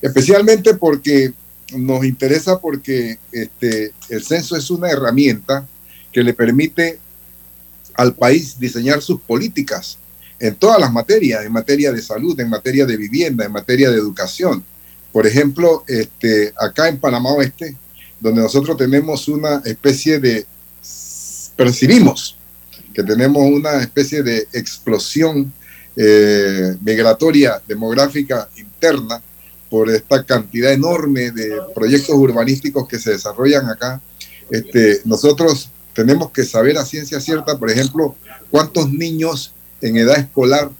Especialmente 0.00 0.74
porque 0.74 1.32
nos 1.76 2.04
interesa 2.04 2.58
porque 2.58 3.18
este, 3.32 3.92
el 4.08 4.22
censo 4.22 4.56
es 4.56 4.70
una 4.70 4.90
herramienta 4.90 5.66
que 6.12 6.22
le 6.22 6.34
permite 6.34 6.98
al 7.94 8.14
país 8.14 8.58
diseñar 8.58 9.02
sus 9.02 9.20
políticas 9.20 9.98
en 10.38 10.54
todas 10.54 10.80
las 10.80 10.92
materias, 10.92 11.44
en 11.44 11.52
materia 11.52 11.92
de 11.92 12.00
salud, 12.00 12.38
en 12.40 12.48
materia 12.48 12.86
de 12.86 12.96
vivienda, 12.96 13.44
en 13.44 13.52
materia 13.52 13.90
de 13.90 13.98
educación. 13.98 14.64
Por 15.12 15.26
ejemplo, 15.26 15.84
este, 15.86 16.52
acá 16.58 16.88
en 16.88 16.98
Panamá 16.98 17.30
Oeste, 17.32 17.76
donde 18.20 18.42
nosotros 18.42 18.76
tenemos 18.76 19.28
una 19.28 19.62
especie 19.64 20.18
de, 20.18 20.46
percibimos 21.56 22.36
que 22.92 23.02
tenemos 23.02 23.42
una 23.44 23.80
especie 23.80 24.22
de 24.22 24.48
explosión 24.52 25.52
eh, 25.96 26.76
migratoria 26.82 27.60
demográfica 27.66 28.48
interna 28.56 29.22
por 29.68 29.88
esta 29.88 30.24
cantidad 30.24 30.72
enorme 30.72 31.30
de 31.30 31.60
proyectos 31.74 32.16
urbanísticos 32.16 32.88
que 32.88 32.98
se 32.98 33.12
desarrollan 33.12 33.68
acá. 33.68 34.00
Este, 34.50 35.00
nosotros 35.04 35.70
tenemos 35.94 36.30
que 36.30 36.44
saber 36.44 36.76
a 36.78 36.84
ciencia 36.84 37.20
cierta, 37.20 37.56
por 37.56 37.70
ejemplo, 37.70 38.16
cuántos 38.50 38.90
niños 38.90 39.52
en 39.80 39.96
edad 39.96 40.18
escolar 40.18 40.70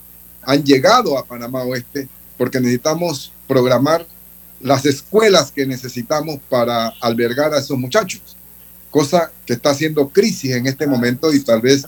han 0.43 0.64
llegado 0.64 1.16
a 1.16 1.24
Panamá 1.24 1.62
Oeste, 1.62 2.09
porque 2.36 2.61
necesitamos 2.61 3.32
programar 3.47 4.07
las 4.61 4.84
escuelas 4.86 5.50
que 5.52 5.66
necesitamos 5.66 6.38
para 6.48 6.88
albergar 7.00 7.54
a 7.54 7.58
esos 7.58 7.78
muchachos, 7.78 8.36
cosa 8.90 9.32
que 9.46 9.54
está 9.54 9.70
haciendo 9.70 10.08
crisis 10.08 10.52
en 10.52 10.66
este 10.66 10.86
momento 10.86 11.32
y 11.32 11.40
tal 11.40 11.61
vez 11.61 11.84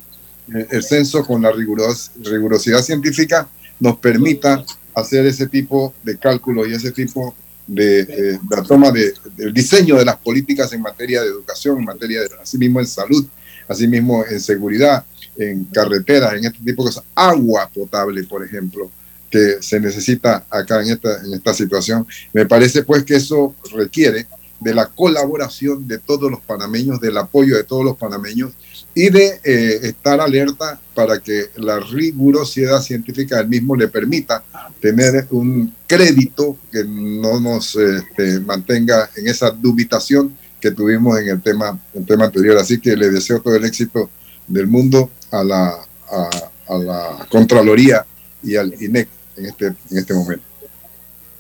eh, 0.55 0.67
el 0.71 0.83
censo 0.83 1.25
con 1.25 1.43
la 1.43 1.53
riguros, 1.53 2.13
rigurosidad 2.23 2.83
científica 2.83 3.49
nos 3.79 3.99
permita 3.99 4.65
hacer 4.95 5.27
ese 5.27 5.47
tipo 5.47 5.95
de 6.03 6.17
cálculos 6.19 6.69
y 6.69 6.75
ese 6.75 6.93
tipo 6.93 7.35
de, 7.67 8.01
eh, 8.01 8.39
toma 8.67 8.91
de, 8.91 9.15
del 9.37 9.53
diseño 9.53 9.97
de 9.97 10.05
las 10.05 10.17
políticas 10.17 10.73
en 10.73 10.83
materia 10.83 11.23
de 11.23 11.29
educación, 11.29 11.79
en 11.79 11.85
materia 11.85 12.21
de, 12.21 12.29
asimismo 12.41 12.81
en 12.81 12.87
salud, 12.87 13.27
asimismo 13.69 14.25
en 14.29 14.41
seguridad, 14.41 15.05
en 15.37 15.65
carreteras, 15.65 16.35
en 16.35 16.45
este 16.45 16.59
tipo 16.59 16.83
de 16.83 16.89
cosas, 16.89 17.05
agua 17.15 17.71
potable, 17.73 18.25
por 18.25 18.45
ejemplo, 18.45 18.91
que 19.33 19.63
se 19.63 19.81
necesita 19.81 20.45
acá 20.51 20.83
en 20.83 20.91
esta, 20.91 21.25
en 21.25 21.33
esta 21.33 21.55
situación. 21.55 22.07
Me 22.35 22.45
parece 22.45 22.85
pues 22.85 23.03
que 23.03 23.17
eso 23.17 23.55
requiere 23.75 24.27
de 24.61 24.75
la 24.75 24.87
colaboración 24.87 25.89
de 25.89 25.99
todos 25.99 26.31
los 26.31 26.41
panameños, 26.41 27.01
del 27.01 27.17
apoyo 27.17 27.57
de 27.57 27.65
todos 27.65 27.83
los 27.83 27.97
panameños 27.97 28.53
y 28.95 29.09
de 29.09 29.41
eh, 29.43 29.81
estar 29.85 30.21
alerta 30.21 30.79
para 30.95 31.19
que 31.19 31.47
la 31.57 31.81
rigurosidad 31.81 32.83
científica 32.83 33.39
del 33.39 33.49
mismo 33.49 33.75
le 33.75 33.89
permita 33.89 34.45
tener 34.81 35.27
un 35.31 35.75
crédito 35.87 36.59
que 36.71 36.85
no 36.85 37.41
nos 37.41 37.75
este, 37.75 38.39
mantenga 38.41 39.09
en 39.17 39.29
esa 39.29 39.51
dubitación 39.51 40.37
que 40.61 40.73
tuvimos 40.73 41.19
en 41.19 41.29
el 41.29 41.43
tema, 41.43 41.81
el 41.95 42.05
tema 42.05 42.27
anterior. 42.27 42.59
Así 42.59 42.79
que 42.79 42.95
le 42.95 43.11
deseo 43.11 43.41
todo 43.41 43.57
el 43.57 43.65
éxito 43.65 44.11
del 44.47 44.67
mundo 44.67 45.11
a 45.31 45.43
la, 45.43 45.69
a, 46.11 46.31
a 46.69 46.79
la 46.79 47.27
Contraloría 47.31 48.05
y 48.43 48.57
al 48.57 48.75
INEC 48.81 49.09
en 49.37 49.47
este, 49.47 49.67
en 49.67 49.99
este 49.99 50.15
momento. 50.15 50.45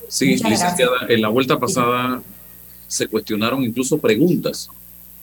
Sí, 0.09 0.37
licenciada, 0.37 1.07
en 1.09 1.23
la 1.23 1.29
vuelta 1.29 1.59
pasada 1.59 2.23
se 2.87 3.07
cuestionaron 3.07 3.63
incluso 3.65 3.99
preguntas 3.99 4.69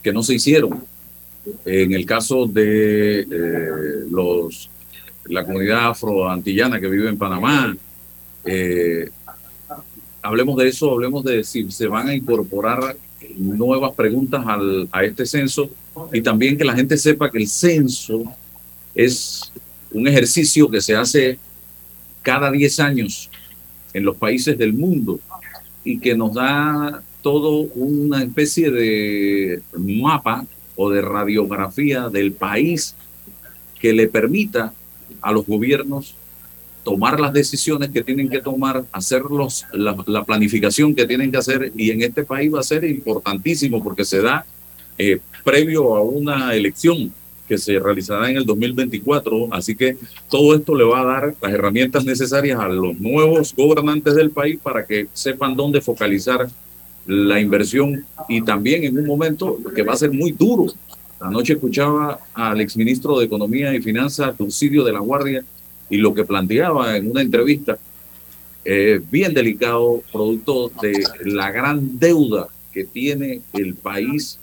que 0.01 0.11
no 0.11 0.24
se 0.24 0.36
hicieron. 0.36 0.84
En 1.65 1.93
el 1.93 2.05
caso 2.05 2.45
de 2.47 3.22
eh, 3.22 4.05
los 4.09 4.70
la 5.26 5.45
comunidad 5.45 5.89
afroantillana 5.89 6.80
que 6.80 6.88
vive 6.88 7.07
en 7.07 7.17
Panamá, 7.17 7.78
eh, 8.45 9.09
hablemos 10.22 10.57
de 10.57 10.67
eso, 10.67 10.91
hablemos 10.91 11.24
de 11.24 11.43
si 11.43 11.70
se 11.72 11.88
van 11.88 12.07
a 12.07 12.15
incorporar 12.15 12.95
nuevas 13.38 13.93
preguntas 13.93 14.43
al, 14.45 14.89
a 14.91 15.03
este 15.03 15.26
censo 15.26 15.70
y 16.11 16.22
también 16.22 16.57
que 16.57 16.65
la 16.65 16.76
gente 16.76 16.97
sepa 16.97 17.30
que 17.30 17.38
el 17.38 17.47
censo 17.47 18.24
es 18.95 19.51
un 19.91 20.07
ejercicio 20.07 20.70
que 20.70 20.82
se 20.82 20.95
hace 20.95 21.38
cada 22.22 22.51
10 22.51 22.80
años 22.80 23.30
en 23.93 24.05
los 24.05 24.17
países 24.17 24.57
del 24.57 24.74
mundo 24.74 25.20
y 25.84 25.99
que 25.99 26.15
nos 26.15 26.34
da 26.36 27.01
todo 27.22 27.61
una 27.76 28.24
especie 28.24 28.72
de 28.72 29.61
mapa 29.78 30.45
o 30.76 30.89
de 30.89 31.01
radiografía 31.01 32.09
del 32.09 32.32
país 32.32 32.95
que 33.80 33.93
le 33.93 34.07
permita 34.07 34.74
a 35.22 35.32
los 35.32 35.45
gobiernos 35.45 36.15
tomar 36.84 37.20
las 37.20 37.34
decisiones 37.34 37.89
que 37.89 38.03
tienen 38.03 38.30
que 38.30 38.41
tomar, 38.41 38.86
hacer 38.91 39.24
la, 39.74 40.24
planificación 40.24 40.95
que 40.95 41.05
tienen 41.05 41.32
que 41.32 41.38
hacer 41.38 41.72
y 41.76 41.91
en 41.91 42.01
este 42.01 42.24
país 42.24 42.53
va 42.53 42.61
a 42.61 42.63
ser 42.63 42.84
importantísimo 42.86 43.84
porque 43.84 44.05
se 44.05 44.22
da 44.22 44.45
eh, 44.97 45.20
previo 45.43 45.95
a 45.95 46.01
una 46.01 46.53
elección 46.53 47.13
que 47.50 47.58
se 47.58 47.80
realizará 47.80 48.30
en 48.30 48.38
el 48.38 48.45
2024. 48.45 49.50
Así 49.52 49.76
que 49.76 49.97
todo 50.30 50.56
esto 50.56 50.76
le 50.76 50.84
va 50.84 51.02
a 51.02 51.06
dar 51.06 51.36
las 51.41 51.52
herramientas 51.52 52.06
necesarias 52.06 52.60
a 52.60 52.70
los 52.70 52.97
nuevos 53.00 53.56
gobernantes 53.56 54.16
del 54.16 54.30
país 54.30 54.60
para 54.62 54.86
que 54.86 55.08
sepan 55.12 55.56
dónde 55.56 55.82
focalizar 55.82 56.47
la 57.08 57.39
inversión 57.39 58.06
y 58.28 58.43
también 58.43 58.84
en 58.84 59.00
un 59.00 59.08
momento 59.08 59.58
que 59.76 59.82
va 59.82 59.93
a 59.93 59.97
ser 59.97 60.12
muy 60.12 60.32
duro. 60.32 60.72
Anoche 61.20 61.54
escuchaba 61.54 62.20
al 62.34 62.62
exministro 62.62 63.18
de 63.18 63.26
Economía 63.26 63.74
y 63.74 63.82
Finanzas, 63.82 64.36
Lucidio 64.39 64.84
de 64.84 64.93
la 64.93 65.00
Guardia, 65.00 65.43
y 65.89 65.97
lo 65.97 66.14
que 66.14 66.24
planteaba 66.24 66.95
en 66.95 67.10
una 67.10 67.22
entrevista, 67.22 67.80
eh, 68.64 69.02
bien 69.12 69.34
delicado, 69.34 70.04
producto 70.14 70.72
de 70.82 71.04
la 71.26 71.52
gran 71.52 71.97
deuda 71.97 72.47
que 72.72 72.84
tiene 72.84 73.41
el 73.54 73.74
país 73.74 74.39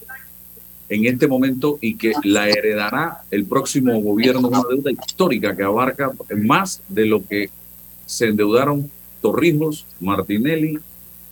en 0.88 1.06
este 1.06 1.26
momento 1.26 1.78
y 1.80 1.96
que 1.96 2.12
la 2.22 2.48
heredará 2.48 3.22
el 3.30 3.44
próximo 3.44 4.00
gobierno, 4.00 4.48
una 4.48 4.62
deuda 4.68 4.90
histórica 4.90 5.56
que 5.56 5.62
abarca 5.62 6.12
más 6.36 6.80
de 6.88 7.06
lo 7.06 7.24
que 7.24 7.50
se 8.04 8.26
endeudaron 8.26 8.90
Torrijos, 9.20 9.84
Martinelli 10.00 10.78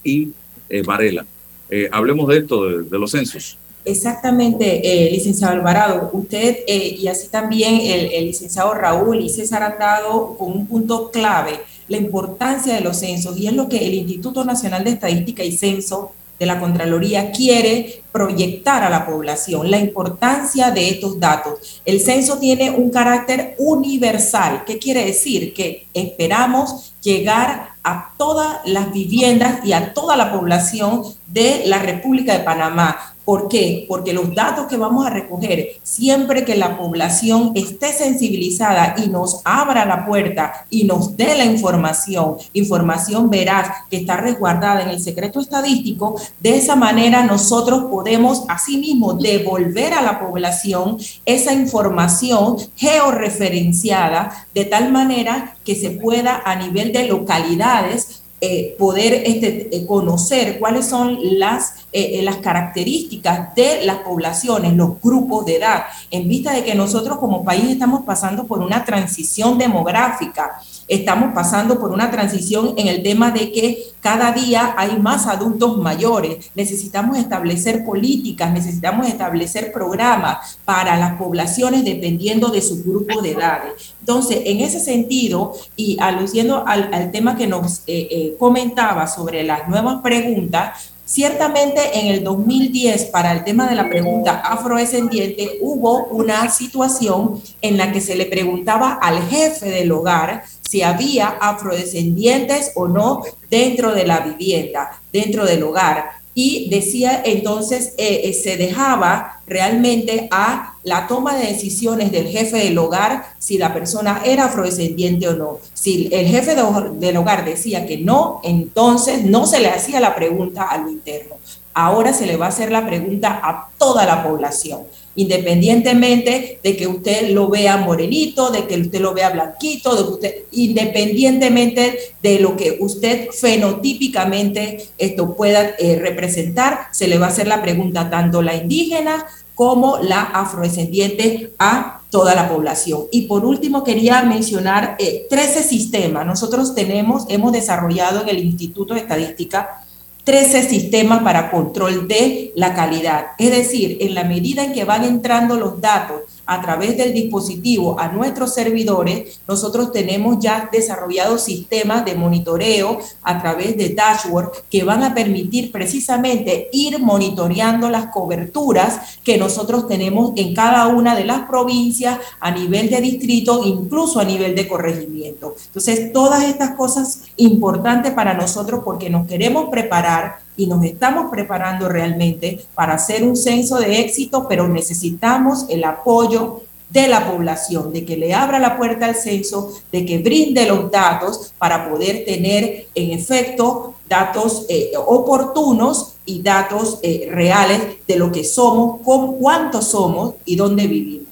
y 0.03 0.31
eh, 0.69 0.83
Varela. 0.83 1.25
Eh, 1.71 1.89
hablemos 1.93 2.29
de 2.29 2.39
esto, 2.39 2.83
de, 2.83 2.99
los 2.99 3.11
censos. 3.11 3.59
Exactamente, 3.85 4.81
eh, 4.83 5.11
licenciado 5.11 5.55
Alvarado. 5.55 6.11
Usted 6.13 6.59
eh, 6.67 6.97
y 6.99 7.07
así 7.09 7.29
también 7.29 7.81
el, 7.81 8.13
el, 8.13 8.27
licenciado 8.27 8.75
Raúl 8.75 9.21
y 9.21 9.29
César 9.29 9.63
han 9.63 9.79
dado 9.79 10.37
con 10.37 10.53
un 10.53 10.67
punto 10.67 11.11
clave 11.11 11.61
la 11.89 11.99
importancia 11.99 12.75
de 12.75 12.81
los 12.81 12.99
censos 12.99 13.37
y 13.39 13.47
es 13.47 13.53
lo 13.53 13.69
que 13.69 13.87
el 13.87 13.95
Instituto 13.95 14.45
Nacional 14.45 14.85
de 14.85 14.91
Estadística 14.91 15.45
y 15.45 15.53
Censo 15.53 16.13
de 16.39 16.47
la 16.47 16.59
Contraloría 16.59 17.31
quiere 17.31 18.03
proyectar 18.13 18.83
a 18.83 18.91
la 18.91 19.07
población, 19.07 19.71
la 19.71 19.79
importancia 19.79 20.71
de 20.71 20.89
estos 20.89 21.19
datos. 21.19 21.81
El 21.85 22.01
censo 22.01 22.39
tiene 22.39 22.71
un 22.71 22.91
carácter 22.91 23.55
universal. 23.59 24.65
¿Qué 24.65 24.79
quiere 24.79 25.05
decir? 25.05 25.55
Que 25.55 25.87
esperamos 25.95 26.95
llegar 27.03 27.71
a 27.83 28.13
todas 28.17 28.59
las 28.65 28.93
viviendas 28.93 29.65
y 29.65 29.73
a 29.73 29.93
toda 29.93 30.17
la 30.17 30.33
población 30.33 31.03
de 31.27 31.65
la 31.67 31.79
República 31.79 32.33
de 32.33 32.45
Panamá. 32.45 33.14
¿Por 33.25 33.49
qué? 33.49 33.87
Porque 33.89 34.13
los 34.13 34.35
datos 34.35 34.67
que 34.67 34.77
vamos 34.77 35.07
a 35.07 35.11
recoger, 35.11 35.79
siempre 35.83 36.45
que 36.45 36.57
la 36.57 36.77
población 36.77 37.53
esté 37.55 37.93
sensibilizada 37.93 38.95
y 39.03 39.09
nos 39.09 39.41
abra 39.45 39.87
la 39.87 40.05
puerta 40.05 40.67
y 40.69 40.85
nos 40.85 41.17
dé 41.17 41.35
la 41.35 41.45
información, 41.45 42.37
información 42.53 43.31
veraz 43.31 43.69
que 43.91 43.97
está 43.97 44.19
resguardada 44.19 44.83
en 44.83 44.91
el 44.91 45.01
secreto 45.01 45.41
estadístico, 45.41 46.21
de 46.41 46.57
esa 46.57 46.77
manera 46.77 47.25
nosotros 47.25 47.85
podemos 47.91 48.45
asimismo 48.49 49.15
devolver 49.15 49.95
a 49.95 50.03
la 50.03 50.21
población 50.21 50.99
esa 51.25 51.55
información 51.55 52.57
georreferenciada 52.77 54.47
de 54.53 54.67
tal 54.67 54.93
manera 54.93 55.57
que 55.65 55.75
se 55.75 55.91
pueda 55.91 56.43
a 56.45 56.57
nivel 56.57 56.93
de 56.93 57.09
localidades 57.09 58.23
eh, 58.47 58.77
poder 58.79 59.23
este, 59.25 59.75
eh, 59.75 59.87
conocer 59.87 60.59
cuáles 60.59 60.85
son 60.85 61.17
las, 61.39 61.84
eh, 61.97 62.21
las 62.23 62.39
características 62.39 63.55
de 63.55 63.85
las 63.85 63.99
poblaciones, 63.99 64.75
los 64.75 65.01
grupos 65.01 65.47
de 65.47 65.57
edad, 65.57 65.85
en 66.11 66.29
vista 66.29 66.53
de 66.53 66.65
que 66.65 66.75
nosotros 66.75 67.19
como 67.19 67.45
país 67.45 67.71
estamos 67.71 68.05
pasando 68.05 68.47
por 68.47 68.59
una 68.59 68.85
transición 68.85 69.57
demográfica 69.57 70.61
estamos 70.89 71.33
pasando 71.35 71.79
por 71.79 71.91
una 71.93 72.11
transición 72.11 72.75
en 72.77 72.89
el 72.89 73.03
tema 73.03 73.31
de 73.31 73.53
que 73.53 73.85
cada 74.01 74.33
día 74.33 74.75
hay 74.77 74.99
más 74.99 75.27
adultos 75.27 75.79
mayores. 75.79 76.51
Necesitamos 76.55 77.17
establecer 77.17 77.85
políticas, 77.85 78.53
necesitamos 78.53 79.09
establecer 79.09 79.73
programas 79.73 80.59
para 80.65 80.97
las 80.99 81.15
poblaciones 81.17 81.85
dependiendo 81.85 82.49
de 82.49 82.61
su 82.61 82.83
grupo 82.83 83.23
de 83.23 83.33
edades. 83.33 83.95
Entonces, 84.01 84.43
en 84.45 84.61
ese 84.61 84.81
sentido, 84.81 85.55
y 85.77 85.97
aludiendo 86.01 86.67
al, 86.67 87.11
tema 87.13 87.37
que 87.37 87.47
nos 87.47 87.81
eh, 87.87 88.09
eh, 88.11 88.37
comentaba 88.39 89.07
sobre 89.07 89.43
las 89.43 89.69
nuevas 89.69 90.03
preguntas, 90.03 90.94
Ciertamente 91.07 91.99
en 91.99 92.07
el 92.07 92.25
2010, 92.25 93.07
para 93.07 93.33
el 93.33 93.45
tema 93.45 93.69
de 93.69 93.75
la 93.75 93.91
pregunta 93.91 94.41
afrodescendiente, 94.41 95.59
hubo 95.61 96.07
una 96.07 96.49
situación 96.49 97.43
en 97.61 97.77
la 97.77 97.93
que 97.93 98.01
se 98.01 98.17
le 98.17 98.25
preguntaba 98.25 98.95
al 98.95 99.23
jefe 99.29 99.69
del 99.69 99.93
hogar 99.93 100.45
si 100.63 100.83
había 100.83 101.29
afrodescendientes 101.29 102.73
o 102.75 102.89
no 102.89 103.23
dentro 103.51 103.95
de 103.95 104.07
la 104.07 104.21
vivienda, 104.21 104.99
dentro 105.13 105.45
del 105.45 105.63
hogar. 105.63 106.11
Y 106.35 106.71
decía 106.71 107.23
entonces, 107.25 107.93
eh, 107.99 108.23
eh, 108.25 108.33
se 108.33 108.57
dejaba 108.57 109.34
realmente 109.47 110.29
a 110.31 110.75
la 110.83 111.07
toma 111.07 111.37
de 111.37 111.47
decisiones 111.47 112.13
del 112.13 112.29
jefe 112.29 112.59
del 112.59 112.79
hogar 112.79 113.35
si 113.39 113.59
la 113.59 113.73
persona 113.73 114.23
era 114.25 114.47
afrodescendiente 114.47 115.29
o 115.29 115.35
no. 115.35 115.59
Si 115.73 116.09
el 116.13 116.27
jefe 116.27 116.55
del 116.55 117.17
hogar 117.17 117.45
decía 117.45 117.87
que 117.87 117.99
no, 117.99 118.41
entonces 118.45 119.25
no 119.25 119.47
se 119.47 119.61
le 119.61 119.69
hacía 119.69 120.01
la 120.01 120.15
pregunta 120.15 120.65
a 120.65 120.79
lo 120.79 120.91
interno. 120.91 121.37
Ahora 121.73 122.13
se 122.13 122.27
le 122.27 122.37
va 122.37 122.47
a 122.47 122.51
hacer 122.51 122.71
la 122.71 122.87
pregunta 122.87 123.41
a 123.43 123.69
toda 123.79 124.07
la 124.07 124.23
población 124.23 124.83
independientemente 125.17 126.59
de 126.63 126.77
que 126.77 126.87
usted 126.87 127.31
lo 127.31 127.49
vea 127.49 127.77
morenito, 127.77 128.51
de 128.51 128.67
que 128.67 128.81
usted 128.81 129.01
lo 129.01 129.15
vea 129.15 129.31
blanquito, 129.31 130.19
independientemente 130.53 131.99
de 132.23 132.41
lo 132.41 132.57
que 132.57 132.79
usted 132.81 133.29
fenotípicamente 133.31 134.89
esto 134.99 135.35
pueda 135.35 135.75
eh, 135.79 135.99
representar, 136.01 136.89
se 136.93 137.09
le 137.09 137.19
va 137.19 137.27
a 137.27 137.31
hacer 137.31 137.47
la 137.47 137.63
pregunta 137.63 138.11
tanto 138.11 138.43
la 138.43 138.55
indígena 138.55 139.27
como 139.55 139.99
la 139.99 140.23
afrodescendiente 140.23 141.53
a 141.59 142.01
toda 142.11 142.35
la 142.35 142.49
población. 142.49 143.05
Y 143.13 143.23
por 143.23 143.45
último, 143.45 143.85
quería 143.85 144.23
mencionar 144.23 144.97
13 144.97 145.29
eh, 145.31 145.63
sistemas. 145.63 146.27
Nosotros 146.27 146.75
tenemos, 146.75 147.25
hemos 147.29 147.53
desarrollado 147.53 148.23
en 148.23 148.29
el 148.29 148.39
Instituto 148.39 148.95
de 148.95 149.01
Estadística 149.01 149.84
13 150.25 150.63
sistemas 150.63 151.23
para 151.23 151.51
control 151.51 152.09
de 152.09 152.53
la 152.57 152.75
calidad. 152.75 153.29
Es 153.39 153.51
decir, 153.51 153.99
en 154.01 154.15
la 154.15 154.25
medida 154.25 154.65
en 154.65 154.73
que 154.73 154.85
van 154.85 155.05
entrando 155.05 155.57
los 155.57 155.81
datos 155.81 156.34
a 156.47 156.61
través 156.61 156.97
del 156.97 157.13
dispositivo 157.13 157.99
a 157.99 158.09
nuestros 158.09 158.55
servidores, 158.55 159.41
nosotros 159.49 159.93
tenemos 159.93 160.39
ya 160.41 160.69
desarrollados 160.71 161.43
sistemas 161.43 162.05
de 162.05 162.15
monitoreo 162.15 162.99
a 163.23 163.41
través 163.41 163.77
de 163.77 163.91
dashboard 163.91 164.51
que 164.71 164.85
van 164.85 165.03
a 165.03 165.15
permitir 165.15 165.73
precisamente 165.73 166.69
ir 166.73 166.99
monitoreando 166.99 167.91
las 167.91 168.07
coberturas 168.07 169.19
que 169.23 169.39
nosotros 169.39 169.89
tenemos 169.89 170.33
en 170.37 170.55
cada 170.55 170.87
una 170.89 171.15
de 171.15 171.25
las 171.25 171.49
provincias 171.49 172.19
a 172.41 172.51
nivel 172.51 172.91
de 172.91 173.01
distrito, 173.01 173.63
incluso 173.65 174.21
a 174.21 174.25
nivel 174.25 174.55
de 174.55 174.69
corregimiento. 174.69 175.55
Entonces, 175.67 176.13
todas 176.13 176.45
estas 176.45 176.73
cosas 176.73 177.23
importantes 177.37 178.13
para 178.13 178.35
nosotros 178.35 178.83
porque 178.85 179.11
nos 179.11 179.27
queremos 179.27 179.71
preparar 179.71 180.44
y 180.57 180.67
nos 180.67 180.85
estamos 180.85 181.31
preparando 181.31 181.89
realmente 181.89 182.65
para 182.75 182.95
hacer 182.95 183.25
un 183.25 183.37
censo 183.37 183.79
de 183.79 184.01
éxito, 184.01 184.47
pero 184.49 184.69
necesitamos 184.69 185.67
el 185.69 185.85
apoyo 185.85 186.63
de 186.91 187.09
la 187.09 187.29
población, 187.29 187.93
de 187.93 188.05
que 188.05 188.17
le 188.17 188.35
abra 188.35 188.61
la 188.61 188.77
puerta 188.77 189.07
al 189.07 189.17
censo, 189.17 189.73
de 189.91 190.07
que 190.07 190.19
brinde 190.19 190.67
los 190.67 190.91
datos 190.91 191.53
para 191.59 191.91
poder 191.91 192.25
tener 192.25 192.87
en 192.95 193.11
efecto 193.11 193.97
datos 194.09 194.67
eh, 194.69 194.93
oportunos 194.97 196.15
y 196.25 196.41
datos 196.41 197.01
eh, 197.03 197.29
reales 197.31 197.81
de 198.07 198.17
lo 198.17 198.31
que 198.31 198.45
somos, 198.45 199.01
con 199.03 199.39
cuántos 199.39 199.89
somos 199.89 200.35
y 200.45 200.55
dónde 200.55 200.87
vivimos. 200.87 201.25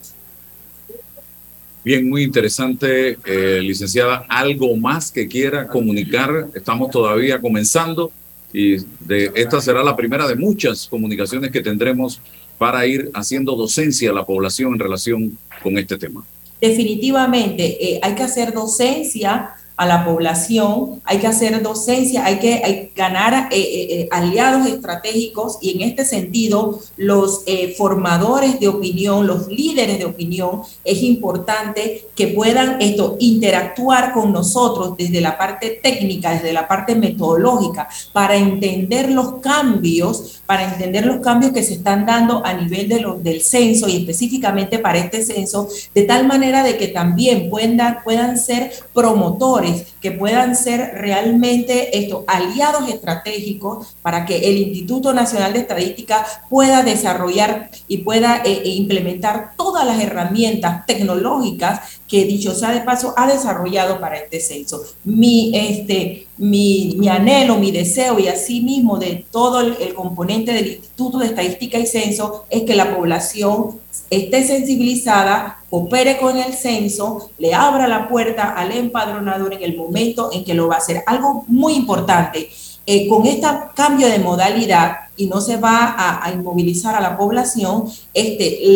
Bien, 1.85 2.09
muy 2.09 2.23
interesante, 2.23 3.18
eh, 3.25 3.61
licenciada. 3.61 4.25
¿Algo 4.29 4.77
más 4.77 5.11
que 5.11 5.29
quiera 5.29 5.66
comunicar? 5.66 6.49
Estamos 6.55 6.91
todavía 6.91 7.41
comenzando 7.41 8.11
y 8.53 8.76
de, 9.00 9.32
esta 9.34 9.61
será 9.61 9.82
la 9.82 9.96
primera 9.96 10.26
de 10.26 10.36
muchas 10.36 10.86
comunicaciones 10.86 11.50
que 11.50 11.61
tendremos 11.61 12.20
para 12.59 12.86
ir 12.86 13.11
haciendo 13.14 13.57
docencia 13.57 14.11
a 14.11 14.12
la 14.12 14.24
población 14.24 14.74
en 14.74 14.78
relación 14.78 15.38
con 15.62 15.78
este 15.78 15.96
tema. 15.98 16.24
Definitivamente, 16.61 17.64
eh, 17.84 18.00
hay 18.03 18.14
que 18.14 18.22
hacer 18.22 18.53
docencia 18.53 19.50
a 19.77 19.87
la 19.87 20.05
población, 20.05 21.01
hay 21.05 21.18
que 21.18 21.27
hacer 21.27 21.62
docencia, 21.62 22.25
hay 22.25 22.39
que 22.39 22.93
ganar 22.95 23.49
eh, 23.51 23.59
eh, 23.59 23.87
eh, 23.91 24.09
aliados 24.11 24.66
estratégicos 24.66 25.59
y 25.61 25.70
en 25.73 25.89
este 25.89 26.05
sentido 26.05 26.81
los 26.97 27.45
formadores 27.77 28.61
de 28.61 28.68
opinión, 28.68 29.27
los 29.27 29.49
líderes 29.49 29.99
de 29.99 30.05
opinión, 30.05 30.62
es 30.85 31.03
importante 31.03 32.07
que 32.14 32.29
puedan 32.29 32.81
esto 32.81 33.16
interactuar 33.18 34.12
con 34.12 34.33
nosotros 34.33 34.97
desde 34.97 35.20
la 35.20 35.37
parte 35.39 35.81
técnica, 35.83 36.33
desde 36.33 36.53
la 36.53 36.68
parte 36.68 36.95
metodológica, 36.95 37.89
para 38.12 38.37
entender 38.37 39.11
los 39.11 39.41
cambios, 39.41 40.43
para 40.47 40.73
entender 40.73 41.07
los 41.07 41.20
cambios 41.20 41.53
que 41.53 41.62
se 41.62 41.75
están 41.75 42.07
dando 42.07 42.45
a 42.45 42.55
nivel 42.55 42.89
de 42.89 43.03
del 43.23 43.43
censo 43.43 43.89
y 43.89 43.97
específicamente 43.97 44.79
para 44.79 44.99
este 44.99 45.25
censo, 45.25 45.68
de 45.95 46.03
tal 46.03 46.27
manera 46.27 46.62
de 46.62 46.77
que 46.77 46.89
también 46.89 47.51
puedan, 47.51 47.99
puedan 48.05 48.39
ser 48.39 48.70
promotores 48.93 49.72
que 50.01 50.12
puedan 50.12 50.57
ser 50.57 50.93
realmente 50.95 51.99
estos 51.99 52.25
aliados 52.27 52.89
estratégicos 52.89 53.95
para 54.03 54.25
que 54.27 54.39
el 54.39 54.59
Instituto 54.59 55.12
Nacional 55.12 55.53
de 55.53 55.61
Estadística 55.61 56.27
pueda 56.49 56.83
desarrollar 56.83 57.70
y 57.89 57.99
pueda 57.99 58.43
eh, 58.45 58.62
e 58.64 58.70
implementar 58.70 59.53
todas 59.57 59.85
las 59.87 60.01
herramientas 60.01 60.87
tecnológicas 60.87 61.81
que 62.09 62.25
dicho 62.25 62.55
sea 62.55 62.73
de 62.73 62.81
paso 62.83 63.14
ha 63.16 63.27
desarrollado 63.27 63.99
para 64.01 64.18
este 64.18 64.41
censo. 64.41 64.83
Mi, 65.05 65.51
este, 65.55 66.27
mi, 66.37 66.95
mi 66.99 67.09
anhelo, 67.09 67.57
mi 67.57 67.70
deseo 67.70 68.18
y 68.18 68.29
así 68.29 68.61
mismo 68.61 68.99
de 68.99 69.25
todo 69.31 69.61
el, 69.61 69.77
el 69.81 69.95
componente 69.95 70.53
del 70.53 70.66
Instituto 70.66 71.18
de 71.18 71.27
Estadística 71.27 71.79
y 71.79 71.87
Censo 71.87 72.45
es 72.51 72.62
que 72.62 72.75
la 72.75 72.95
población 72.95 73.81
esté 74.11 74.47
sensibilizada, 74.47 75.61
opere 75.75 76.18
con 76.18 76.37
el 76.37 76.53
censo, 76.53 77.31
le 77.39 77.55
abra 77.55 77.89
la 77.89 78.07
puerta 78.07 78.51
al 78.51 78.73
empadronador 78.73 79.55
en 79.55 79.62
el 79.62 79.75
momento 79.75 80.29
en 80.31 80.45
que 80.45 80.53
lo 80.53 80.68
va 80.68 80.75
a 80.75 80.79
hacer. 80.79 81.03
Algo 81.07 81.45
muy 81.49 81.73
importante, 81.73 82.51
eh, 82.85 83.09
con 83.09 83.25
este 83.25 83.47
cambio 83.75 84.07
de 84.07 84.18
modalidad 84.18 84.97
y 85.16 85.29
no 85.29 85.41
se 85.41 85.57
va 85.57 85.95
a, 86.23 86.31
inmovilizar 86.31 86.95
a 86.95 87.01
la 87.01 87.16
población, 87.16 87.85
este, 88.12 88.66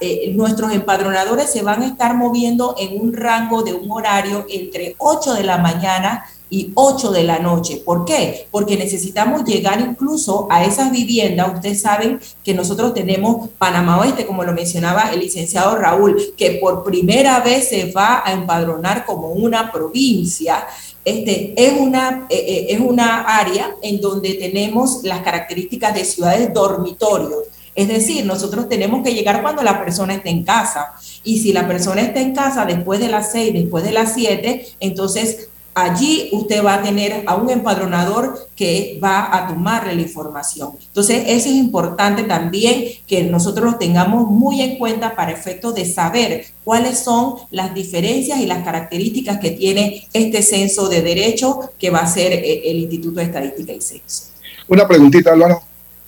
eh, 0.00 0.32
nuestros 0.34 0.72
empadronadores 0.72 1.50
se 1.50 1.62
van 1.62 1.82
a 1.82 1.86
estar 1.86 2.16
moviendo 2.16 2.74
en 2.76 3.00
un 3.00 3.12
rango 3.12 3.62
de 3.62 3.72
un 3.72 3.88
horario 3.92 4.44
entre 4.48 4.96
8 4.98 5.34
de 5.34 5.44
la 5.44 5.58
mañana 5.58 6.24
y 6.50 6.72
8 6.74 7.12
de 7.12 7.22
la 7.22 7.38
noche. 7.38 7.80
¿Por 7.84 8.04
qué? 8.04 8.48
Porque 8.50 8.76
necesitamos 8.76 9.44
llegar 9.44 9.80
incluso 9.80 10.48
a 10.50 10.64
esas 10.64 10.90
viviendas. 10.90 11.54
Ustedes 11.54 11.80
saben 11.80 12.20
que 12.44 12.52
nosotros 12.52 12.92
tenemos 12.92 13.48
Panamá 13.56 14.00
Oeste, 14.00 14.26
como 14.26 14.42
lo 14.42 14.52
mencionaba 14.52 15.12
el 15.12 15.20
licenciado 15.20 15.76
Raúl, 15.76 16.34
que 16.36 16.58
por 16.60 16.82
primera 16.82 17.40
vez 17.40 17.68
se 17.68 17.92
va 17.92 18.22
a 18.24 18.32
empadronar 18.32 19.06
como 19.06 19.28
una 19.28 19.70
provincia. 19.70 20.66
Este, 21.04 21.54
es, 21.56 21.72
una, 21.80 22.26
eh, 22.28 22.36
eh, 22.36 22.66
es 22.70 22.80
una 22.80 23.22
área 23.22 23.74
en 23.80 24.00
donde 24.00 24.34
tenemos 24.34 25.02
las 25.04 25.20
características 25.20 25.94
de 25.94 26.04
ciudades 26.04 26.52
dormitorios. 26.52 27.44
Es 27.74 27.88
decir, 27.88 28.26
nosotros 28.26 28.68
tenemos 28.68 29.04
que 29.04 29.14
llegar 29.14 29.42
cuando 29.42 29.62
la 29.62 29.82
persona 29.82 30.14
esté 30.14 30.30
en 30.30 30.42
casa. 30.42 30.92
Y 31.22 31.38
si 31.38 31.52
la 31.52 31.68
persona 31.68 32.02
está 32.02 32.20
en 32.20 32.34
casa 32.34 32.66
después 32.66 32.98
de 33.00 33.08
las 33.08 33.30
6, 33.32 33.52
después 33.52 33.84
de 33.84 33.92
las 33.92 34.12
7, 34.14 34.66
entonces 34.80 35.49
allí 35.74 36.28
usted 36.32 36.64
va 36.64 36.74
a 36.74 36.82
tener 36.82 37.22
a 37.26 37.36
un 37.36 37.50
empadronador 37.50 38.48
que 38.56 38.98
va 39.02 39.34
a 39.34 39.48
tomarle 39.48 39.94
la 39.94 40.02
información. 40.02 40.72
Entonces, 40.86 41.22
eso 41.26 41.48
es 41.48 41.54
importante 41.54 42.24
también 42.24 42.84
que 43.06 43.22
nosotros 43.24 43.72
lo 43.72 43.78
tengamos 43.78 44.28
muy 44.28 44.60
en 44.60 44.78
cuenta 44.78 45.14
para 45.14 45.32
efectos 45.32 45.74
de 45.74 45.86
saber 45.86 46.46
cuáles 46.64 46.98
son 46.98 47.36
las 47.50 47.72
diferencias 47.74 48.40
y 48.40 48.46
las 48.46 48.64
características 48.64 49.38
que 49.38 49.52
tiene 49.52 50.08
este 50.12 50.42
censo 50.42 50.88
de 50.88 51.02
derecho 51.02 51.72
que 51.78 51.90
va 51.90 52.00
a 52.00 52.06
ser 52.06 52.32
eh, 52.32 52.70
el 52.70 52.78
Instituto 52.78 53.20
de 53.20 53.26
Estadística 53.26 53.72
y 53.72 53.80
Censo. 53.80 54.24
Una 54.68 54.86
preguntita, 54.86 55.32
Álvaro. 55.32 55.62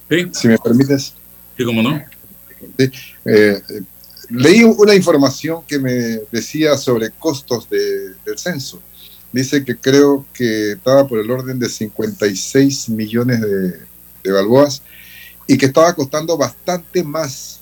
Sí. 0.08 0.26
Si 0.32 0.48
me 0.48 0.58
permites. 0.58 1.14
Sí, 1.56 1.64
cómo 1.64 1.82
no. 1.82 2.00
Sí. 2.78 2.90
Eh, 3.24 3.60
leí 4.30 4.62
una 4.64 4.94
información 4.94 5.62
que 5.66 5.78
me 5.78 6.20
decía 6.30 6.76
sobre 6.76 7.10
costos 7.10 7.68
del 7.68 8.38
censo 8.38 8.80
dice 9.32 9.64
que 9.64 9.76
creo 9.76 10.26
que 10.32 10.72
estaba 10.72 11.06
por 11.06 11.18
el 11.18 11.30
orden 11.30 11.58
de 11.58 11.68
56 11.68 12.90
millones 12.90 13.40
de, 13.40 14.30
balboas 14.30 14.82
y 15.48 15.58
que 15.58 15.66
estaba 15.66 15.92
costando 15.94 16.36
bastante 16.36 17.02
más 17.02 17.60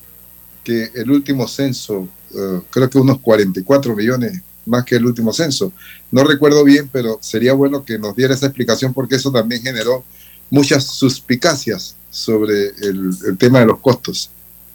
que 0.63 0.91
el 0.95 1.11
último 1.11 1.49
censo, 1.49 2.07
eh, 2.35 2.61
creo 2.69 2.91
que 2.91 2.99
unos 2.99 3.19
44 3.21 3.97
millones 3.97 4.43
más 4.67 4.85
que 4.85 4.97
el 4.97 5.07
último 5.07 5.33
censo. 5.33 5.73
No 6.11 6.23
recuerdo 6.23 6.63
bien, 6.65 6.91
pero 6.93 7.19
sería 7.23 7.55
bueno 7.55 7.83
que 7.83 7.99
nos 7.99 8.15
diera 8.15 8.35
esa 8.35 8.47
explicación 8.47 8.93
porque 8.93 9.17
eso 9.17 9.33
también 9.33 9.63
generó 9.63 10.05
muchas 10.51 10.85
suspicacias 10.85 11.97
sobre 12.11 12.67
el, 12.83 13.39
tema 13.39 13.61
de 13.61 13.67
los 13.67 13.79
costos. 13.79 14.31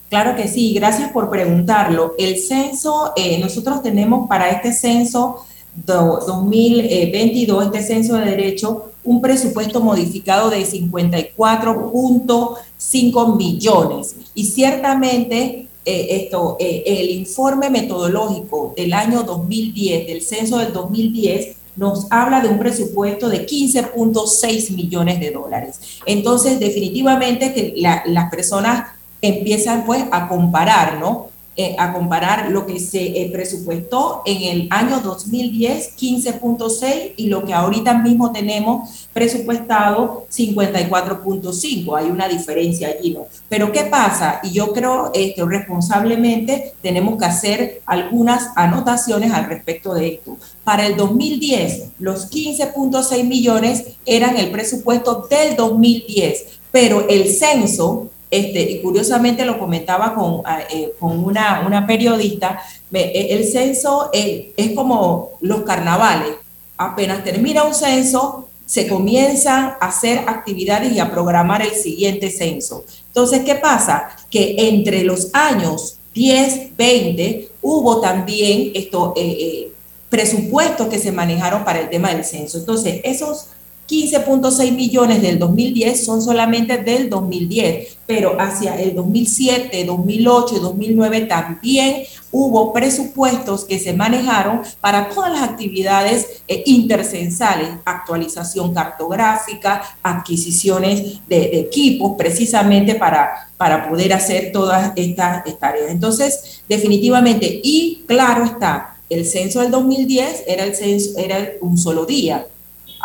Claro 0.10 0.36
que 0.36 0.48
sí, 0.48 0.74
gracias 0.74 1.12
por 1.12 1.30
preguntarlo. 1.30 2.16
El 2.18 2.40
censo, 2.40 3.14
eh, 3.16 3.40
nosotros 3.40 3.84
tenemos 3.84 4.28
para 4.28 4.50
este 4.50 4.74
censo 4.74 5.46
2022, 5.86 7.66
este 7.66 7.84
censo 7.84 8.16
de 8.16 8.26
derecho, 8.26 8.92
un 9.04 9.22
presupuesto 9.22 9.82
modificado 9.82 10.50
de 10.50 10.66
54.5 10.66 13.38
millones. 13.38 14.16
Y 14.34 14.46
ciertamente 14.46 15.68
eh, 15.86 16.08
esto, 16.10 16.58
eh, 16.60 16.84
el 16.86 17.12
informe 17.12 17.70
metodológico 17.70 18.74
del 18.76 18.94
año 18.94 19.24
2010, 19.24 20.08
del 20.08 20.22
censo 20.22 20.58
del 20.58 20.74
2010, 20.74 21.58
nos 21.76 22.08
habla 22.10 22.42
de 22.42 22.50
un 22.50 22.58
presupuesto 22.58 23.30
de 23.30 23.46
15.6 23.46 24.72
millones 24.72 25.20
de 25.20 25.32
dólares. 25.32 25.80
Entonces, 26.06 26.60
definitivamente 26.60 27.54
que 27.54 27.74
las 27.76 28.32
personas 28.32 28.90
empiezan 29.22 29.86
pues 29.86 30.04
a 30.12 30.28
comparar, 30.28 31.00
¿no? 31.00 31.30
Eh, 31.58 31.74
a 31.80 31.94
comparar 31.94 32.52
lo 32.52 32.66
que 32.66 32.82
se 32.82 33.22
eh, 33.22 33.30
presupuestó 33.32 34.24
en 34.26 34.44
el 34.44 34.68
año 34.72 35.00
2010, 35.00 35.96
15.6, 35.96 37.14
y 37.16 37.28
lo 37.28 37.46
que 37.46 37.54
ahorita 37.54 37.94
mismo 38.00 38.34
tenemos 38.34 39.08
presupuestado, 39.14 40.28
54.5. 40.30 41.98
Hay 41.98 42.08
una 42.08 42.28
diferencia 42.28 42.90
allí, 42.90 43.12
¿no? 43.12 43.28
Pero 43.48 43.72
¿qué 43.72 43.84
pasa? 43.86 44.42
Y 44.44 44.52
yo 44.52 44.74
creo 44.74 45.12
este, 45.14 45.46
responsablemente 45.46 46.74
tenemos 46.82 47.18
que 47.18 47.24
hacer 47.24 47.82
algunas 47.86 48.50
anotaciones 48.58 49.32
al 49.32 49.46
respecto 49.46 49.94
de 49.94 50.16
esto. 50.16 50.36
Para 50.66 50.86
el 50.86 50.98
2010, 50.98 51.92
los 52.00 52.30
15.6 52.30 53.24
millones 53.24 53.86
eran 54.06 54.36
el 54.36 54.52
presupuesto 54.52 55.26
del 55.30 55.56
2010, 55.56 56.48
pero 56.74 57.08
el 57.08 57.34
censo 57.34 58.10
este, 58.32 58.62
y 58.62 58.82
curiosamente 58.82 59.46
lo 59.46 59.60
comentaba 59.60 60.14
con, 60.16 60.42
ah, 60.46 60.60
eh, 60.70 60.94
con 61.00 61.24
una, 61.24 61.64
una, 61.66 61.86
periodista, 61.86 62.62
e, 62.92 63.28
el 63.32 63.46
censo 63.46 64.10
es, 64.12 64.48
es 64.58 64.72
como 64.72 65.32
los 65.42 65.62
carnavales. 65.62 66.36
Apenas 66.78 67.24
termina 67.24 67.64
un 67.64 67.74
censo, 67.74 68.50
se 68.66 68.88
comienzan 68.88 69.76
a 69.80 69.88
hacer 69.88 70.20
actividades 70.28 70.92
y 70.92 71.00
a 71.00 71.12
programar 71.12 71.62
el 71.62 71.72
siguiente 71.72 72.32
censo. 72.32 72.84
Entonces, 73.08 73.44
¿qué 73.46 73.56
pasa? 73.56 74.10
Que 74.30 74.56
entre 74.58 75.04
los 75.04 75.30
años 75.34 75.98
10, 76.14 76.76
20, 76.76 77.50
hubo 77.62 78.02
también 78.02 78.72
esto, 78.74 79.14
eh, 79.16 79.38
eh, 79.40 79.72
presupuestos 80.10 80.88
que 80.88 80.98
se 80.98 81.12
manejaron 81.12 81.64
para 81.64 81.82
el 81.82 81.90
tema 81.90 82.10
del 82.10 82.24
censo. 82.24 82.58
Entonces, 82.58 83.02
esos 83.04 83.48
15.6 83.88 84.72
millones 84.72 85.22
del 85.22 85.38
2010 85.38 86.06
son 86.06 86.22
solamente 86.22 86.78
del 86.80 87.10
2010, 87.10 87.98
pero 88.08 88.36
hacia 88.40 88.80
el 88.82 88.96
2007, 88.96 89.86
2008 89.86 90.56
y 90.56 90.60
2009 90.60 91.22
también 91.22 92.04
hubo 92.32 92.74
presupuestos 92.74 93.64
que 93.64 93.80
se 93.80 93.94
manejaron 93.94 94.62
para 94.82 95.10
todas 95.10 95.32
las 95.32 95.44
actividades 95.44 96.42
eh, 96.48 96.64
intercensales, 96.66 97.70
actualización 97.86 98.74
cartográfica, 98.74 99.82
adquisiciones 100.04 101.20
de, 101.28 101.60
equipos, 101.60 102.14
precisamente 102.18 102.96
para, 102.96 103.50
para 103.56 103.88
poder 103.88 104.14
hacer 104.14 104.52
todas 104.52 104.92
estas 104.96 105.44
tareas. 105.60 105.92
Entonces, 105.92 106.62
definitivamente, 106.68 107.62
y 107.64 108.04
claro 108.08 108.44
está, 108.44 108.98
el 109.10 109.26
censo 109.26 109.62
del 109.62 109.72
2010 109.72 110.44
era, 110.48 110.64
el 110.66 110.76
censo, 110.76 111.18
era 111.18 111.52
un 111.62 111.78
solo 111.78 112.06
día, 112.06 112.46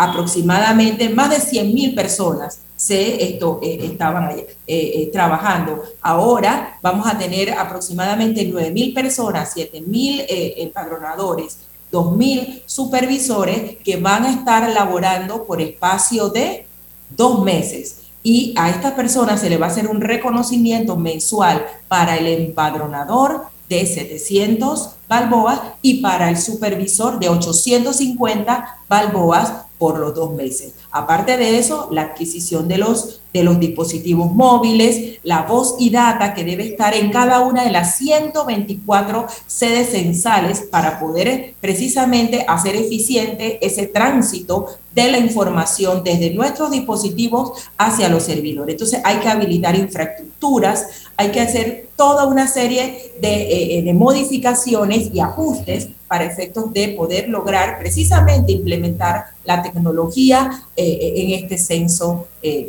aproximadamente 0.01 1.11
más 1.11 1.29
de 1.29 1.37
100.000 1.37 1.95
personas 1.95 2.61
se 2.75 3.23
esto, 3.23 3.61
eh, 3.63 3.81
estaban 3.83 4.31
eh, 4.31 4.47
eh, 4.67 5.11
trabajando. 5.13 5.83
Ahora 6.01 6.79
vamos 6.81 7.07
a 7.07 7.19
tener 7.19 7.53
aproximadamente 7.53 8.51
9.000 8.51 8.95
personas, 8.95 9.55
7.000 9.55 10.25
empadronadores, 10.57 11.59
2.000 11.93 12.63
supervisores 12.65 13.77
que 13.85 13.99
van 13.99 14.25
a 14.25 14.33
estar 14.33 14.71
laborando 14.71 15.45
por 15.45 15.61
espacio 15.61 16.31
de 16.31 16.65
dos 17.11 17.45
meses. 17.45 17.99
Y 18.23 18.55
a 18.57 18.71
estas 18.71 18.95
personas 18.95 19.39
se 19.43 19.51
le 19.51 19.59
va 19.59 19.67
a 19.67 19.71
hacer 19.71 19.87
un 19.87 20.01
reconocimiento 20.01 20.97
mensual 20.97 21.67
para 21.89 22.17
el 22.17 22.27
empadronador 22.27 23.49
de 23.69 23.85
700 23.85 24.93
balboas 25.07 25.61
y 25.83 26.01
para 26.01 26.31
el 26.31 26.39
supervisor 26.39 27.19
de 27.19 27.29
850 27.29 28.79
balboas 28.89 29.53
por 29.81 29.99
los 29.99 30.14
dos 30.14 30.35
meses. 30.35 30.74
Aparte 30.91 31.39
de 31.39 31.59
eso, 31.59 31.89
la 31.91 32.03
adquisición 32.03 32.68
de 32.68 32.76
los, 32.76 33.22
de 33.33 33.43
los 33.43 33.59
dispositivos 33.59 34.31
móviles, 34.31 35.18
la 35.22 35.45
voz 35.45 35.76
y 35.78 35.89
data 35.89 36.35
que 36.35 36.45
debe 36.45 36.68
estar 36.68 36.95
en 36.95 37.11
cada 37.11 37.41
una 37.41 37.64
de 37.64 37.70
las 37.70 37.97
124 37.97 39.26
sedes 39.47 39.93
censales 39.93 40.68
para 40.70 41.01
poder 41.01 41.55
precisamente 41.62 42.45
hacer 42.47 42.76
eficiente 42.76 43.59
ese 43.66 43.87
tránsito 43.87 44.66
de 44.95 45.11
la 45.11 45.18
información 45.18 46.05
desde 46.05 46.35
nuestros 46.35 46.70
dispositivos 46.70 47.53
hacia 47.78 48.11
los 48.11 48.24
servidores. 48.24 48.74
Entonces 48.74 49.01
hay 49.03 49.16
que 49.20 49.28
habilitar 49.28 49.76
infraestructuras, 49.76 50.85
hay 51.16 51.31
que 51.31 51.41
hacer 51.41 51.89
toda 51.97 52.26
una 52.26 52.47
serie 52.47 53.12
de, 53.22 53.33
eh, 53.33 53.78
eh, 53.78 53.83
de 53.83 53.95
modificaciones 53.95 55.09
y 55.14 55.20
ajustes 55.20 55.89
para 56.11 56.25
efectos 56.25 56.73
de 56.73 56.89
poder 56.89 57.29
lograr 57.29 57.79
precisamente 57.79 58.51
implementar 58.51 59.27
la 59.45 59.63
tecnología 59.63 60.51
eh, 60.75 60.83
eh, 60.85 61.13
en 61.15 61.45
este 61.45 61.57
censo 61.57 62.27
eh, 62.43 62.67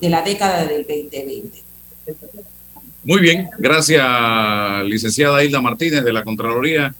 de 0.00 0.08
la 0.08 0.22
década 0.22 0.64
del 0.64 0.86
2020. 0.86 1.64
Muy 3.04 3.20
bien, 3.20 3.50
gracias 3.58 4.02
licenciada 4.86 5.44
Hilda 5.44 5.60
Martínez 5.60 6.02
de 6.02 6.14
la 6.14 6.24
Contraloría 6.24 6.94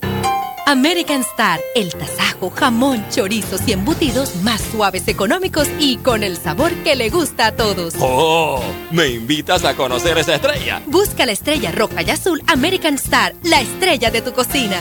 American 0.66 1.22
Star, 1.22 1.60
el 1.76 1.94
tasajo, 1.94 2.50
jamón, 2.50 3.06
chorizos 3.10 3.62
y 3.68 3.74
embutidos 3.74 4.38
más 4.38 4.62
suaves, 4.62 5.08
económicos 5.08 5.68
y 5.80 5.98
con 5.98 6.24
el 6.24 6.38
sabor 6.38 6.72
que 6.84 6.96
le 6.96 7.10
gusta 7.10 7.48
a 7.48 7.52
todos. 7.52 7.96
¡Oh! 8.00 8.62
¿Me 8.90 9.10
invitas 9.10 9.66
a 9.66 9.76
conocer 9.76 10.18
esa 10.18 10.36
estrella? 10.36 10.82
Busca 10.86 11.26
la 11.26 11.34
estrella 11.34 11.72
roja 11.72 12.04
y 12.04 12.12
azul 12.12 12.42
American 12.48 12.94
Star, 12.96 13.36
la 13.44 13.60
estrella 13.60 14.12
de 14.12 14.22
tu 14.22 14.32
cocina. 14.32 14.80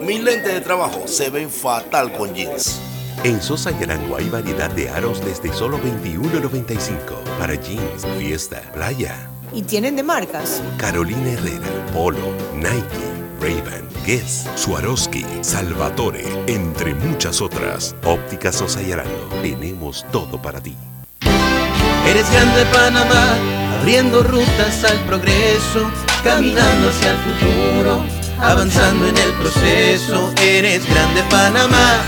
Mis 0.00 0.22
lentes 0.22 0.52
de 0.52 0.60
trabajo 0.60 1.02
se 1.06 1.30
ven 1.30 1.50
fatal 1.50 2.12
con 2.12 2.32
jeans. 2.34 2.80
En 3.24 3.42
Sosa 3.42 3.72
y 3.72 3.82
Arango 3.82 4.16
hay 4.16 4.28
variedad 4.28 4.70
de 4.70 4.88
aros 4.88 5.24
desde 5.24 5.52
solo 5.52 5.78
$21.95 5.78 7.22
para 7.38 7.54
jeans, 7.54 8.06
fiesta, 8.18 8.60
playa. 8.72 9.28
¿Y 9.54 9.62
tienen 9.62 9.96
de 9.96 10.02
marcas? 10.02 10.62
Carolina 10.78 11.32
Herrera, 11.32 11.66
Polo, 11.92 12.34
Nike, 12.56 12.82
Ray-Ban, 13.40 13.86
Guess, 14.06 14.48
Swarovski, 14.54 15.24
Salvatore, 15.42 16.24
entre 16.46 16.94
muchas 16.94 17.42
otras. 17.42 17.94
Óptica 18.04 18.50
Sosa 18.50 18.80
y 18.82 18.92
Arango, 18.92 19.28
tenemos 19.42 20.06
todo 20.10 20.40
para 20.40 20.60
ti. 20.60 20.74
Eres 22.08 22.30
grande 22.32 22.64
Panamá, 22.72 23.36
abriendo 23.78 24.22
rutas 24.22 24.84
al 24.84 24.98
progreso, 25.00 25.90
caminando 26.24 26.88
hacia 26.88 27.10
el 27.10 27.18
futuro, 27.18 28.04
avanzando 28.40 29.06
en 29.06 29.16
el 29.18 29.32
proceso. 29.34 30.32
Eres 30.40 30.88
grande 30.88 31.22
Panamá, 31.30 32.00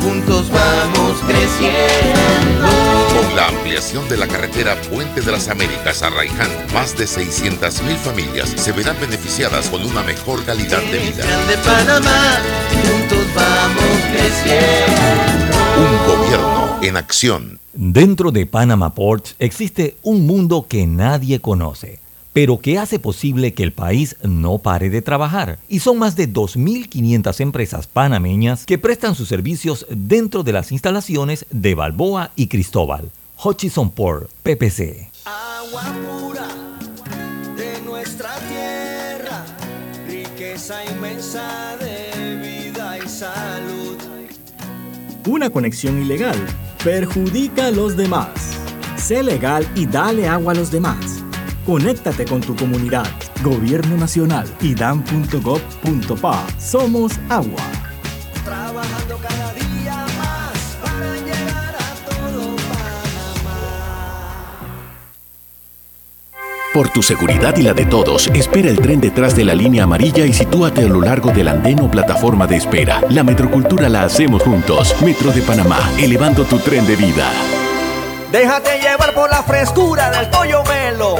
juntos 0.00 0.50
vamos 0.50 1.20
creciendo. 1.26 2.68
Con 3.14 3.36
la 3.36 3.48
ampliación 3.48 4.08
de 4.08 4.16
la 4.16 4.26
carretera 4.26 4.80
Puente 4.82 5.20
de 5.20 5.32
las 5.32 5.48
Américas 5.48 6.02
a 6.02 6.10
Raiján, 6.10 6.50
más 6.72 6.96
de 6.96 7.04
600.000 7.04 7.96
familias 7.96 8.50
se 8.50 8.72
verán 8.72 8.96
beneficiadas 9.00 9.68
con 9.68 9.84
una 9.84 10.02
mejor 10.02 10.44
calidad 10.44 10.82
de 10.82 10.98
vida. 10.98 11.24
Grande 11.24 11.56
Panamá, 11.64 12.38
juntos 12.70 13.26
vamos 13.34 14.00
creciendo. 14.12 15.56
Un 15.78 16.06
gobierno 16.06 16.78
en 16.82 16.96
acción. 16.96 17.60
Dentro 17.72 18.32
de 18.32 18.44
Panama 18.44 18.94
Ports 18.94 19.34
existe 19.38 19.96
un 20.02 20.26
mundo 20.26 20.66
que 20.68 20.86
nadie 20.86 21.40
conoce, 21.40 22.01
pero 22.32 22.58
que 22.58 22.78
hace 22.78 22.98
posible 22.98 23.54
que 23.54 23.62
el 23.62 23.72
país 23.72 24.16
no 24.22 24.58
pare 24.58 24.90
de 24.90 25.02
trabajar. 25.02 25.58
Y 25.68 25.80
son 25.80 25.98
más 25.98 26.16
de 26.16 26.28
2.500 26.32 27.40
empresas 27.40 27.86
panameñas 27.86 28.64
que 28.66 28.78
prestan 28.78 29.14
sus 29.14 29.28
servicios 29.28 29.86
dentro 29.90 30.42
de 30.42 30.52
las 30.52 30.72
instalaciones 30.72 31.46
de 31.50 31.74
Balboa 31.74 32.30
y 32.36 32.48
Cristóbal. 32.48 33.10
Hutchison 33.42 33.90
Port, 33.90 34.30
PPC. 34.42 35.10
Agua 35.24 35.84
pura 36.06 36.48
de 37.56 37.80
nuestra 37.82 38.30
tierra, 38.48 39.44
riqueza 40.06 40.84
inmensa 40.84 41.76
de 41.80 42.36
vida 42.36 42.98
y 42.98 43.08
salud. 43.08 43.96
Una 45.26 45.50
conexión 45.50 46.02
ilegal 46.02 46.36
perjudica 46.82 47.66
a 47.66 47.70
los 47.70 47.96
demás. 47.96 48.28
Sé 48.96 49.22
legal 49.22 49.66
y 49.74 49.86
dale 49.86 50.28
agua 50.28 50.52
a 50.52 50.56
los 50.56 50.70
demás. 50.70 51.21
Conéctate 51.66 52.24
con 52.24 52.40
tu 52.40 52.56
comunidad. 52.56 53.06
Gobierno 53.42 53.96
Nacional 53.96 54.48
y 54.60 54.74
dan.gov.pa. 54.74 56.46
Somos 56.58 57.12
agua. 57.28 57.62
Trabajando 58.44 59.18
cada 59.18 59.52
día 59.54 60.06
más 60.18 60.76
para 60.82 61.14
llegar 61.18 61.76
a 61.76 62.10
todo 62.10 62.56
Por 66.74 66.88
tu 66.88 67.02
seguridad 67.02 67.56
y 67.56 67.62
la 67.62 67.74
de 67.74 67.86
todos, 67.86 68.26
espera 68.28 68.68
el 68.68 68.80
tren 68.80 69.00
detrás 69.00 69.36
de 69.36 69.44
la 69.44 69.54
línea 69.54 69.84
amarilla 69.84 70.26
y 70.26 70.32
sitúate 70.32 70.84
a 70.84 70.88
lo 70.88 71.00
largo 71.00 71.30
del 71.30 71.46
andén 71.46 71.80
o 71.80 71.88
plataforma 71.88 72.48
de 72.48 72.56
espera. 72.56 73.02
La 73.10 73.22
metrocultura 73.22 73.88
la 73.88 74.02
hacemos 74.02 74.42
juntos. 74.42 74.96
Metro 75.04 75.30
de 75.30 75.42
Panamá, 75.42 75.78
elevando 75.98 76.44
tu 76.44 76.58
tren 76.58 76.84
de 76.86 76.96
vida. 76.96 77.30
Déjate 78.32 78.80
llevar 78.80 79.12
por 79.12 79.28
la 79.28 79.42
frescura 79.42 80.10
del 80.10 80.30
pollo 80.30 80.64
melo, 80.64 81.16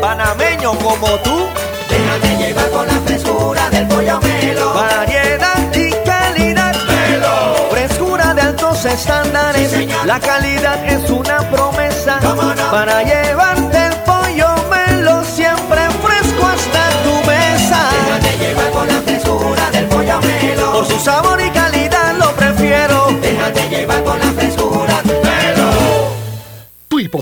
panameño 0.00 0.72
como 0.78 1.08
tú. 1.18 1.48
Déjate 1.88 2.36
llevar 2.36 2.68
por 2.70 2.86
la 2.86 3.00
frescura 3.06 3.70
del 3.70 3.88
pollo 3.88 4.20
melo. 4.20 4.74
Variedad 4.74 5.74
y 5.74 5.90
calidad. 6.04 6.74
Melo. 6.86 7.68
Frescura 7.70 8.34
de 8.34 8.42
altos 8.42 8.84
estándares. 8.84 9.72
la 10.04 10.20
calidad 10.20 10.84
es 10.84 11.10
una 11.10 11.38
promesa 11.50 12.18
para 12.70 13.02
llevarte 13.02 13.87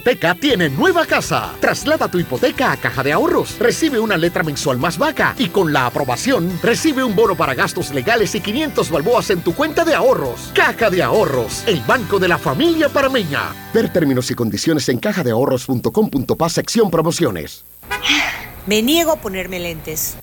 hipoteca 0.06 0.36
tiene 0.36 0.68
nueva 0.68 1.04
casa. 1.04 1.52
Traslada 1.60 2.08
tu 2.08 2.20
hipoteca 2.20 2.70
a 2.70 2.76
Caja 2.76 3.02
de 3.02 3.12
Ahorros. 3.12 3.58
Recibe 3.58 3.98
una 3.98 4.16
letra 4.16 4.44
mensual 4.44 4.78
más 4.78 4.98
vaca 4.98 5.34
y 5.36 5.48
con 5.48 5.72
la 5.72 5.86
aprobación 5.86 6.60
recibe 6.62 7.02
un 7.02 7.16
bono 7.16 7.36
para 7.36 7.54
gastos 7.54 7.92
legales 7.92 8.32
y 8.36 8.40
500 8.40 8.88
balboas 8.88 9.30
en 9.30 9.40
tu 9.40 9.52
cuenta 9.52 9.84
de 9.84 9.94
ahorros. 9.96 10.52
Caja 10.54 10.90
de 10.90 11.02
Ahorros, 11.02 11.64
el 11.66 11.80
banco 11.80 12.20
de 12.20 12.28
la 12.28 12.38
familia 12.38 12.88
parameña. 12.88 13.52
Ver 13.74 13.92
términos 13.92 14.30
y 14.30 14.34
condiciones 14.34 14.88
en 14.88 14.98
cajadeahorros.com.pa 14.98 16.48
sección 16.50 16.88
promociones. 16.88 17.64
Me 18.66 18.82
niego 18.82 19.10
a 19.10 19.16
ponerme 19.16 19.58
lentes. 19.58 20.16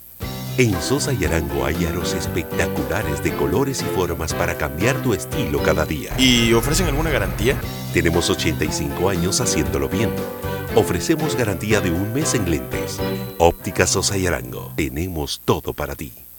En 0.56 0.80
Sosa 0.84 1.14
y 1.14 1.26
Arango 1.26 1.66
hay 1.66 1.84
aros 1.86 2.14
espectaculares 2.14 3.24
de 3.24 3.34
colores 3.36 3.82
y 3.82 3.86
formas 3.86 4.36
para 4.36 4.56
cambiar 4.56 5.02
tu 5.02 5.16
estilo 5.16 5.64
cada 5.64 5.84
día. 5.84 6.14
¿Y 6.20 6.54
ofrecen 6.54 6.86
alguna 6.86 7.10
garantía? 7.10 7.60
Tenemos 7.92 8.30
85 8.30 9.10
años 9.10 9.42
haciéndolo 9.42 9.90
bien. 9.90 10.12
Ofrecemos 10.76 11.36
garantía 11.36 11.82
de 11.82 11.90
un 11.90 12.14
mes 12.14 12.36
en 12.36 12.52
lentes. 12.52 13.00
Óptica 13.40 13.88
Sosa 13.88 14.16
y 14.16 14.28
Arango. 14.28 14.72
Tenemos 14.76 15.42
todo 15.44 15.74
para 15.74 15.96
ti. 15.96 16.14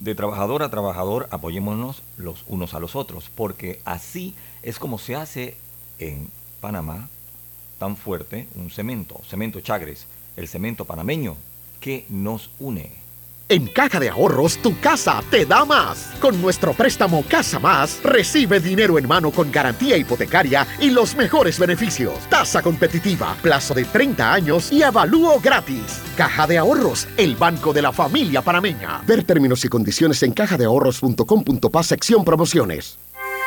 De 0.00 0.14
trabajador 0.14 0.62
a 0.62 0.70
trabajador, 0.70 1.28
apoyémonos 1.30 2.02
los 2.16 2.44
unos 2.48 2.72
a 2.72 2.80
los 2.80 2.96
otros, 2.96 3.30
porque 3.34 3.82
así 3.84 4.34
es 4.62 4.78
como 4.78 4.98
se 4.98 5.14
hace 5.14 5.56
en 5.98 6.30
Panamá 6.62 7.10
tan 7.78 7.96
fuerte 7.96 8.48
un 8.54 8.70
cemento, 8.70 9.20
cemento 9.28 9.60
Chagres, 9.60 10.06
el 10.36 10.48
cemento 10.48 10.86
panameño 10.86 11.36
que 11.80 12.06
nos 12.08 12.50
une. 12.58 12.92
En 13.50 13.66
Caja 13.66 13.98
de 13.98 14.08
Ahorros, 14.08 14.58
tu 14.58 14.78
casa 14.78 15.24
te 15.28 15.44
da 15.44 15.64
más. 15.64 16.12
Con 16.20 16.40
nuestro 16.40 16.72
préstamo 16.72 17.24
Casa 17.28 17.58
Más, 17.58 17.98
recibe 18.04 18.60
dinero 18.60 18.96
en 18.96 19.08
mano 19.08 19.32
con 19.32 19.50
garantía 19.50 19.96
hipotecaria 19.96 20.64
y 20.78 20.90
los 20.90 21.16
mejores 21.16 21.58
beneficios. 21.58 22.14
Tasa 22.28 22.62
competitiva, 22.62 23.36
plazo 23.42 23.74
de 23.74 23.86
30 23.86 24.32
años 24.32 24.70
y 24.70 24.84
avalúo 24.84 25.40
gratis. 25.40 26.00
Caja 26.16 26.46
de 26.46 26.58
Ahorros, 26.58 27.08
el 27.16 27.34
banco 27.34 27.72
de 27.72 27.82
la 27.82 27.90
familia 27.90 28.40
panameña. 28.40 29.02
Ver 29.04 29.24
términos 29.24 29.64
y 29.64 29.68
condiciones 29.68 30.22
en 30.22 30.30
cajadeahorros.com.pa 30.30 31.82
sección 31.82 32.24
promociones. 32.24 33.00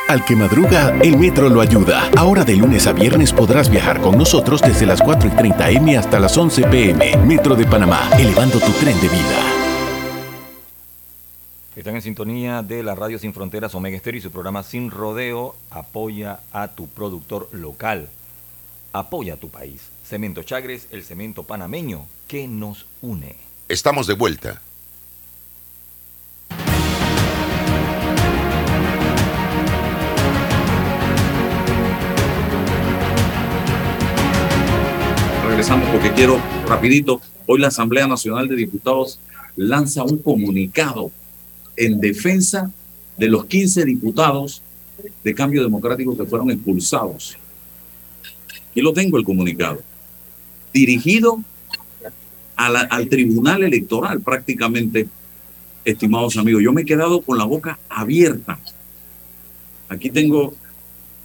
Al 0.08 0.22
que 0.26 0.36
madruga, 0.36 0.94
el 1.00 1.16
metro 1.16 1.48
lo 1.48 1.62
ayuda. 1.62 2.10
Ahora 2.14 2.44
de 2.44 2.56
lunes 2.56 2.86
a 2.86 2.92
viernes 2.92 3.32
podrás 3.32 3.70
viajar 3.70 4.02
con 4.02 4.18
nosotros 4.18 4.60
desde 4.60 4.84
las 4.84 5.00
4 5.00 5.30
y 5.30 5.32
30 5.32 5.70
M 5.70 5.96
hasta 5.96 6.20
las 6.20 6.36
11 6.36 6.64
PM. 6.64 7.16
Metro 7.24 7.56
de 7.56 7.64
Panamá, 7.64 8.10
elevando 8.18 8.58
tu 8.58 8.70
tren 8.72 9.00
de 9.00 9.08
vida. 9.08 9.63
Están 11.76 11.96
en 11.96 12.02
sintonía 12.02 12.62
de 12.62 12.84
la 12.84 12.94
Radio 12.94 13.18
Sin 13.18 13.34
Fronteras 13.34 13.74
Omega 13.74 13.96
Estéreo 13.96 14.20
y 14.20 14.22
su 14.22 14.30
programa 14.30 14.62
Sin 14.62 14.92
Rodeo 14.92 15.56
apoya 15.70 16.38
a 16.52 16.68
tu 16.68 16.86
productor 16.86 17.48
local. 17.50 18.08
Apoya 18.92 19.34
a 19.34 19.36
tu 19.38 19.48
país. 19.48 19.88
Cemento 20.04 20.44
Chagres, 20.44 20.86
el 20.92 21.02
cemento 21.02 21.42
panameño 21.42 22.06
que 22.28 22.46
nos 22.46 22.86
une. 23.02 23.34
Estamos 23.68 24.06
de 24.06 24.14
vuelta. 24.14 24.62
Regresamos 35.48 35.88
porque 35.90 36.12
quiero 36.12 36.40
rapidito. 36.68 37.20
Hoy 37.46 37.58
la 37.58 37.66
Asamblea 37.66 38.06
Nacional 38.06 38.46
de 38.46 38.54
Diputados 38.54 39.18
lanza 39.56 40.04
un 40.04 40.18
comunicado 40.18 41.10
en 41.76 42.00
defensa 42.00 42.70
de 43.16 43.28
los 43.28 43.46
15 43.46 43.84
diputados 43.84 44.62
de 45.22 45.34
cambio 45.34 45.62
democrático 45.62 46.16
que 46.16 46.24
fueron 46.24 46.50
expulsados. 46.50 47.36
Y 48.74 48.80
lo 48.80 48.92
tengo 48.92 49.18
el 49.18 49.24
comunicado. 49.24 49.82
Dirigido 50.72 51.40
al 52.56 53.08
Tribunal 53.08 53.62
Electoral 53.62 54.20
prácticamente, 54.20 55.08
estimados 55.84 56.36
amigos. 56.36 56.62
Yo 56.62 56.72
me 56.72 56.82
he 56.82 56.84
quedado 56.84 57.20
con 57.20 57.38
la 57.38 57.44
boca 57.44 57.78
abierta. 57.88 58.58
Aquí 59.88 60.10
tengo 60.10 60.54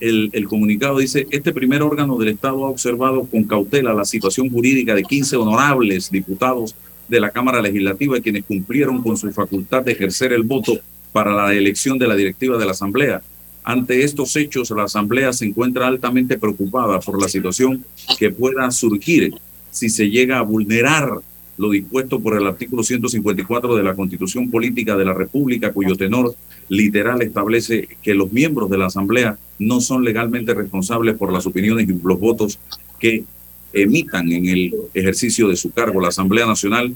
el, 0.00 0.30
el, 0.32 0.48
comunicado, 0.48 0.98
dice, 0.98 1.26
este 1.30 1.52
primer 1.52 1.82
órgano 1.82 2.16
del 2.18 2.28
Estado 2.28 2.64
ha 2.64 2.70
observado 2.70 3.24
con 3.24 3.44
cautela 3.44 3.92
la 3.92 4.04
situación 4.04 4.50
jurídica 4.50 4.94
de 4.94 5.02
15 5.02 5.36
honorables 5.36 6.10
diputados 6.10 6.74
de 7.10 7.20
la 7.20 7.30
Cámara 7.30 7.60
Legislativa 7.60 8.20
quienes 8.20 8.44
cumplieron 8.44 9.02
con 9.02 9.16
su 9.16 9.30
facultad 9.32 9.82
de 9.82 9.92
ejercer 9.92 10.32
el 10.32 10.44
voto 10.44 10.78
para 11.12 11.32
la 11.32 11.52
elección 11.52 11.98
de 11.98 12.06
la 12.06 12.14
directiva 12.14 12.56
de 12.56 12.64
la 12.64 12.70
Asamblea. 12.70 13.20
Ante 13.64 14.04
estos 14.04 14.36
hechos, 14.36 14.70
la 14.70 14.84
Asamblea 14.84 15.32
se 15.32 15.44
encuentra 15.44 15.86
altamente 15.86 16.38
preocupada 16.38 17.00
por 17.00 17.20
la 17.20 17.28
situación 17.28 17.84
que 18.18 18.30
pueda 18.30 18.70
surgir 18.70 19.34
si 19.70 19.90
se 19.90 20.08
llega 20.08 20.38
a 20.38 20.42
vulnerar 20.42 21.20
lo 21.58 21.68
dispuesto 21.68 22.20
por 22.20 22.38
el 22.38 22.46
artículo 22.46 22.82
154 22.82 23.76
de 23.76 23.82
la 23.82 23.94
Constitución 23.94 24.50
Política 24.50 24.96
de 24.96 25.04
la 25.04 25.12
República, 25.12 25.72
cuyo 25.72 25.94
tenor 25.94 26.34
literal 26.70 27.20
establece 27.20 27.86
que 28.02 28.14
los 28.14 28.32
miembros 28.32 28.70
de 28.70 28.78
la 28.78 28.86
Asamblea 28.86 29.36
no 29.58 29.82
son 29.82 30.02
legalmente 30.02 30.54
responsables 30.54 31.16
por 31.16 31.30
las 31.30 31.46
opiniones 31.46 31.86
y 31.86 31.92
los 31.92 32.18
votos 32.18 32.58
que 32.98 33.24
emitan 33.72 34.30
en 34.32 34.46
el 34.46 34.74
ejercicio 34.94 35.48
de 35.48 35.56
su 35.56 35.70
cargo. 35.70 36.00
La 36.00 36.08
Asamblea 36.08 36.46
Nacional 36.46 36.94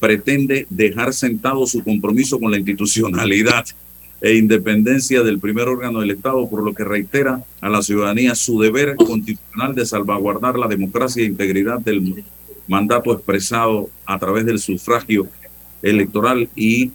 pretende 0.00 0.66
dejar 0.70 1.12
sentado 1.12 1.66
su 1.66 1.82
compromiso 1.84 2.38
con 2.38 2.50
la 2.50 2.58
institucionalidad 2.58 3.64
e 4.20 4.36
independencia 4.36 5.22
del 5.22 5.40
primer 5.40 5.68
órgano 5.68 6.00
del 6.00 6.12
Estado, 6.12 6.48
por 6.48 6.62
lo 6.62 6.74
que 6.74 6.84
reitera 6.84 7.44
a 7.60 7.68
la 7.68 7.82
ciudadanía 7.82 8.34
su 8.34 8.60
deber 8.60 8.94
constitucional 8.96 9.74
de 9.74 9.84
salvaguardar 9.84 10.58
la 10.58 10.68
democracia 10.68 11.22
e 11.22 11.26
integridad 11.26 11.80
del 11.80 12.24
mandato 12.68 13.12
expresado 13.12 13.90
a 14.06 14.18
través 14.18 14.46
del 14.46 14.60
sufragio 14.60 15.28
electoral 15.82 16.48
y 16.54 16.92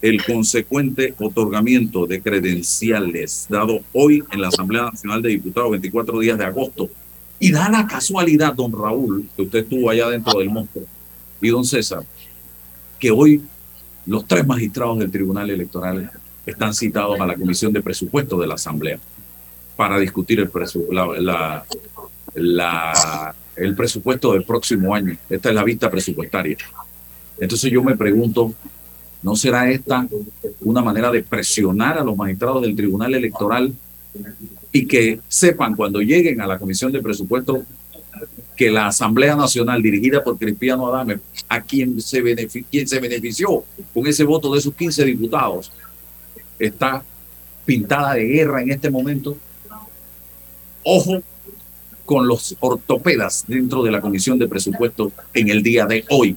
el 0.00 0.22
consecuente 0.22 1.14
otorgamiento 1.18 2.06
de 2.06 2.20
credenciales 2.20 3.46
dado 3.48 3.80
hoy 3.92 4.22
en 4.32 4.40
la 4.40 4.48
Asamblea 4.48 4.84
Nacional 4.84 5.22
de 5.22 5.30
Diputados, 5.30 5.70
24 5.70 6.18
días 6.18 6.36
de 6.36 6.44
agosto. 6.44 6.90
Y 7.38 7.52
da 7.52 7.68
la 7.68 7.86
casualidad, 7.86 8.54
don 8.54 8.72
Raúl, 8.72 9.28
que 9.36 9.42
usted 9.42 9.60
estuvo 9.60 9.90
allá 9.90 10.08
dentro 10.08 10.38
del 10.38 10.50
monstruo, 10.50 10.84
y 11.40 11.48
don 11.48 11.64
César, 11.64 12.04
que 12.98 13.10
hoy 13.10 13.42
los 14.06 14.26
tres 14.26 14.46
magistrados 14.46 14.98
del 14.98 15.10
Tribunal 15.10 15.50
Electoral 15.50 16.10
están 16.46 16.74
citados 16.74 17.20
a 17.20 17.26
la 17.26 17.36
Comisión 17.36 17.72
de 17.72 17.82
Presupuesto 17.82 18.38
de 18.38 18.46
la 18.46 18.54
Asamblea 18.54 18.98
para 19.76 19.98
discutir 19.98 20.40
el, 20.40 20.50
la, 22.34 23.34
el 23.56 23.74
presupuesto 23.74 24.32
del 24.32 24.44
próximo 24.44 24.94
año. 24.94 25.16
Esta 25.28 25.48
es 25.48 25.54
la 25.54 25.64
vista 25.64 25.90
presupuestaria. 25.90 26.56
Entonces 27.38 27.70
yo 27.70 27.82
me 27.82 27.96
pregunto, 27.96 28.54
¿no 29.22 29.36
será 29.36 29.70
esta 29.70 30.06
una 30.60 30.82
manera 30.82 31.10
de 31.10 31.22
presionar 31.22 31.98
a 31.98 32.04
los 32.04 32.16
magistrados 32.16 32.62
del 32.62 32.76
Tribunal 32.76 33.14
Electoral 33.14 33.74
y 34.72 34.86
que 34.86 35.20
sepan 35.28 35.74
cuando 35.74 36.00
lleguen 36.00 36.40
a 36.40 36.46
la 36.46 36.58
Comisión 36.58 36.92
de 36.92 37.02
Presupuesto 37.02 37.64
que 38.56 38.70
la 38.70 38.86
Asamblea 38.86 39.34
Nacional 39.34 39.82
dirigida 39.82 40.22
por 40.22 40.38
Cristiano 40.38 40.86
Adame, 40.86 41.18
a 41.48 41.60
quien 41.60 42.00
se, 42.00 42.20
benefició 42.22 43.64
con 43.92 44.06
ese 44.06 44.24
voto 44.24 44.52
de 44.52 44.58
esos 44.60 44.74
15 44.74 45.04
diputados, 45.04 45.72
está 46.58 47.04
pintada 47.64 48.14
de 48.14 48.24
guerra 48.24 48.62
en 48.62 48.70
este 48.70 48.90
momento. 48.90 49.36
Ojo 50.84 51.22
con 52.04 52.28
los 52.28 52.56
ortopedas 52.60 53.44
dentro 53.48 53.82
de 53.82 53.90
la 53.90 54.00
Comisión 54.00 54.38
de 54.38 54.46
Presupuesto 54.46 55.10
en 55.32 55.48
el 55.48 55.62
día 55.62 55.86
de 55.86 56.04
hoy. 56.10 56.36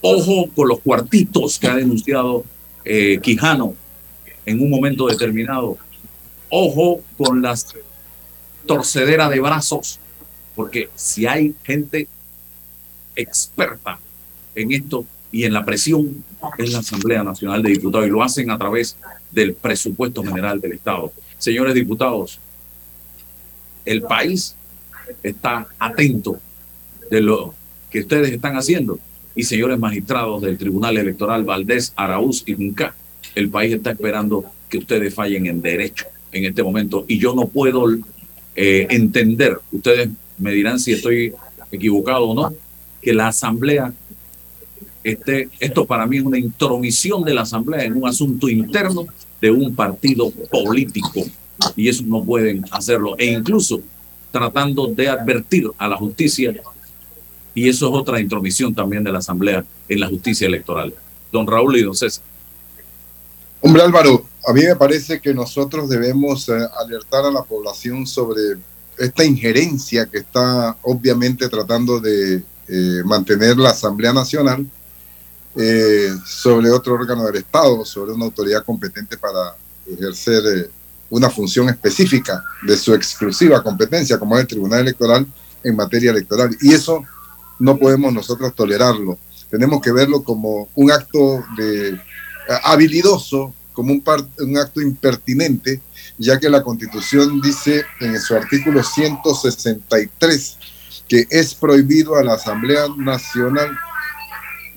Ojo 0.00 0.48
con 0.54 0.68
los 0.68 0.80
cuartitos 0.80 1.58
que 1.58 1.68
ha 1.68 1.76
denunciado 1.76 2.44
eh, 2.84 3.18
Quijano 3.22 3.74
en 4.44 4.60
un 4.60 4.70
momento 4.70 5.06
determinado. 5.06 5.78
Ojo 6.50 7.02
con 7.16 7.42
las 7.42 7.74
torcederas 8.66 9.30
de 9.30 9.40
brazos, 9.40 9.98
porque 10.54 10.88
si 10.94 11.26
hay 11.26 11.54
gente 11.62 12.08
experta 13.16 13.98
en 14.54 14.72
esto 14.72 15.04
y 15.30 15.44
en 15.44 15.52
la 15.52 15.64
presión, 15.64 16.24
es 16.56 16.72
la 16.72 16.78
Asamblea 16.78 17.22
Nacional 17.22 17.62
de 17.62 17.70
Diputados 17.70 18.06
y 18.06 18.10
lo 18.10 18.22
hacen 18.22 18.50
a 18.50 18.58
través 18.58 18.96
del 19.30 19.54
presupuesto 19.54 20.22
general 20.22 20.60
del 20.60 20.72
Estado. 20.72 21.12
Señores 21.38 21.74
diputados, 21.74 22.40
el 23.84 24.02
país 24.02 24.54
está 25.22 25.66
atento 25.78 26.40
de 27.10 27.20
lo 27.20 27.54
que 27.90 28.00
ustedes 28.00 28.32
están 28.32 28.56
haciendo. 28.56 28.98
Y 29.34 29.44
señores 29.44 29.78
magistrados 29.78 30.42
del 30.42 30.58
Tribunal 30.58 30.96
Electoral 30.96 31.44
Valdés, 31.44 31.92
Araúz 31.94 32.42
y 32.46 32.54
Junca, 32.54 32.94
el 33.34 33.48
país 33.50 33.74
está 33.74 33.92
esperando 33.92 34.44
que 34.68 34.78
ustedes 34.78 35.14
fallen 35.14 35.46
en 35.46 35.62
derecho 35.62 36.06
en 36.32 36.44
este 36.44 36.62
momento. 36.62 37.04
Y 37.08 37.18
yo 37.18 37.34
no 37.34 37.48
puedo 37.48 37.86
eh, 38.56 38.86
entender, 38.90 39.58
ustedes 39.72 40.08
me 40.38 40.52
dirán 40.52 40.78
si 40.78 40.92
estoy 40.92 41.32
equivocado 41.70 42.28
o 42.28 42.34
no, 42.34 42.54
que 43.00 43.12
la 43.12 43.28
Asamblea 43.28 43.92
este, 45.04 45.48
esto 45.60 45.86
para 45.86 46.06
mí 46.06 46.18
es 46.18 46.24
una 46.24 46.38
intromisión 46.38 47.24
de 47.24 47.32
la 47.32 47.42
Asamblea 47.42 47.84
en 47.84 47.96
un 47.96 48.06
asunto 48.06 48.48
interno 48.48 49.06
de 49.40 49.50
un 49.50 49.74
partido 49.74 50.30
político 50.50 51.24
y 51.76 51.88
eso 51.88 52.04
no 52.06 52.22
pueden 52.22 52.64
hacerlo 52.70 53.16
e 53.16 53.26
incluso 53.26 53.80
tratando 54.30 54.86
de 54.88 55.08
advertir 55.08 55.70
a 55.78 55.88
la 55.88 55.96
justicia 55.96 56.54
y 57.54 57.68
eso 57.68 57.88
es 57.88 57.94
otra 57.94 58.20
intromisión 58.20 58.74
también 58.74 59.02
de 59.02 59.10
la 59.10 59.18
Asamblea 59.18 59.64
en 59.88 60.00
la 60.00 60.08
justicia 60.08 60.46
electoral. 60.46 60.92
Don 61.32 61.46
Raúl 61.46 61.76
y 61.78 61.82
don 61.82 61.94
César. 61.94 62.22
Hombre 63.60 63.82
Álvaro, 63.82 64.26
a 64.48 64.52
mí 64.54 64.62
me 64.62 64.76
parece 64.76 65.20
que 65.20 65.34
nosotros 65.34 65.90
debemos 65.90 66.48
eh, 66.48 66.52
alertar 66.78 67.26
a 67.26 67.30
la 67.30 67.42
población 67.42 68.06
sobre 68.06 68.56
esta 68.96 69.22
injerencia 69.22 70.06
que 70.06 70.18
está 70.18 70.74
obviamente 70.82 71.50
tratando 71.50 72.00
de 72.00 72.42
eh, 72.66 73.02
mantener 73.04 73.58
la 73.58 73.70
Asamblea 73.70 74.14
Nacional 74.14 74.66
eh, 75.54 76.14
sobre 76.24 76.70
otro 76.70 76.94
órgano 76.94 77.26
del 77.26 77.36
Estado, 77.36 77.84
sobre 77.84 78.12
una 78.12 78.24
autoridad 78.24 78.64
competente 78.64 79.18
para 79.18 79.54
ejercer 79.86 80.70
una 81.10 81.28
función 81.28 81.68
específica 81.68 82.42
de 82.62 82.76
su 82.78 82.94
exclusiva 82.94 83.62
competencia, 83.62 84.18
como 84.18 84.34
es 84.36 84.42
el 84.42 84.48
Tribunal 84.48 84.80
Electoral 84.80 85.26
en 85.62 85.76
materia 85.76 86.10
electoral. 86.10 86.56
Y 86.62 86.72
eso 86.72 87.04
no 87.58 87.76
podemos 87.76 88.14
nosotros 88.14 88.54
tolerarlo. 88.54 89.18
Tenemos 89.50 89.82
que 89.82 89.92
verlo 89.92 90.22
como 90.22 90.68
un 90.74 90.90
acto 90.90 91.44
de, 91.56 92.00
habilidoso, 92.64 93.54
como 93.78 93.92
un, 93.92 94.02
un 94.40 94.58
acto 94.58 94.80
impertinente, 94.80 95.80
ya 96.18 96.36
que 96.40 96.50
la 96.50 96.64
Constitución 96.64 97.40
dice 97.40 97.84
en 98.00 98.20
su 98.20 98.34
artículo 98.34 98.82
163 98.82 100.58
que 101.06 101.28
es 101.30 101.54
prohibido 101.54 102.16
a 102.16 102.24
la 102.24 102.34
Asamblea 102.34 102.88
Nacional 102.96 103.70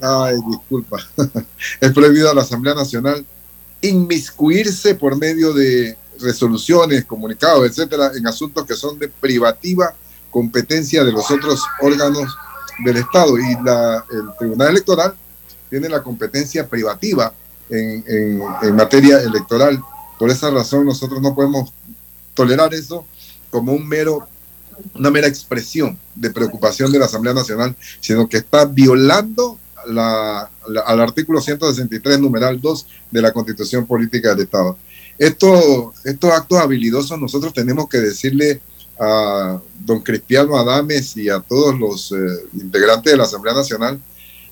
ay, 0.01 0.35
disculpa, 0.47 0.99
es 1.81 1.91
prohibido 1.93 2.29
a 2.29 2.35
la 2.35 2.43
Asamblea 2.43 2.75
Nacional 2.75 3.25
inmiscuirse 3.81 4.93
por 4.93 5.17
medio 5.17 5.51
de 5.51 5.97
resoluciones, 6.19 7.03
comunicados, 7.05 7.65
etcétera, 7.67 8.11
en 8.15 8.27
asuntos 8.27 8.67
que 8.67 8.75
son 8.75 8.99
de 8.99 9.07
privativa 9.07 9.95
competencia 10.29 11.03
de 11.03 11.11
los 11.11 11.31
otros 11.31 11.63
órganos 11.81 12.37
del 12.85 12.97
Estado. 12.97 13.39
Y 13.39 13.63
la, 13.63 14.05
el 14.11 14.37
Tribunal 14.37 14.69
Electoral 14.69 15.15
tiene 15.71 15.89
la 15.89 16.03
competencia 16.03 16.67
privativa 16.67 17.33
en, 17.71 18.03
en, 18.07 18.41
en 18.61 18.75
materia 18.75 19.19
electoral. 19.21 19.81
Por 20.19 20.29
esa 20.29 20.51
razón 20.51 20.85
nosotros 20.85 21.21
no 21.21 21.33
podemos 21.33 21.73
tolerar 22.33 22.73
eso 22.73 23.05
como 23.49 23.73
un 23.73 23.87
mero 23.87 24.27
una 24.95 25.11
mera 25.11 25.27
expresión 25.27 25.97
de 26.15 26.29
preocupación 26.29 26.91
de 26.91 26.99
la 26.99 27.05
Asamblea 27.05 27.33
Nacional, 27.33 27.75
sino 27.99 28.27
que 28.27 28.37
está 28.37 28.65
violando 28.65 29.59
la, 29.87 30.49
al 30.85 31.01
artículo 31.01 31.41
163, 31.41 32.19
numeral 32.19 32.59
2 32.61 32.87
de 33.11 33.21
la 33.21 33.31
Constitución 33.31 33.85
Política 33.85 34.29
del 34.29 34.45
Estado. 34.45 34.77
Esto, 35.17 35.93
estos 36.03 36.31
actos 36.31 36.57
habilidosos 36.59 37.19
nosotros 37.19 37.53
tenemos 37.53 37.87
que 37.89 37.99
decirle 37.99 38.61
a 38.99 39.59
don 39.79 40.01
Cristiano 40.01 40.57
Adames 40.57 41.17
y 41.17 41.29
a 41.29 41.39
todos 41.39 41.77
los 41.79 42.11
eh, 42.11 42.15
integrantes 42.53 43.11
de 43.11 43.17
la 43.17 43.23
Asamblea 43.23 43.55
Nacional 43.55 43.99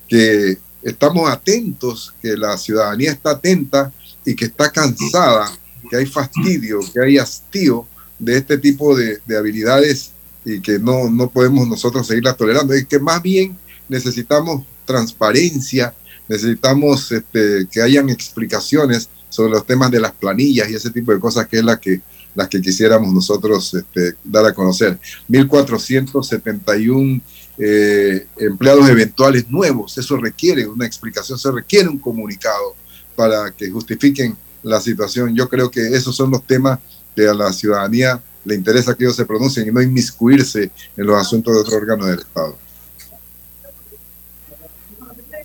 que 0.08 0.58
estamos 0.84 1.30
atentos, 1.30 2.14
que 2.22 2.36
la 2.36 2.58
ciudadanía 2.58 3.12
está 3.12 3.32
atenta 3.32 3.92
y 4.26 4.36
que 4.36 4.46
está 4.46 4.72
cansada, 4.72 5.52
que 5.90 5.98
hay 5.98 6.06
fastidio, 6.06 6.80
que 6.94 7.02
hay 7.02 7.18
hastío 7.18 7.86
de 8.18 8.38
este 8.38 8.58
tipo 8.58 8.96
de, 8.96 9.20
de 9.26 9.38
habilidades 9.38 10.12
y 10.46 10.60
que 10.62 10.80
no, 10.80 11.10
no 11.10 11.30
podemos 11.30 11.68
nosotros 11.68 12.08
seguirlas 12.08 12.38
tolerando. 12.38 12.74
Es 12.74 12.86
que 12.86 13.00
más 13.00 13.22
bien 13.22 13.58
necesitamos 13.88 14.66
transparencia, 14.86 15.94
necesitamos 16.28 17.12
este, 17.12 17.68
que 17.72 17.82
hayan 17.82 18.10
explicaciones 18.10 19.10
sobre 19.30 19.52
los 19.52 19.66
temas 19.66 19.92
de 19.92 20.00
las 20.00 20.12
planillas 20.14 20.70
y 20.70 20.76
ese 20.76 20.90
tipo 20.90 21.12
de 21.14 21.20
cosas 21.20 21.48
que 21.48 21.58
es 21.58 21.64
la 21.64 21.80
que 21.80 22.02
las 22.36 22.48
que 22.48 22.62
quisiéramos 22.62 23.14
nosotros 23.14 23.74
este, 23.74 24.16
dar 24.24 24.46
a 24.46 24.54
conocer. 24.54 25.00
1.471 25.30 27.22
eh, 27.60 28.26
empleados 28.38 28.88
eventuales 28.90 29.50
nuevos, 29.50 29.98
eso 29.98 30.16
requiere 30.18 30.66
una 30.66 30.86
explicación, 30.86 31.38
se 31.38 31.52
requiere 31.52 31.90
un 31.90 32.00
comunicado 32.00 32.76
para 33.16 33.52
que 33.52 33.70
justifiquen 33.70 34.36
la 34.64 34.80
situación. 34.80 35.36
Yo 35.36 35.48
creo 35.50 35.70
que 35.70 35.82
esos 35.88 36.16
son 36.16 36.32
los 36.32 36.44
temas 36.46 36.80
que 37.16 37.28
a 37.28 37.34
la 37.34 37.52
ciudadanía 37.52 38.22
le 38.46 38.56
interesa 38.56 38.96
que 38.96 39.04
ellos 39.04 39.16
se 39.18 39.26
pronuncien 39.26 39.68
y 39.68 39.72
no 39.72 39.82
inmiscuirse 39.82 40.72
en 40.96 41.06
los 41.06 41.18
asuntos 41.20 41.54
de 41.54 41.60
otro 41.60 41.76
órgano 41.78 42.06
del 42.06 42.20
Estado. 42.20 42.58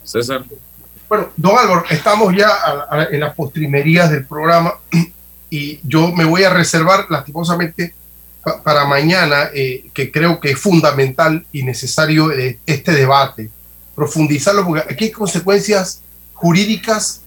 César. 0.02 0.44
Bueno, 1.08 1.30
don 1.36 1.56
Álvaro, 1.58 1.84
estamos 1.90 2.34
ya 2.36 2.48
a- 2.48 2.86
a- 2.90 3.04
en 3.10 3.20
las 3.20 3.34
postrimerías 3.34 4.10
del 4.10 4.26
programa 4.26 4.74
y 5.50 5.80
yo 5.82 6.12
me 6.12 6.24
voy 6.24 6.44
a 6.44 6.50
reservar 6.50 7.06
lastimosamente 7.10 7.94
para 8.62 8.84
mañana, 8.84 9.50
eh, 9.54 9.86
que 9.94 10.10
creo 10.10 10.38
que 10.38 10.50
es 10.52 10.58
fundamental 10.58 11.46
y 11.52 11.62
necesario 11.62 12.30
eh, 12.30 12.58
este 12.66 12.92
debate, 12.92 13.50
profundizarlo, 13.94 14.66
porque 14.66 14.92
aquí 14.92 15.04
hay 15.04 15.10
consecuencias 15.10 16.02
jurídicas 16.34 17.22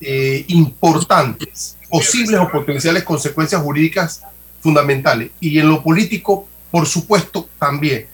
eh, 0.00 0.44
importantes, 0.48 1.76
posibles 1.90 2.40
o 2.40 2.50
potenciales 2.50 3.02
consecuencias 3.04 3.60
jurídicas 3.60 4.22
fundamentales. 4.60 5.30
Y 5.40 5.58
en 5.58 5.68
lo 5.68 5.82
político, 5.82 6.48
por 6.70 6.86
supuesto, 6.86 7.48
también. 7.58 8.06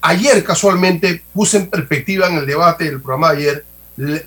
Ayer 0.00 0.42
casualmente 0.42 1.22
puse 1.32 1.58
en 1.58 1.70
perspectiva 1.70 2.26
en 2.26 2.38
el 2.38 2.46
debate 2.46 2.84
del 2.84 3.00
programa 3.00 3.32
de 3.32 3.38
ayer 3.38 3.64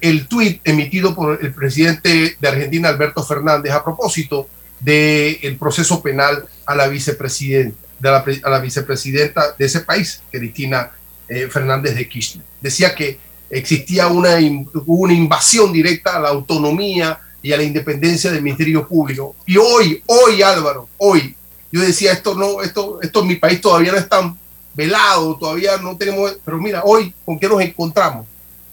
el, 0.01 0.28
tuit 0.28 0.61
emitido 0.63 1.16
por 1.16 1.43
el 1.43 1.53
presidente 1.53 2.38
de 2.39 2.47
Argentina, 2.47 2.89
Alberto 2.89 3.24
Fernández, 3.24 3.74
a 3.74 3.84
propósito 3.84 4.47
del 4.80 5.58
proceso 5.58 6.02
penal 6.02 6.46
a 6.66 6.76
la 6.76 6.88
vicepresidenta, 6.88 7.78
de 8.00 9.34
de 9.58 9.66
ese 9.66 9.80
país, 9.82 10.22
Cristina 10.32 10.92
eh, 11.28 11.48
Fernández 11.48 11.96
de 11.96 12.08
Kirchner. 12.08 12.46
Decía 12.62 12.94
que 12.94 13.20
existía 13.50 14.08
una, 14.08 14.38
una 14.86 15.14
invasión 15.14 15.72
directa 15.72 16.18
a 16.18 16.20
la 16.20 16.30
autonomía 16.30 17.20
y 17.42 17.54
a 17.54 17.58
la 17.58 17.64
independencia 17.64 18.32
del 18.32 18.42
Ministerio 18.42 18.88
Público. 18.88 19.36
Y 19.46 19.58
hoy, 19.58 20.04
hoy 20.08 20.42
Álvaro, 20.42 20.90
hoy, 20.98 21.36
yo 21.72 21.82
decía, 21.82 22.12
esto 22.12 22.36
no, 22.36 22.62
esto, 22.62 23.00
esto 23.02 23.22
en 23.22 23.28
mi 23.28 23.36
país 23.36 23.62
todavía 23.62 23.92
no 23.92 23.98
es 23.98 24.10
tan 24.10 24.38
velado, 24.74 25.38
todavía 25.38 25.78
no 25.78 25.96
tenemos, 25.96 26.38
pero 26.44 26.58
mira, 26.58 26.82
hoy, 26.84 27.14
¿con 27.24 27.40
qué 27.40 27.48
nos 27.48 27.62
encontramos? 27.62 28.26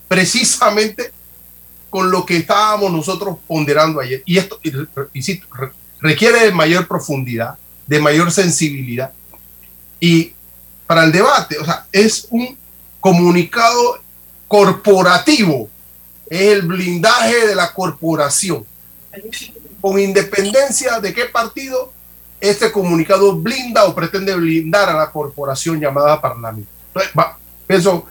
Precisamente 0.07 1.11
con 1.89 2.09
lo 2.09 2.25
que 2.25 2.37
estábamos 2.37 2.91
nosotros 2.91 3.37
ponderando 3.47 3.99
ayer. 3.99 4.23
Y 4.25 4.37
esto, 4.37 4.59
insisto, 5.13 5.47
requiere 6.03 6.41
de 6.41 6.51
mayor 6.51 6.85
profundidad, 6.85 7.55
de 7.87 7.99
mayor 7.99 8.29
sensibilidad. 8.29 9.13
Y 10.01 10.33
para 10.85 11.05
el 11.05 11.13
debate, 11.13 11.57
o 11.57 11.63
sea, 11.63 11.87
es 11.93 12.27
un 12.29 12.57
comunicado 12.99 13.99
corporativo, 14.49 15.69
es 16.29 16.41
el 16.41 16.63
blindaje 16.63 17.47
de 17.47 17.55
la 17.55 17.73
corporación. 17.73 18.65
Con 19.79 19.97
independencia 19.97 20.99
de 20.99 21.13
qué 21.13 21.25
partido, 21.25 21.93
este 22.41 22.69
comunicado 22.69 23.37
blinda 23.37 23.85
o 23.85 23.95
pretende 23.95 24.35
blindar 24.35 24.89
a 24.89 24.97
la 24.97 25.09
corporación 25.09 25.79
llamada 25.79 26.19
Parlamento. 26.19 26.69
Entonces, 26.87 27.13
va, 27.17 27.37
pienso, 27.65 28.05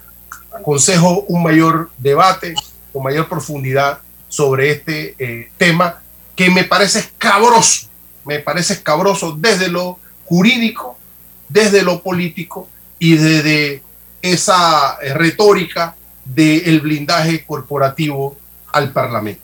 aconsejo 0.50 1.20
un 1.28 1.42
mayor 1.42 1.90
debate, 1.98 2.54
con 2.90 3.02
mayor 3.02 3.28
profundidad 3.28 3.98
sobre 4.30 4.70
este 4.70 5.14
eh, 5.18 5.50
tema 5.58 6.01
que 6.36 6.50
me 6.50 6.64
parece 6.64 7.00
escabroso, 7.00 7.88
me 8.24 8.38
parece 8.38 8.74
escabroso 8.74 9.36
desde 9.38 9.68
lo 9.68 9.98
jurídico, 10.24 10.98
desde 11.48 11.82
lo 11.82 12.02
político 12.02 12.68
y 12.98 13.16
desde 13.16 13.82
esa 14.22 14.98
eh, 15.02 15.12
retórica 15.14 15.96
del 16.24 16.80
blindaje 16.80 17.44
corporativo 17.44 18.36
al 18.72 18.92
Parlamento. 18.92 19.42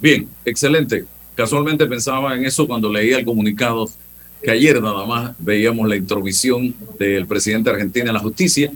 Bien, 0.00 0.28
excelente. 0.44 1.04
Casualmente 1.34 1.86
pensaba 1.86 2.34
en 2.34 2.46
eso 2.46 2.66
cuando 2.66 2.90
leía 2.90 3.18
el 3.18 3.24
comunicado 3.24 3.88
que 4.42 4.50
ayer 4.50 4.80
nada 4.82 5.04
más 5.06 5.34
veíamos 5.38 5.88
la 5.88 5.96
introvisión 5.96 6.74
del 6.98 7.26
presidente 7.26 7.68
de 7.68 7.76
Argentina 7.76 8.06
en 8.06 8.14
la 8.14 8.20
justicia, 8.20 8.70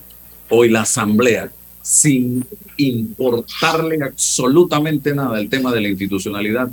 hoy 0.49 0.69
la 0.69 0.83
asamblea, 0.83 1.51
sin 1.83 2.45
importarle 2.77 3.99
absolutamente 4.03 5.15
nada 5.15 5.41
el 5.41 5.49
tema 5.49 5.73
de 5.73 5.81
la 5.81 5.89
institucionalidad, 5.89 6.69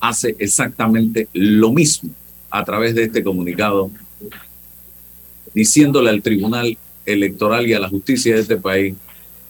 hace 0.00 0.34
exactamente 0.38 1.28
lo 1.32 1.72
mismo 1.72 2.10
a 2.50 2.64
través 2.64 2.94
de 2.94 3.04
este 3.04 3.22
comunicado, 3.22 3.90
diciéndole 5.54 6.10
al 6.10 6.22
Tribunal 6.22 6.76
Electoral 7.06 7.66
y 7.66 7.74
a 7.74 7.80
la 7.80 7.88
justicia 7.88 8.34
de 8.34 8.40
este 8.40 8.56
país, 8.56 8.94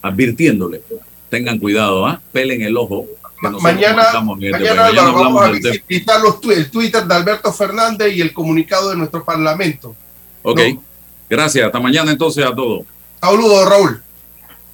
advirtiéndole, 0.03 0.83
tengan 1.29 1.59
cuidado, 1.59 2.07
¿ah? 2.07 2.21
pelen 2.33 2.63
el 2.63 2.77
ojo. 2.77 3.07
que 3.41 3.49
Mañana, 3.61 4.03
este 4.03 4.21
mañana. 4.25 4.59
Mañana 4.59 5.13
vamos 5.13 5.43
a 5.43 5.51
visitar 5.51 6.21
los 6.21 6.41
twi- 6.41 6.55
el 6.57 6.71
Twitter 6.71 7.05
de 7.05 7.15
Alberto 7.15 7.53
Fernández 7.53 8.15
y 8.15 8.21
el 8.21 8.33
comunicado 8.33 8.91
de 8.91 8.97
nuestro 8.97 9.25
Parlamento. 9.25 9.95
Ok, 10.43 10.61
gracias. 11.29 11.67
Hasta 11.67 11.81
mañana 11.81 12.11
entonces 12.13 12.45
a 12.45 12.55
todos. 12.55 12.85
Saludos, 13.21 13.69
Raúl. 13.69 14.03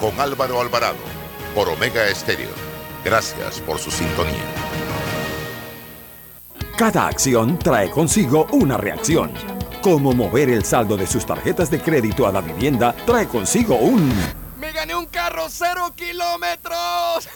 con 0.00 0.18
Álvaro 0.20 0.60
Alvarado 0.60 0.96
por 1.54 1.68
Omega 1.68 2.08
Estéreo. 2.08 2.50
Gracias 3.04 3.60
por 3.60 3.78
su 3.78 3.90
sintonía. 3.90 4.44
Cada 6.76 7.06
acción 7.06 7.58
trae 7.58 7.90
consigo 7.90 8.46
una 8.52 8.76
reacción. 8.76 9.32
Como 9.80 10.12
mover 10.12 10.50
el 10.50 10.64
saldo 10.64 10.96
de 10.96 11.06
sus 11.06 11.24
tarjetas 11.24 11.70
de 11.70 11.80
crédito 11.80 12.26
a 12.26 12.32
la 12.32 12.40
vivienda 12.40 12.94
trae 13.06 13.28
consigo 13.28 13.76
un... 13.76 14.10
¡Me 14.10 14.14
gané 14.14 14.34
un 14.34 14.43
carro 15.34 15.48
cero 15.50 15.92
kilómetros! 15.96 17.28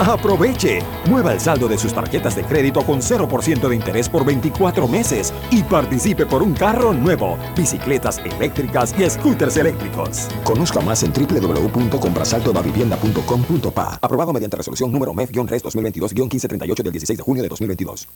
Aproveche. 0.00 0.80
Mueva 1.06 1.32
el 1.32 1.40
saldo 1.40 1.66
de 1.68 1.78
sus 1.78 1.94
tarjetas 1.94 2.36
de 2.36 2.44
crédito 2.44 2.84
con 2.84 3.00
0% 3.00 3.68
de 3.68 3.76
interés 3.76 4.08
por 4.08 4.24
24 4.24 4.88
meses 4.88 5.32
y 5.50 5.62
participe 5.62 6.26
por 6.26 6.42
un 6.42 6.54
carro 6.54 6.92
nuevo, 6.92 7.38
bicicletas 7.56 8.18
eléctricas 8.18 8.92
y 8.98 9.08
scooters 9.08 9.56
eléctricos. 9.56 10.28
Conozca 10.44 10.80
más 10.80 11.02
en 11.02 11.12
www.comprasaldodavivienda.com.pa. 11.12 13.98
Aprobado 14.00 14.32
mediante 14.32 14.56
resolución 14.56 14.92
número 14.92 15.12
MEF-RES 15.14 15.64
2022-1538 15.64 16.82
del 16.82 16.92
16 16.92 17.18
de 17.18 17.22
junio 17.22 17.42
de 17.42 17.48
2022. 17.48 18.08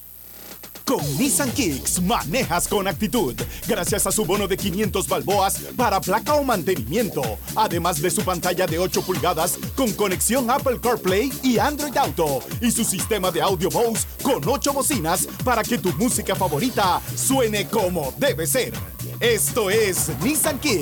Con 0.86 1.02
Nissan 1.18 1.50
Kicks 1.50 2.00
manejas 2.00 2.68
con 2.68 2.86
actitud, 2.86 3.34
gracias 3.66 4.06
a 4.06 4.12
su 4.12 4.24
bono 4.24 4.46
de 4.46 4.56
500 4.56 5.08
balboas 5.08 5.58
para 5.76 6.00
placa 6.00 6.34
o 6.34 6.44
mantenimiento, 6.44 7.22
además 7.56 8.00
de 8.00 8.08
su 8.08 8.22
pantalla 8.22 8.68
de 8.68 8.78
8 8.78 9.02
pulgadas 9.02 9.58
con 9.74 9.92
conexión 9.94 10.48
Apple 10.48 10.78
CarPlay 10.80 11.32
y 11.42 11.58
Android 11.58 11.96
Auto, 11.96 12.38
y 12.60 12.70
su 12.70 12.84
sistema 12.84 13.32
de 13.32 13.42
audio 13.42 13.68
Bose 13.68 14.06
con 14.22 14.46
8 14.46 14.72
bocinas 14.72 15.26
para 15.44 15.64
que 15.64 15.76
tu 15.76 15.92
música 15.94 16.36
favorita 16.36 17.02
suene 17.16 17.66
como 17.66 18.14
debe 18.16 18.46
ser. 18.46 18.72
Esto 19.18 19.70
es 19.70 20.10
Nissan 20.22 20.60
Kicks. 20.60 20.74